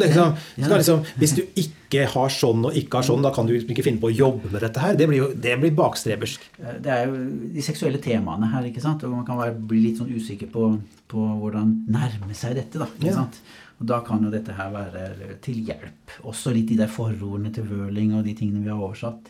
Liksom, 0.00 0.32
liksom, 0.72 1.02
hvis 1.20 1.34
du 1.36 1.42
ikke 1.62 2.06
har 2.10 2.32
sånn 2.32 2.64
og 2.66 2.74
ikke 2.80 2.98
har 2.98 3.06
sånn, 3.06 3.22
da 3.22 3.30
kan 3.36 3.46
du 3.46 3.52
liksom 3.52 3.70
ikke 3.74 3.84
finne 3.86 4.00
på 4.02 4.08
å 4.10 4.14
jobbe 4.16 4.50
med 4.50 4.64
dette 4.64 4.80
her. 4.82 4.96
Det 4.98 5.06
blir 5.10 5.20
jo 5.20 5.28
det 5.36 5.54
blir 5.60 5.74
bakstrebersk. 5.76 6.48
Eh, 6.58 6.80
Det 6.82 6.90
er 6.96 7.06
jo 7.06 7.20
de 7.54 7.62
seksuelle 7.62 8.00
temaene 8.02 8.48
her, 8.50 8.64
ikke 8.72 8.82
sant? 8.82 9.04
og 9.04 9.12
man 9.12 9.26
kan 9.28 9.38
være, 9.38 9.54
bli 9.60 9.84
litt 9.84 10.00
sånn 10.00 10.10
usikker 10.10 10.50
på, 10.50 10.72
på 11.12 11.28
hvordan 11.42 11.84
nærme 11.92 12.34
seg 12.34 12.56
dette. 12.58 12.78
da, 12.80 12.88
ikke 12.98 13.12
Ja. 13.12 13.28
Og 13.76 13.84
da 13.90 13.98
kan 14.00 14.22
jo 14.24 14.30
dette 14.32 14.54
her 14.56 14.70
være 14.72 15.34
til 15.44 15.58
hjelp. 15.68 16.14
Også 16.24 16.48
litt 16.54 16.70
de 16.70 16.78
der 16.78 16.88
forordene 16.88 17.50
til 17.52 17.66
Wøling 17.68 18.14
og 18.16 18.22
de 18.24 18.32
tingene 18.38 18.62
vi 18.64 18.70
har 18.72 18.80
oversatt. 18.80 19.28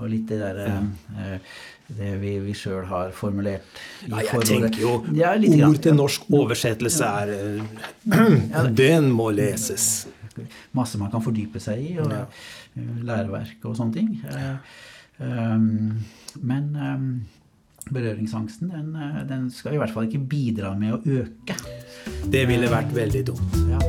Og 0.00 0.08
litt 0.10 0.26
det 0.26 0.40
derre 0.40 0.64
ja. 0.66 1.36
det 1.94 2.08
vi, 2.18 2.32
vi 2.42 2.54
sjøl 2.58 2.84
har 2.90 3.12
formulert 3.14 3.78
Ja, 4.08 4.16
jeg 4.24 4.32
forordet. 4.32 4.48
tenker 4.50 4.82
jo 4.82 4.90
Ja, 5.14 5.36
Ord 5.38 5.46
grann. 5.60 5.78
Til 5.86 5.94
norsk 6.00 6.26
oversettelse 6.34 7.12
er 7.22 7.32
eh, 7.36 8.66
Den 8.82 9.12
må 9.14 9.30
leses. 9.30 10.08
Masse 10.76 10.98
man 10.98 11.12
kan 11.14 11.22
fordype 11.24 11.62
seg 11.62 11.78
i, 11.86 11.94
og 12.02 12.10
Ja. 12.10 12.24
eh, 12.74 12.90
læreverk 13.06 13.62
og 13.70 13.78
sånne 13.78 13.94
ting. 13.94 14.10
Eh, 14.26 15.56
men 16.42 16.66
berøringsangsten, 17.92 18.70
den, 18.70 18.96
eh, 18.96 19.22
den 19.28 19.50
skal 19.50 19.76
i 19.76 19.80
hvert 19.80 19.94
fall 19.94 20.08
ikke 20.08 20.24
bidra 20.26 20.74
med 20.78 20.96
å 20.96 21.00
øke. 21.22 21.56
Det 22.26 22.46
ville 22.48 22.70
vært 22.70 22.92
veldig 22.94 23.24
dumt. 23.30 23.56
Ja. 23.70 23.80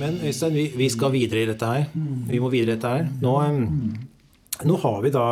Men 0.00 0.20
Øystein, 0.24 0.54
vi, 0.54 0.70
vi 0.76 0.88
skal 0.88 1.12
videre 1.12 1.42
i 1.44 1.48
dette 1.50 1.66
her. 1.66 1.90
Vi 2.28 2.38
må 2.40 2.48
videre 2.52 2.72
i 2.72 2.76
dette 2.76 2.92
her. 2.92 3.08
Nå, 3.20 3.34
eh, 3.44 4.06
nå 4.68 4.76
har 4.82 5.02
vi 5.04 5.10
da, 5.12 5.26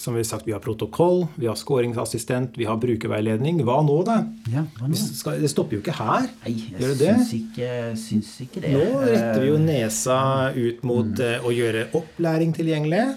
som 0.00 0.16
vi 0.16 0.22
har 0.22 0.28
sagt, 0.28 0.46
vi 0.48 0.52
har 0.56 0.60
protokoll, 0.64 1.26
vi 1.36 1.48
har 1.48 1.56
skåringsassistent, 1.56 2.56
vi 2.56 2.68
har 2.68 2.80
brukerveiledning. 2.80 3.60
Hva 3.68 3.80
nå, 3.84 3.96
da? 4.08 4.20
Ja, 4.52 4.64
hva 4.78 4.88
nå? 4.88 4.96
skal, 4.96 5.40
det 5.40 5.50
stopper 5.52 5.76
jo 5.76 5.84
ikke 5.84 5.96
her. 6.00 6.28
Nei, 6.44 6.54
jeg 6.72 6.84
Gjør 6.84 7.00
det? 7.00 7.14
syns 7.16 7.34
ikke, 7.36 7.72
syns 8.00 8.36
ikke 8.46 8.64
det. 8.64 8.76
Nå 8.76 9.02
retter 9.04 9.42
vi 9.44 9.50
jo 9.50 9.58
Eh, 9.60 9.66
nesa 9.66 10.20
ut 10.56 10.86
mot 10.88 11.12
mm. 11.12 11.44
å 11.44 11.52
gjøre 11.52 11.90
opplæring 12.00 12.56
tilgjengelig. 12.56 13.10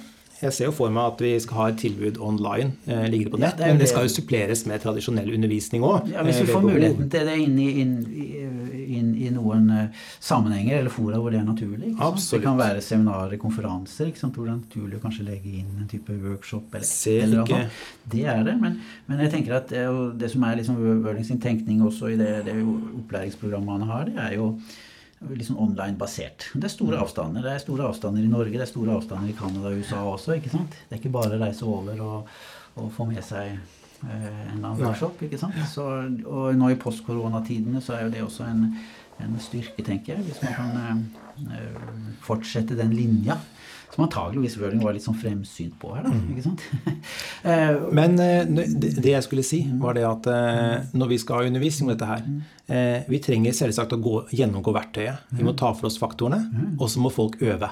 Jeg 0.43 0.53
ser 0.53 0.65
jo 0.67 0.73
for 0.75 0.91
meg 0.91 1.13
at 1.13 1.21
vi 1.23 1.31
skal 1.39 1.57
ha 1.61 1.65
et 1.71 1.77
tilbud 1.79 2.17
online. 2.19 2.73
Eh, 2.85 3.05
ligger 3.09 3.29
det 3.29 3.33
på 3.35 3.39
Ja, 3.39 3.45
nett, 3.47 3.57
det 3.57 3.63
er 3.63 3.71
Men 3.71 3.77
det 3.79 3.85
det. 3.87 3.89
skal 3.93 4.07
jo 4.07 4.11
suppleres 4.11 4.65
med 4.67 4.81
tradisjonell 4.83 5.29
undervisning 5.37 5.81
òg. 5.87 6.09
Ja, 6.11 6.23
Hvis 6.27 6.41
vi 6.43 6.51
får 6.51 6.61
muligheten 6.67 7.09
til 7.13 7.25
det 7.29 7.37
inn 7.45 7.57
i, 7.59 7.69
inn, 7.81 7.93
i- 8.11 8.97
inn 8.97 9.15
i 9.15 9.29
noen 9.33 9.69
eh, 9.71 9.87
sammenhenger 10.19 10.79
eller 10.81 10.89
fora 10.91 11.17
hvor 11.17 11.31
det 11.31 11.39
er 11.39 11.45
naturlig. 11.47 11.93
Absolutt. 11.97 12.41
Det 12.41 12.43
kan 12.43 12.57
være 12.59 12.81
seminarer, 12.83 13.37
konferanser, 13.41 14.11
hvor 14.19 14.45
det 14.45 14.51
er 14.51 14.59
naturlig 14.59 14.99
å 14.99 15.03
kanskje 15.07 15.25
legge 15.25 15.53
inn 15.63 15.71
en 15.81 15.87
type 15.87 16.09
workshop. 16.21 16.67
eller 16.73 16.83
et 16.85 17.23
eller 17.23 17.43
annet. 17.45 17.69
Det 18.11 18.25
er 18.25 18.43
det, 18.43 18.57
men, 18.61 18.79
men 19.07 19.19
jeg 19.23 19.31
tenker 19.31 19.55
at 19.55 19.69
det, 19.69 19.79
er 19.87 20.11
det 20.19 20.29
som 20.31 20.43
er 20.43 20.55
liksom 20.59 20.75
Wording 21.03 21.25
sin 21.25 21.39
tenkning 21.39 21.81
også 21.81 22.11
i 22.13 22.17
det, 22.19 22.45
det 22.45 22.53
opplæringsprogrammet 22.59 23.79
han 23.79 23.89
har, 23.89 24.05
det 24.11 24.17
er 24.17 24.35
jo 24.35 24.57
litt 25.31 25.47
sånn 25.47 25.61
online-basert. 25.61 26.49
Det 26.53 26.67
er 26.67 26.73
store 26.73 26.99
avstander. 27.03 27.45
Det 27.45 27.53
er 27.53 27.63
store 27.63 27.87
avstander 27.89 28.23
i 28.23 28.31
Norge, 28.31 28.57
det 28.57 28.65
er 28.65 28.71
store 28.71 28.97
avstander 28.97 29.31
i 29.31 29.37
Canada 29.37 29.71
og 29.71 29.79
USA 29.79 30.01
også. 30.09 30.35
ikke 30.37 30.51
sant? 30.53 30.75
Det 30.89 30.97
er 30.97 31.01
ikke 31.01 31.13
bare 31.15 31.37
å 31.37 31.41
reise 31.41 31.69
over 31.69 32.03
og, 32.03 32.35
og 32.81 32.91
få 32.95 33.07
med 33.09 33.23
seg 33.25 33.53
eh, 33.53 34.43
en 34.53 34.59
annen 34.59 34.81
workshop. 34.81 35.23
ikke 35.27 35.39
sant? 35.41 35.57
Så, 35.71 35.87
og 36.27 36.59
nå 36.59 36.73
i 36.73 36.79
postkoronatidene 36.81 37.83
så 37.83 37.97
er 37.97 38.07
jo 38.07 38.13
det 38.15 38.23
også 38.25 38.47
en, 38.49 38.65
en 39.23 39.39
styrke, 39.41 39.85
tenker 39.85 40.17
jeg, 40.17 40.27
hvis 40.27 40.43
man 40.43 40.57
kan 40.59 40.81
eh, 40.83 41.59
eh, 41.59 41.93
fortsette 42.25 42.77
den 42.79 42.95
linja. 42.97 43.39
Som 43.93 44.07
antageligvis 44.07 44.55
Wording 44.57 44.81
var 44.81 44.95
litt 44.95 45.05
sånn 45.05 45.17
fremsynt 45.19 45.75
på 45.77 45.91
her, 45.93 46.07
da. 46.07 46.13
Mm. 46.13 46.31
ikke 46.33 46.45
sant? 46.47 46.63
Eh, 47.43 47.75
Men 47.91 48.13
eh, 48.23 48.45
det 48.47 49.11
jeg 49.11 49.23
skulle 49.25 49.43
si, 49.43 49.59
var 49.81 49.97
det 49.97 50.05
at 50.07 50.27
eh, 50.31 50.85
når 50.95 51.09
vi 51.11 51.17
skal 51.19 51.41
ha 51.41 51.49
undervisning 51.49 51.89
om 51.89 51.91
dette 51.91 52.07
her 52.07 52.21
eh, 52.71 53.09
Vi 53.11 53.19
trenger 53.19 53.55
selvsagt 53.57 53.91
å 53.97 53.99
gå, 53.99 54.13
gjennomgå 54.31 54.71
verktøyet. 54.73 55.25
Vi 55.35 55.43
må 55.43 55.51
ta 55.59 55.73
for 55.75 55.89
oss 55.89 55.99
faktorene, 55.99 56.39
og 56.79 56.87
så 56.89 57.03
må 57.03 57.11
folk 57.13 57.35
øve. 57.43 57.69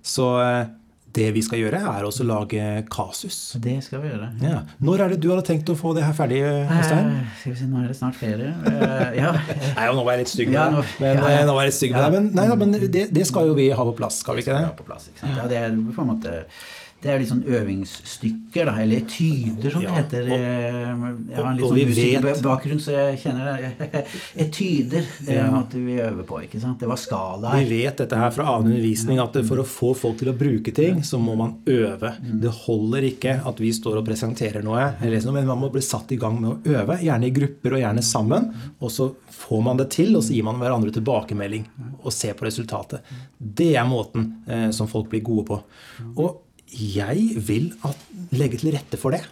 Så 0.00 0.30
det 1.16 1.28
vi 1.36 1.42
skal 1.44 1.60
gjøre, 1.60 1.80
er 1.92 2.06
også 2.08 2.24
lage 2.24 2.62
kasus. 2.92 3.38
det 3.62 3.78
skal 3.84 4.00
vi 4.02 4.08
gjøre. 4.12 4.28
Ja. 4.42 4.62
Når 4.80 5.04
er 5.04 5.12
det 5.14 5.18
du 5.24 5.28
hadde 5.32 5.44
tenkt 5.46 5.68
å 5.72 5.76
få 5.78 5.92
det 5.96 6.04
her 6.06 6.14
ferdig, 6.16 6.40
Øystein? 6.46 7.10
Eh, 7.12 7.32
skal 7.40 7.52
vi 7.52 7.58
se, 7.58 7.68
nå 7.70 7.82
er 7.82 7.88
det 7.92 7.96
snart 7.98 8.16
ferie. 8.20 8.52
Eh, 8.72 9.18
ja. 9.20 9.32
Nei, 9.78 9.88
nå 9.92 10.04
var 10.06 10.16
jeg 10.16 10.24
litt 10.24 10.32
stygg 10.34 10.52
med 10.52 10.58
Ja, 10.60 10.68
deg. 10.76 10.94
Men, 11.04 11.22
ja, 11.22 11.32
eh, 11.38 11.46
nå 11.48 11.56
var 11.58 11.66
jeg 11.66 11.72
litt 11.72 11.78
stygg 11.80 11.96
med 11.96 12.02
deg. 12.06 12.16
Men, 12.18 12.30
nei, 12.38 12.46
da, 12.52 12.58
men 12.64 12.76
det, 12.98 13.06
det 13.12 13.26
skal 13.28 13.50
jo 13.52 13.56
vi 13.58 13.70
ha 13.72 13.88
på 13.92 13.96
plass, 14.00 14.22
skal 14.24 14.38
vi 14.38 14.44
ikke 14.46 14.52
skal 14.54 14.62
det? 14.64 14.70
ha 14.72 14.78
på 14.82 14.88
plass. 14.88 15.10
Ikke 15.12 15.24
sant? 15.26 15.36
Ja, 15.42 15.48
det 15.52 15.60
er 15.62 15.76
på 15.96 16.06
en 16.06 16.12
måte 16.14 16.38
det 17.02 17.10
er 17.10 17.18
litt 17.18 17.30
sånn 17.32 17.42
øvingsstykker, 17.42 18.68
da, 18.68 18.74
eller 18.82 19.00
etyder, 19.02 19.70
som 19.74 19.82
det 19.82 19.94
heter. 19.96 20.28
Eh, 20.30 20.38
Jeg 20.38 21.36
har 21.36 21.48
en 21.50 21.56
litt 21.58 21.66
sånn 21.66 21.80
musikkbakgrunn, 21.90 22.80
så 22.82 22.94
jeg 22.94 23.18
kjenner 23.24 23.58
det. 23.58 24.02
Etyder, 24.44 25.06
det 25.26 25.34
Ja. 25.36 25.48
måtte 25.50 25.80
vi 25.82 25.96
øve 26.00 26.22
på, 26.28 26.38
ikke 26.46 26.60
sant. 26.62 26.78
Det 26.78 26.86
var 26.88 26.98
Vi 27.58 27.64
vet 27.70 27.96
dette 27.98 28.16
her 28.16 28.30
fra 28.30 28.44
annen 28.54 28.72
undervisning 28.72 29.18
at 29.18 29.34
for 29.46 29.56
å 29.62 29.66
få 29.66 29.94
folk 29.96 30.18
til 30.18 30.30
å 30.32 30.36
bruke 30.38 30.72
ting, 30.74 31.02
så 31.02 31.18
må 31.18 31.34
man 31.36 31.56
øve. 31.66 32.12
Det 32.22 32.50
holder 32.66 33.02
ikke 33.10 33.34
at 33.46 33.58
vi 33.58 33.72
står 33.72 33.98
og 33.98 34.06
presenterer 34.06 34.62
noe, 34.62 34.94
eller 35.02 35.18
sånn, 35.20 35.34
men 35.34 35.46
man 35.46 35.58
må 35.58 35.72
bli 35.72 35.82
satt 35.82 36.12
i 36.12 36.16
gang 36.16 36.40
med 36.40 36.50
å 36.50 36.76
øve. 36.78 37.00
Gjerne 37.02 37.26
i 37.26 37.34
grupper 37.34 37.74
og 37.74 37.82
gjerne 37.82 38.02
sammen. 38.02 38.52
Og 38.80 38.90
så 38.90 39.10
får 39.30 39.62
man 39.62 39.76
det 39.76 39.90
til, 39.90 40.14
og 40.16 40.22
så 40.22 40.34
gir 40.36 40.44
man 40.46 40.60
hverandre 40.60 40.92
tilbakemelding 40.94 41.66
og 42.04 42.12
ser 42.12 42.34
på 42.38 42.46
resultatet. 42.46 43.00
Det 43.38 43.74
er 43.76 43.84
måten 43.88 44.30
eh, 44.46 44.70
som 44.70 44.86
folk 44.90 45.08
blir 45.10 45.22
gode 45.26 45.46
på. 45.50 45.60
Og 46.16 46.40
jeg 46.72 47.42
vil 47.48 47.72
at, 47.86 48.06
legge 48.34 48.60
til 48.60 48.72
rette 48.74 49.00
for 49.00 49.14
det. 49.14 49.22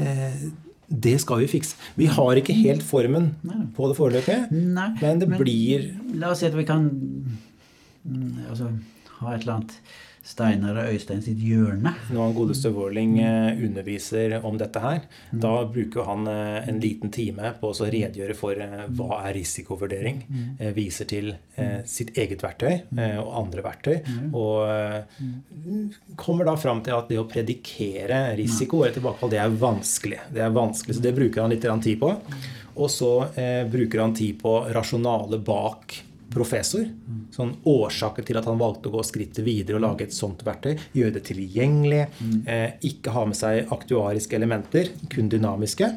Eh, 0.00 0.42
det 0.90 1.16
skal 1.22 1.44
vi 1.44 1.50
fikse. 1.52 1.76
Vi 1.96 2.08
har 2.10 2.38
ikke 2.40 2.56
helt 2.56 2.82
formen 2.82 3.30
på 3.76 3.88
det 3.90 3.96
foreløpig, 3.98 4.38
men 4.50 5.20
det 5.22 5.28
blir 5.38 5.86
La 6.18 6.32
oss 6.34 6.42
si 6.42 6.48
at 6.48 6.56
vi 6.58 6.66
kan 6.66 6.88
mm, 6.90 8.46
altså, 8.50 8.72
ha 9.20 9.34
et 9.34 9.44
eller 9.44 9.60
annet 9.60 9.76
Steinar 10.26 10.76
og 10.82 10.90
Øystein 10.92 11.22
sitt 11.24 11.40
hjørne. 11.40 11.94
Når 12.12 12.20
han 12.26 12.34
godeste 12.36 12.70
Worling 12.74 13.14
eh, 13.24 13.60
underviser 13.64 14.34
om 14.44 14.58
dette 14.60 14.82
her, 14.82 15.06
da 15.32 15.52
bruker 15.70 16.04
han 16.08 16.28
eh, 16.28 16.68
en 16.68 16.80
liten 16.82 17.12
time 17.14 17.54
på 17.60 17.70
å 17.72 17.88
redegjøre 17.88 18.36
for 18.36 18.60
eh, 18.60 18.84
hva 18.98 19.22
er 19.24 19.36
risikovurdering. 19.38 20.20
Eh, 20.58 20.74
Viser 20.76 21.08
til 21.10 21.32
eh, 21.56 21.80
sitt 21.88 22.12
eget 22.20 22.44
verktøy 22.44 22.82
og 23.20 23.30
andre 23.40 23.64
verktøy. 23.64 23.96
Og 24.36 26.16
kommer 26.20 26.48
da 26.50 26.54
fram 26.60 26.82
til 26.84 26.96
at 26.96 27.08
det 27.10 27.18
å 27.20 27.26
predikere 27.30 28.20
risiko 28.38 28.82
eller 28.84 28.98
tilbakefall, 28.98 29.32
det 29.32 29.40
er 29.42 29.56
vanskelig. 29.62 30.20
Det 30.36 30.44
er 30.44 30.54
vanskelig, 30.54 30.98
Så 30.98 31.04
det 31.04 31.16
bruker 31.16 31.44
han 31.44 31.54
litt 31.54 31.64
tid 31.64 32.00
på. 32.00 32.12
Og 32.80 32.92
så 32.92 33.10
bruker 33.72 34.04
han 34.04 34.14
tid 34.16 34.38
på 34.40 34.54
rasjonale 34.74 35.40
bak 35.44 35.98
professor. 36.32 36.86
Sånn 37.34 37.54
årsaker 37.68 38.26
til 38.26 38.38
at 38.40 38.48
han 38.48 38.60
valgte 38.60 38.90
å 38.90 38.96
gå 38.96 39.04
skrittet 39.06 39.44
videre 39.46 39.78
og 39.78 39.84
lage 39.86 40.06
et 40.08 40.16
sånt 40.16 40.44
verktøy. 40.46 40.74
Gjøre 40.96 41.18
det 41.18 41.24
tilgjengelig. 41.30 42.02
Eh, 42.46 42.68
ikke 42.90 43.14
ha 43.14 43.26
med 43.28 43.38
seg 43.38 43.70
aktuariske 43.74 44.38
elementer, 44.38 44.92
kun 45.12 45.30
dynamiske. 45.32 45.90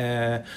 Eh, 0.00 0.54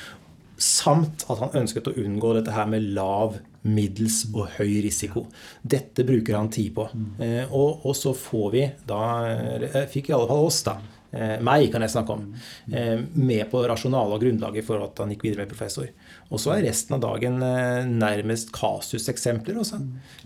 samt 0.57 1.25
at 1.27 1.41
han 1.41 1.57
ønsket 1.61 1.89
å 1.91 1.95
unngå 1.99 2.33
dette 2.37 2.53
her 2.55 2.67
med 2.71 2.93
lav, 2.95 3.39
middels 3.65 4.21
og 4.29 4.59
høy 4.59 4.81
risiko. 4.85 5.25
Dette 5.65 6.05
bruker 6.05 6.37
han 6.37 6.51
tid 6.53 6.73
på. 6.75 6.87
Eh, 7.19 7.43
og, 7.49 7.85
og 7.85 7.95
så 7.97 8.13
får 8.15 8.51
vi 8.53 8.65
da 8.87 9.01
eh, 9.31 9.81
Fikk 9.91 10.11
i 10.11 10.15
alle 10.17 10.29
fall 10.29 10.45
oss, 10.45 10.61
da. 10.67 10.77
Eh, 11.15 11.35
meg 11.45 11.69
kan 11.73 11.83
jeg 11.85 11.93
snakke 11.93 12.15
om. 12.15 12.25
Eh, 12.71 12.99
med 13.15 13.45
på 13.51 13.61
rasjonalet 13.69 14.17
og 14.17 14.23
grunnlaget 14.25 14.67
for 14.67 14.83
at 14.83 14.99
han 15.01 15.13
gikk 15.13 15.25
videre 15.27 15.45
med 15.45 15.53
professor. 15.53 15.87
Og 16.29 16.41
så 16.41 16.55
er 16.55 16.65
resten 16.67 16.97
av 16.97 17.03
dagen 17.05 17.39
eh, 17.45 17.87
nærmest 17.87 18.51
kasuseksempler. 18.55 19.61
Også. 19.63 19.79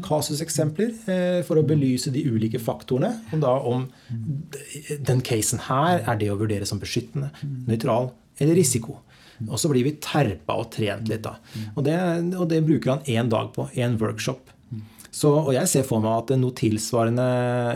Kasuseksempler 0.06 0.96
eh, 1.14 1.42
for 1.48 1.62
å 1.62 1.66
belyse 1.68 2.14
de 2.16 2.26
ulike 2.26 2.62
faktorene. 2.64 3.14
Om, 3.34 3.44
da 3.44 3.54
om 3.70 3.86
den 5.06 5.22
casen 5.26 5.62
her 5.70 6.02
er 6.02 6.20
det 6.20 6.32
å 6.34 6.40
vurdere 6.40 6.68
som 6.70 6.82
beskyttende, 6.82 7.32
nøytral 7.70 8.12
eller 8.40 8.58
risiko. 8.58 9.00
Og 9.48 9.60
så 9.60 9.70
blir 9.72 9.86
vi 9.86 9.98
terpa 10.04 10.58
og 10.60 10.72
trent 10.74 11.08
litt, 11.08 11.24
da. 11.24 11.38
Og 11.78 11.84
det, 11.86 11.96
og 12.36 12.50
det 12.52 12.64
bruker 12.68 12.98
han 12.98 13.06
én 13.08 13.30
dag 13.32 13.54
på. 13.56 13.70
Én 13.80 13.96
workshop. 14.02 14.50
Så, 15.10 15.32
og 15.32 15.54
jeg 15.56 15.70
ser 15.72 15.86
for 15.88 16.04
meg 16.04 16.14
at 16.14 16.36
noe 16.38 16.54
tilsvarende 16.56 17.26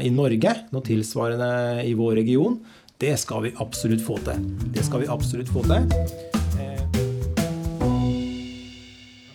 i 0.06 0.12
Norge, 0.14 0.54
noe 0.74 0.86
tilsvarende 0.86 1.82
i 1.82 1.96
vår 1.98 2.20
region, 2.22 2.60
det 3.04 3.18
skal 3.20 3.44
vi 3.44 3.52
absolutt 3.60 4.04
få 4.06 4.16
til. 4.24 4.44
Det 4.72 4.84
skal 4.88 5.02
vi 5.04 5.08
absolutt 5.12 5.50
få 5.52 5.64
til. 5.68 5.90
Eh, 6.60 6.84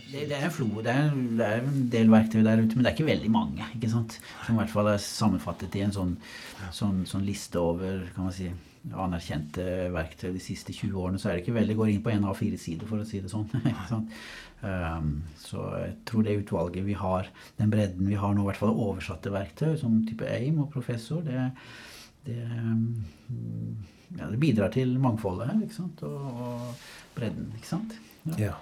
Det, 0.09 0.23
det 0.31 0.39
er 0.39 0.47
en 0.47 0.55
flo, 0.55 0.69
det 0.81 0.95
er, 0.95 1.11
det 1.37 1.45
er 1.47 1.59
en 1.61 1.83
del 1.93 2.09
verktøy 2.09 2.41
der 2.47 2.63
ute, 2.63 2.73
men 2.73 2.87
det 2.87 2.91
er 2.91 2.97
ikke 2.97 3.11
veldig 3.11 3.31
mange. 3.31 3.67
ikke 3.77 3.91
sant? 3.93 4.17
Som 4.47 4.57
i 4.57 4.63
hvert 4.63 4.73
fall 4.73 4.89
er 4.89 5.03
sammenfattet 5.05 5.77
i 5.77 5.85
en 5.85 5.93
sånn, 5.93 6.17
sånn, 6.73 7.05
sånn 7.07 7.29
liste 7.29 7.61
over 7.61 8.07
kan 8.15 8.31
man 8.31 8.35
si, 8.35 8.49
anerkjente 8.89 9.67
verktøy 9.93 10.31
de 10.33 10.41
siste 10.41 10.73
20 10.73 10.97
årene. 10.97 11.21
Så 11.21 11.29
er 11.29 11.37
det 11.37 11.45
ikke 11.45 11.59
veldig 11.59 11.77
går 11.77 11.93
inn 11.93 12.05
på 12.07 12.15
en 12.15 12.25
av 12.25 12.41
fire 12.41 12.57
sider, 12.61 12.89
for 12.89 13.05
å 13.05 13.09
si 13.09 13.21
det 13.21 13.33
sånn. 13.35 13.49
Um, 14.59 15.21
så 15.39 15.63
jeg 15.79 15.93
tror 16.09 16.25
det 16.27 16.33
utvalget 16.41 16.83
vi 16.83 16.97
har, 16.99 17.29
den 17.61 17.71
bredden 17.71 18.09
vi 18.11 18.17
har 18.19 18.33
nå, 18.35 18.43
i 18.43 18.49
hvert 18.49 18.59
fall 18.59 18.73
oversatte 18.75 19.31
verktøy, 19.31 19.77
som 19.79 20.01
type 20.09 20.27
AIM 20.27 20.59
og 20.65 20.73
professor, 20.73 21.21
det, 21.23 21.45
det, 22.29 22.39
um, 22.61 22.83
ja, 24.19 24.29
det 24.31 24.39
bidrar 24.43 24.73
til 24.75 24.95
mangfoldet 25.03 25.49
her, 25.51 25.63
ikke 25.67 25.79
sant? 25.81 26.03
Og, 26.07 26.43
og 26.45 26.89
bredden, 27.17 27.51
ikke 27.59 27.71
sant? 27.73 27.97
Ja. 28.37 28.39
ja. 28.51 28.55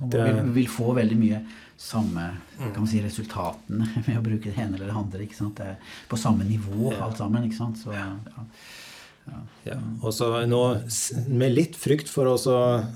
Og 0.00 0.08
Det- 0.10 0.24
man 0.24 0.40
vil, 0.50 0.52
vil 0.64 0.68
få 0.72 0.94
veldig 0.96 1.16
mye 1.20 1.42
samme 1.84 2.22
kan 2.58 2.78
man 2.80 2.86
si, 2.88 3.00
resultatene 3.02 3.86
med 4.06 4.16
å 4.18 4.22
bruke 4.24 4.48
det 4.50 4.58
ene 4.62 4.76
eller 4.78 4.88
det 4.90 4.96
andre. 4.96 5.22
ikke 5.26 5.36
sant? 5.38 5.58
Det 5.58 5.66
er 5.74 5.92
på 6.08 6.16
samme 6.20 6.46
nivå 6.48 6.92
alt 7.02 7.18
sammen. 7.20 7.44
ikke 7.48 7.58
sant? 7.58 7.80
Så, 7.82 7.92
ja. 7.94 8.08
Ja, 9.64 9.78
og 10.04 10.12
så 10.12 10.26
nå, 10.44 10.58
Med 11.32 11.54
litt 11.56 11.76
frykt 11.80 12.10
for 12.12 12.28
å 12.28 12.34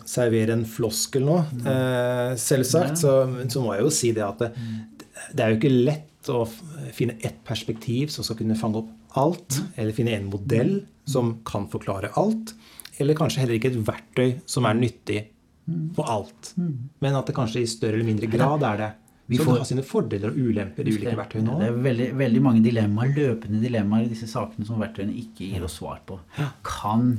servere 0.05 0.53
en 0.59 0.67
floskel 0.69 1.25
nå, 1.25 1.39
eh, 1.65 2.35
selvsagt, 2.37 3.01
så, 3.01 3.15
så 3.49 3.63
må 3.65 3.73
jeg 3.79 3.87
jo 3.87 3.93
si 3.97 4.11
det 4.17 4.27
at 4.27 4.43
det, 4.45 4.51
det 5.33 5.45
er 5.47 5.55
jo 5.55 5.59
ikke 5.63 5.73
lett 5.73 6.08
å 6.27 6.47
finne 6.93 7.15
ett 7.23 7.45
perspektiv 7.45 8.09
som 8.11 8.25
skal 8.25 8.37
kunne 8.37 8.57
fange 8.59 8.77
opp 8.83 8.91
alt, 9.17 9.63
eller 9.77 9.93
finne 9.93 10.11
en 10.17 10.27
modell 10.31 10.87
som 11.09 11.39
kan 11.45 11.69
forklare 11.69 12.11
alt, 12.17 12.55
eller 12.99 13.15
kanskje 13.15 13.39
heller 13.45 13.55
ikke 13.55 13.71
et 13.73 13.87
verktøy 13.87 14.41
som 14.47 14.65
er 14.67 14.75
nyttig 14.75 15.29
på 15.95 16.03
alt. 16.09 16.55
Men 17.01 17.15
at 17.15 17.27
det 17.27 17.35
kanskje 17.37 17.63
i 17.63 17.67
større 17.67 17.95
eller 17.95 18.05
mindre 18.05 18.27
grad 18.27 18.63
er 18.63 18.77
det. 18.77 18.91
Så 19.39 19.45
får- 19.45 19.53
det 19.53 19.59
har 19.61 19.65
sine 19.69 19.83
fordeler 19.85 20.29
og 20.31 20.37
ulemper, 20.37 20.87
i 20.89 20.93
ulike 20.97 21.17
verktøyene 21.17 21.59
Det 21.61 21.69
er 21.69 21.83
veldig, 21.83 22.15
veldig 22.17 22.43
mange 22.43 22.63
dilemmaer, 22.65 23.15
løpende 23.15 23.61
dilemmaer 23.61 24.05
i 24.07 24.09
disse 24.09 24.27
sakene 24.27 24.65
som 24.67 24.81
verktøyene 24.81 25.13
ikke 25.15 25.45
gir 25.53 25.63
oss 25.65 25.77
svar 25.79 26.01
på. 26.07 26.19
Kan, 26.65 27.19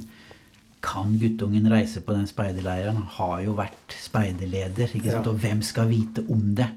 kan 0.81 1.17
guttungen 1.19 1.69
reise 1.69 2.01
på 2.01 2.13
den 2.15 2.25
speiderleiren? 2.25 2.97
Har 3.19 3.41
jo 3.43 3.53
vært 3.53 3.93
speiderleder. 3.93 4.89
Og 5.27 5.37
hvem 5.39 5.61
skal 5.61 5.87
vite 5.87 6.25
om 6.29 6.55
det? 6.55 6.69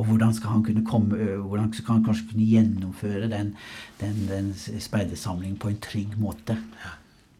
Og 0.00 0.08
hvordan 0.08 0.32
skal 0.34 0.54
han 0.54 0.64
kunne 0.64 0.84
komme, 0.88 1.18
hvordan 1.44 1.72
skal 1.76 1.98
han 1.98 2.04
kanskje 2.06 2.30
kunne 2.30 2.48
gjennomføre 2.48 3.28
den, 3.28 3.54
den, 4.00 4.22
den 4.30 4.52
speidersamlingen 4.56 5.58
på 5.60 5.68
en 5.68 5.80
trygg 5.84 6.16
måte? 6.20 6.56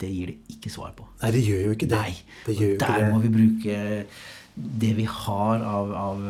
Det 0.02 0.10
gir 0.10 0.32
det 0.32 0.56
ikke 0.56 0.70
svar 0.72 0.92
på. 0.98 1.06
Nei, 1.22 1.30
det 1.32 1.42
gjør 1.46 1.66
jo 1.68 1.74
ikke 1.76 1.88
det. 1.88 1.98
Nei. 2.02 2.14
det 2.46 2.56
gjør 2.58 2.72
jo 2.74 2.78
Der 2.82 2.98
det. 2.98 3.10
må 3.12 3.22
vi 3.22 3.34
bruke 3.38 3.76
det 4.52 4.90
vi 4.98 5.04
har 5.08 5.62
av, 5.64 5.92
av 5.96 6.24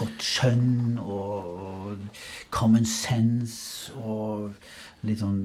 godt 0.00 0.24
skjønn 0.24 0.98
og, 0.98 1.50
og 1.54 2.22
common 2.50 2.88
sense 2.88 3.92
og 4.02 4.50
litt 5.06 5.20
sånn 5.22 5.44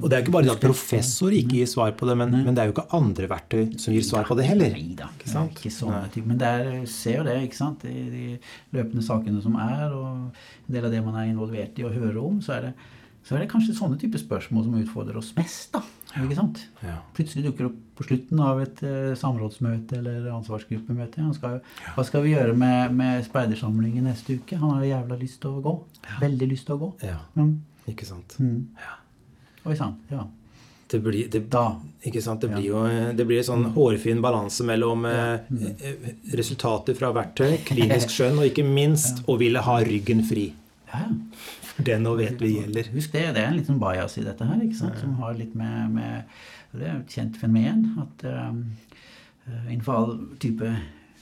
Og 0.00 0.08
det 0.10 0.16
er 0.16 0.22
ikke 0.24 0.32
bare 0.34 0.46
det 0.48 0.54
at 0.56 0.62
professor 0.64 1.34
ikke 1.36 1.58
gir 1.60 1.68
svar 1.70 1.92
på 1.98 2.06
det, 2.08 2.16
men, 2.18 2.30
men 2.44 2.54
det 2.56 2.62
er 2.62 2.70
jo 2.70 2.74
ikke 2.74 2.88
andre 2.98 3.28
verktøy 3.30 3.76
som 3.78 3.94
gir 3.94 4.02
svar 4.06 4.24
på 4.28 4.36
det 4.38 4.46
heller. 4.48 4.72
Nei 4.74 4.94
da. 4.98 5.10
Ikke 5.18 5.30
sant? 5.30 5.52
Ikke 5.60 5.70
sånne 5.74 6.00
typer. 6.14 6.28
Men 6.32 6.40
der 6.40 6.72
ser 6.90 7.20
jo 7.20 7.26
det, 7.28 7.36
ikke 7.46 7.60
sant. 7.60 7.84
I 7.86 8.06
de 8.10 8.24
løpende 8.74 9.04
sakene 9.06 9.42
som 9.44 9.54
er, 9.62 9.92
og 9.92 10.32
en 10.66 10.74
del 10.74 10.88
av 10.88 10.90
det 10.96 11.04
man 11.04 11.20
er 11.20 11.30
involvert 11.30 11.78
i 11.78 11.86
og 11.86 11.94
hører 11.94 12.18
om, 12.24 12.40
så 12.42 12.56
er 12.58 12.68
det, 12.68 12.72
så 13.22 13.36
er 13.36 13.44
det 13.44 13.50
kanskje 13.52 13.76
sånne 13.78 14.00
typer 14.02 14.18
spørsmål 14.18 14.64
som 14.66 14.78
utfordrer 14.80 15.18
oss 15.20 15.28
mest. 15.36 15.68
da. 15.76 15.84
Ikke 16.24 16.34
sant? 16.40 16.64
Ja. 16.82 16.96
Plutselig 17.14 17.44
dukker 17.46 17.68
opp 17.70 17.76
på 17.96 18.04
slutten 18.08 18.40
av 18.42 18.58
et 18.64 18.82
eh, 18.82 19.12
samrådsmøte 19.20 20.00
eller 20.00 20.26
ansvarsgruppemøte. 20.34 21.22
Skal 21.38 21.60
hva 21.94 22.04
skal 22.08 22.24
vi 22.26 22.32
gjøre 22.34 22.56
med, 22.58 22.96
med 22.98 23.22
speidersamlingen 23.28 24.08
neste 24.10 24.40
uke? 24.40 24.58
Han 24.58 24.74
har 24.74 24.82
jo 24.82 24.90
jævla 24.90 25.20
lyst 25.22 25.38
til 25.44 25.54
å 25.54 25.62
gå. 25.68 25.76
Veldig 26.24 26.50
lyst 26.50 26.66
til 26.66 26.74
å 26.76 26.82
gå. 26.82 26.90
Ja, 27.06 27.20
Mm. 27.38 27.54
ikke 27.88 28.06
sant. 28.10 28.36
Oi 29.64 29.76
sann. 29.76 29.98
Ja. 30.08 30.26
Det 30.92 30.98
blir, 31.00 31.28
det, 31.32 31.40
ikke 32.04 32.20
sant? 32.20 32.42
Det 32.42 32.50
blir 32.52 32.66
jo 32.66 32.80
det 33.16 33.24
blir 33.24 33.38
en 33.40 33.46
sånn 33.46 33.62
hårfin 33.72 34.18
balanse 34.20 34.64
mellom 34.68 35.06
eh, 35.08 35.46
eh, 35.72 36.08
resultater 36.36 36.98
fra 36.98 37.08
verktøy, 37.16 37.62
klinisk 37.64 38.12
skjønn 38.16 38.42
og 38.42 38.50
ikke 38.50 38.66
minst 38.66 39.22
å 39.24 39.38
ville 39.40 39.62
ha 39.64 39.78
ryggen 39.86 40.20
fri. 40.28 40.50
Ja. 40.90 41.06
Det 41.78 41.96
nå 42.02 42.12
vet 42.18 42.36
vi 42.42 42.58
gjelder. 42.58 42.92
Husk 42.92 43.14
det, 43.14 43.24
det 43.38 43.40
er 43.40 43.48
en 43.48 43.56
liten 43.56 43.80
bias 43.80 44.18
i 44.20 44.26
dette 44.26 44.44
her, 44.44 44.60
ikke 44.60 44.82
sant? 44.82 45.00
som 45.00 45.16
har 45.22 45.38
litt 45.38 45.54
med, 45.56 45.96
med 45.96 46.36
Det 46.74 46.84
er 46.84 46.98
et 46.98 47.16
kjent 47.16 47.40
fenomen 47.40 47.86
at 48.02 48.26
um, 48.28 48.60
innenfor 49.70 49.96
all 49.96 50.14
type 50.42 50.68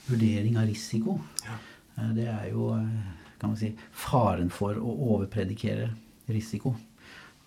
vurdering 0.09 0.59
av 0.59 0.67
risiko, 0.67 1.15
ja. 1.45 1.55
det 2.17 2.27
er 2.27 2.49
jo 2.51 2.73
kan 3.41 3.53
man 3.53 3.57
si, 3.57 3.71
faren 3.95 4.51
for 4.53 4.75
å 4.77 4.91
overpredikere 5.15 5.87
risiko. 6.29 6.75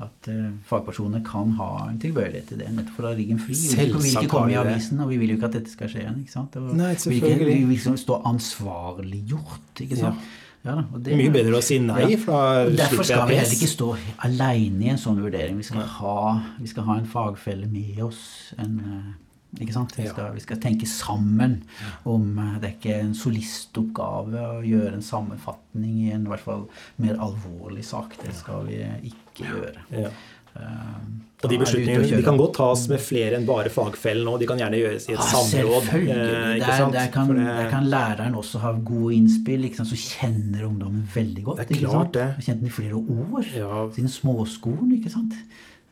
At 0.02 0.26
uh, 0.28 0.50
fagpersoner 0.66 1.22
kan 1.24 1.52
ha 1.58 1.88
en 1.88 1.98
tilbøyelighet 2.02 2.48
til 2.48 2.58
det, 2.58 2.66
nettopp 2.74 2.96
for 2.96 3.06
å 3.06 3.12
ha 3.12 3.14
ryggen 3.14 3.38
fri. 3.38 3.54
Vi 3.54 3.76
vil 3.78 3.94
ikke- 4.10 4.28
komme 4.28 4.50
i 4.50 4.56
avisen, 4.58 4.98
og 5.00 5.08
vi 5.08 5.16
vil 5.20 5.30
jo 5.30 5.36
ikke 5.36 5.46
at 5.52 5.52
dette 5.52 5.70
skal 5.70 5.88
skje 5.88 6.00
igjen. 6.02 6.16
ikke 6.24 6.32
sant? 6.32 6.56
Og 6.56 6.74
Nei, 6.74 6.94
vi 7.06 7.20
vil 7.20 7.68
liksom 7.68 7.96
stå 7.96 8.22
ansvarliggjort. 8.26 9.84
ikke 9.84 9.96
sant? 9.96 10.18
Ja, 10.64 10.78
og 10.80 11.02
Det 11.04 11.12
mye 11.18 11.30
bedre 11.30 11.58
å 11.58 11.62
si 11.62 11.78
nei, 11.78 12.06
Ja. 12.10 12.16
for 12.16 12.32
da 12.32 12.70
Derfor 12.70 13.04
skal 13.04 13.28
vi 13.28 13.34
heller 13.36 13.52
ikke 13.52 13.68
stå 13.68 13.96
alene 14.24 14.84
i 14.86 14.88
en 14.88 14.96
sånn 14.96 15.20
vurdering. 15.20 15.56
Vi 15.58 15.62
skal, 15.62 15.82
ha, 15.82 16.40
vi 16.58 16.66
skal 16.66 16.84
ha 16.84 16.96
en 16.98 17.06
fagfelle 17.06 17.70
med 17.70 18.00
oss. 18.02 18.54
En, 18.58 18.80
eh, 18.80 19.23
ikke 19.60 19.72
sant? 19.76 19.94
Vi 19.98 20.06
skal, 20.10 20.32
vi 20.34 20.40
skal 20.44 20.60
tenke 20.62 20.86
sammen 20.90 21.60
om 22.04 22.38
eh, 22.38 22.54
Det 22.60 22.70
er 22.70 22.76
ikke 22.78 23.00
en 23.00 23.14
solistoppgave 23.14 24.44
å 24.58 24.62
gjøre 24.66 24.94
en 24.98 25.04
sammenfatning 25.04 25.98
i 26.06 26.12
en 26.14 26.26
i 26.26 26.32
hvert 26.32 26.44
fall 26.44 26.66
mer 27.02 27.18
alvorlig 27.22 27.84
sak. 27.86 28.16
Det 28.22 28.34
skal 28.36 28.66
vi 28.68 28.80
ikke 29.10 29.50
gjøre. 29.50 29.84
Ja. 29.94 30.10
Um, 30.54 31.22
Og 31.42 31.50
de 31.50 31.56
beslutningene 31.58 32.06
de 32.14 32.22
kan 32.22 32.36
godt 32.38 32.52
tas 32.60 32.84
med 32.86 33.00
flere 33.02 33.34
enn 33.40 33.46
bare 33.48 33.72
fagfellen 33.74 34.28
òg. 34.30 34.36
De 34.38 34.46
kan 34.46 34.60
gjerne 34.62 34.78
gjøres 34.78 35.08
i 35.08 35.16
et 35.16 35.18
Ja, 35.18 35.24
samråd. 35.26 35.88
selvfølgelig. 35.88 36.14
eh, 36.14 36.60
Der, 36.62 36.84
der, 36.94 37.08
kan, 37.10 37.32
der 37.36 37.70
kan 37.72 37.88
læreren 37.90 38.36
også 38.38 38.60
ha 38.62 38.70
gode 38.78 39.16
innspill, 39.16 39.66
så 39.74 39.98
kjenner 39.98 40.68
ungdommen 40.68 41.02
veldig 41.14 41.42
godt. 41.44 41.58
Det 41.58 41.66
er 41.66 41.74
ikke 41.74 41.88
klart 41.88 41.98
sant? 42.04 42.14
det. 42.14 42.28
Har 42.38 42.46
Kjent 42.46 42.60
den 42.62 42.70
i 42.70 42.76
flere 42.78 42.94
år. 43.02 43.50
Ja. 43.56 43.82
Siden 43.98 44.08
småskolen, 44.14 44.94
ikke 45.00 45.10
sant. 45.10 45.34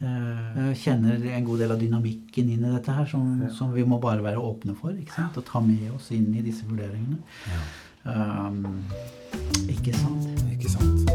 Eh, 0.03 0.73
kjenner 0.83 1.21
en 1.37 1.45
god 1.47 1.61
del 1.63 1.71
av 1.71 1.79
dynamikken 1.79 2.49
inn 2.51 2.65
i 2.67 2.71
dette 2.75 2.91
her, 2.97 3.07
som, 3.07 3.45
som 3.55 3.71
vi 3.75 3.85
må 3.87 4.01
bare 4.03 4.25
være 4.25 4.41
åpne 4.43 4.75
for. 4.75 4.91
ikke 4.99 5.15
sant? 5.15 5.37
Og 5.39 5.45
ta 5.47 5.61
med 5.63 5.93
oss 5.95 6.09
inn 6.11 6.33
i 6.35 6.43
disse 6.43 6.67
vurderingene. 6.67 7.21
Um, 8.03 8.83
ikke 9.71 9.95
sant? 9.95 10.27
Ikke 10.51 10.73
sant. 10.73 11.13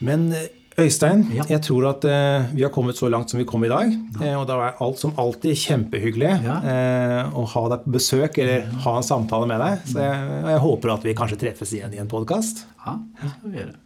Men 0.00 0.32
eh, 0.34 0.48
Øystein, 0.80 1.26
Ja. 1.36 1.44
jeg 1.48 1.60
tror 1.62 1.86
at 1.90 2.04
uh, 2.08 2.50
vi 2.56 2.62
har 2.64 2.70
kommet 2.74 2.96
så 2.96 3.06
langt 3.12 3.30
som 3.30 3.38
vi 3.38 3.44
kom 3.46 3.62
i 3.64 3.70
dag. 3.70 3.92
Eh, 4.22 4.34
og 4.34 4.46
det 4.48 4.56
er 4.56 4.82
alt 4.82 4.98
som 4.98 5.12
alltid 5.20 5.54
kjempehyggelig 5.62 6.32
Ja. 6.42 6.56
uh, 6.64 7.38
å 7.38 7.44
ha 7.54 7.64
deg 7.74 7.84
på 7.86 7.94
besøk 8.00 8.38
eller 8.42 8.66
ha 8.86 8.96
en 8.96 9.06
samtale 9.06 9.46
med 9.50 9.60
deg. 9.62 9.86
Så 9.92 10.02
jeg, 10.02 10.42
jeg 10.48 10.64
håper 10.66 10.94
at 10.96 11.06
vi 11.06 11.14
kanskje 11.22 11.38
treffes 11.44 11.76
igjen 11.76 11.94
i 11.94 12.02
en 12.02 12.10
podkast. 12.10 12.64
Ja, 12.86 12.96
det 13.22 13.30
skal 13.36 13.50
vi 13.54 13.62
gjøre. 13.62 13.76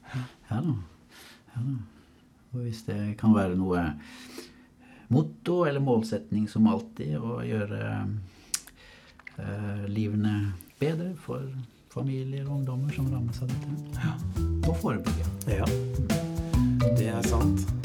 Ja 0.49 0.65
da. 0.71 0.77
Ja. 1.55 1.65
Og 2.55 2.63
hvis 2.63 2.85
det 2.87 3.17
kan 3.19 3.35
være 3.35 3.57
noe 3.59 3.83
motto 5.15 5.65
eller 5.67 5.83
målsetning 5.83 6.47
som 6.51 6.69
alltid 6.71 7.17
å 7.19 7.41
gjøre 7.45 7.81
eh, 9.39 9.87
livene 9.91 10.35
bedre 10.81 11.13
for 11.27 11.47
familier 11.95 12.47
og 12.49 12.61
ungdommer 12.61 12.95
som 12.95 13.11
rammes 13.13 13.43
av 13.43 13.53
dette. 13.53 14.13
Og 14.67 14.77
forebygge. 14.83 15.31
Ja, 15.61 15.69
det 16.99 17.11
er 17.15 17.27
sant. 17.31 17.84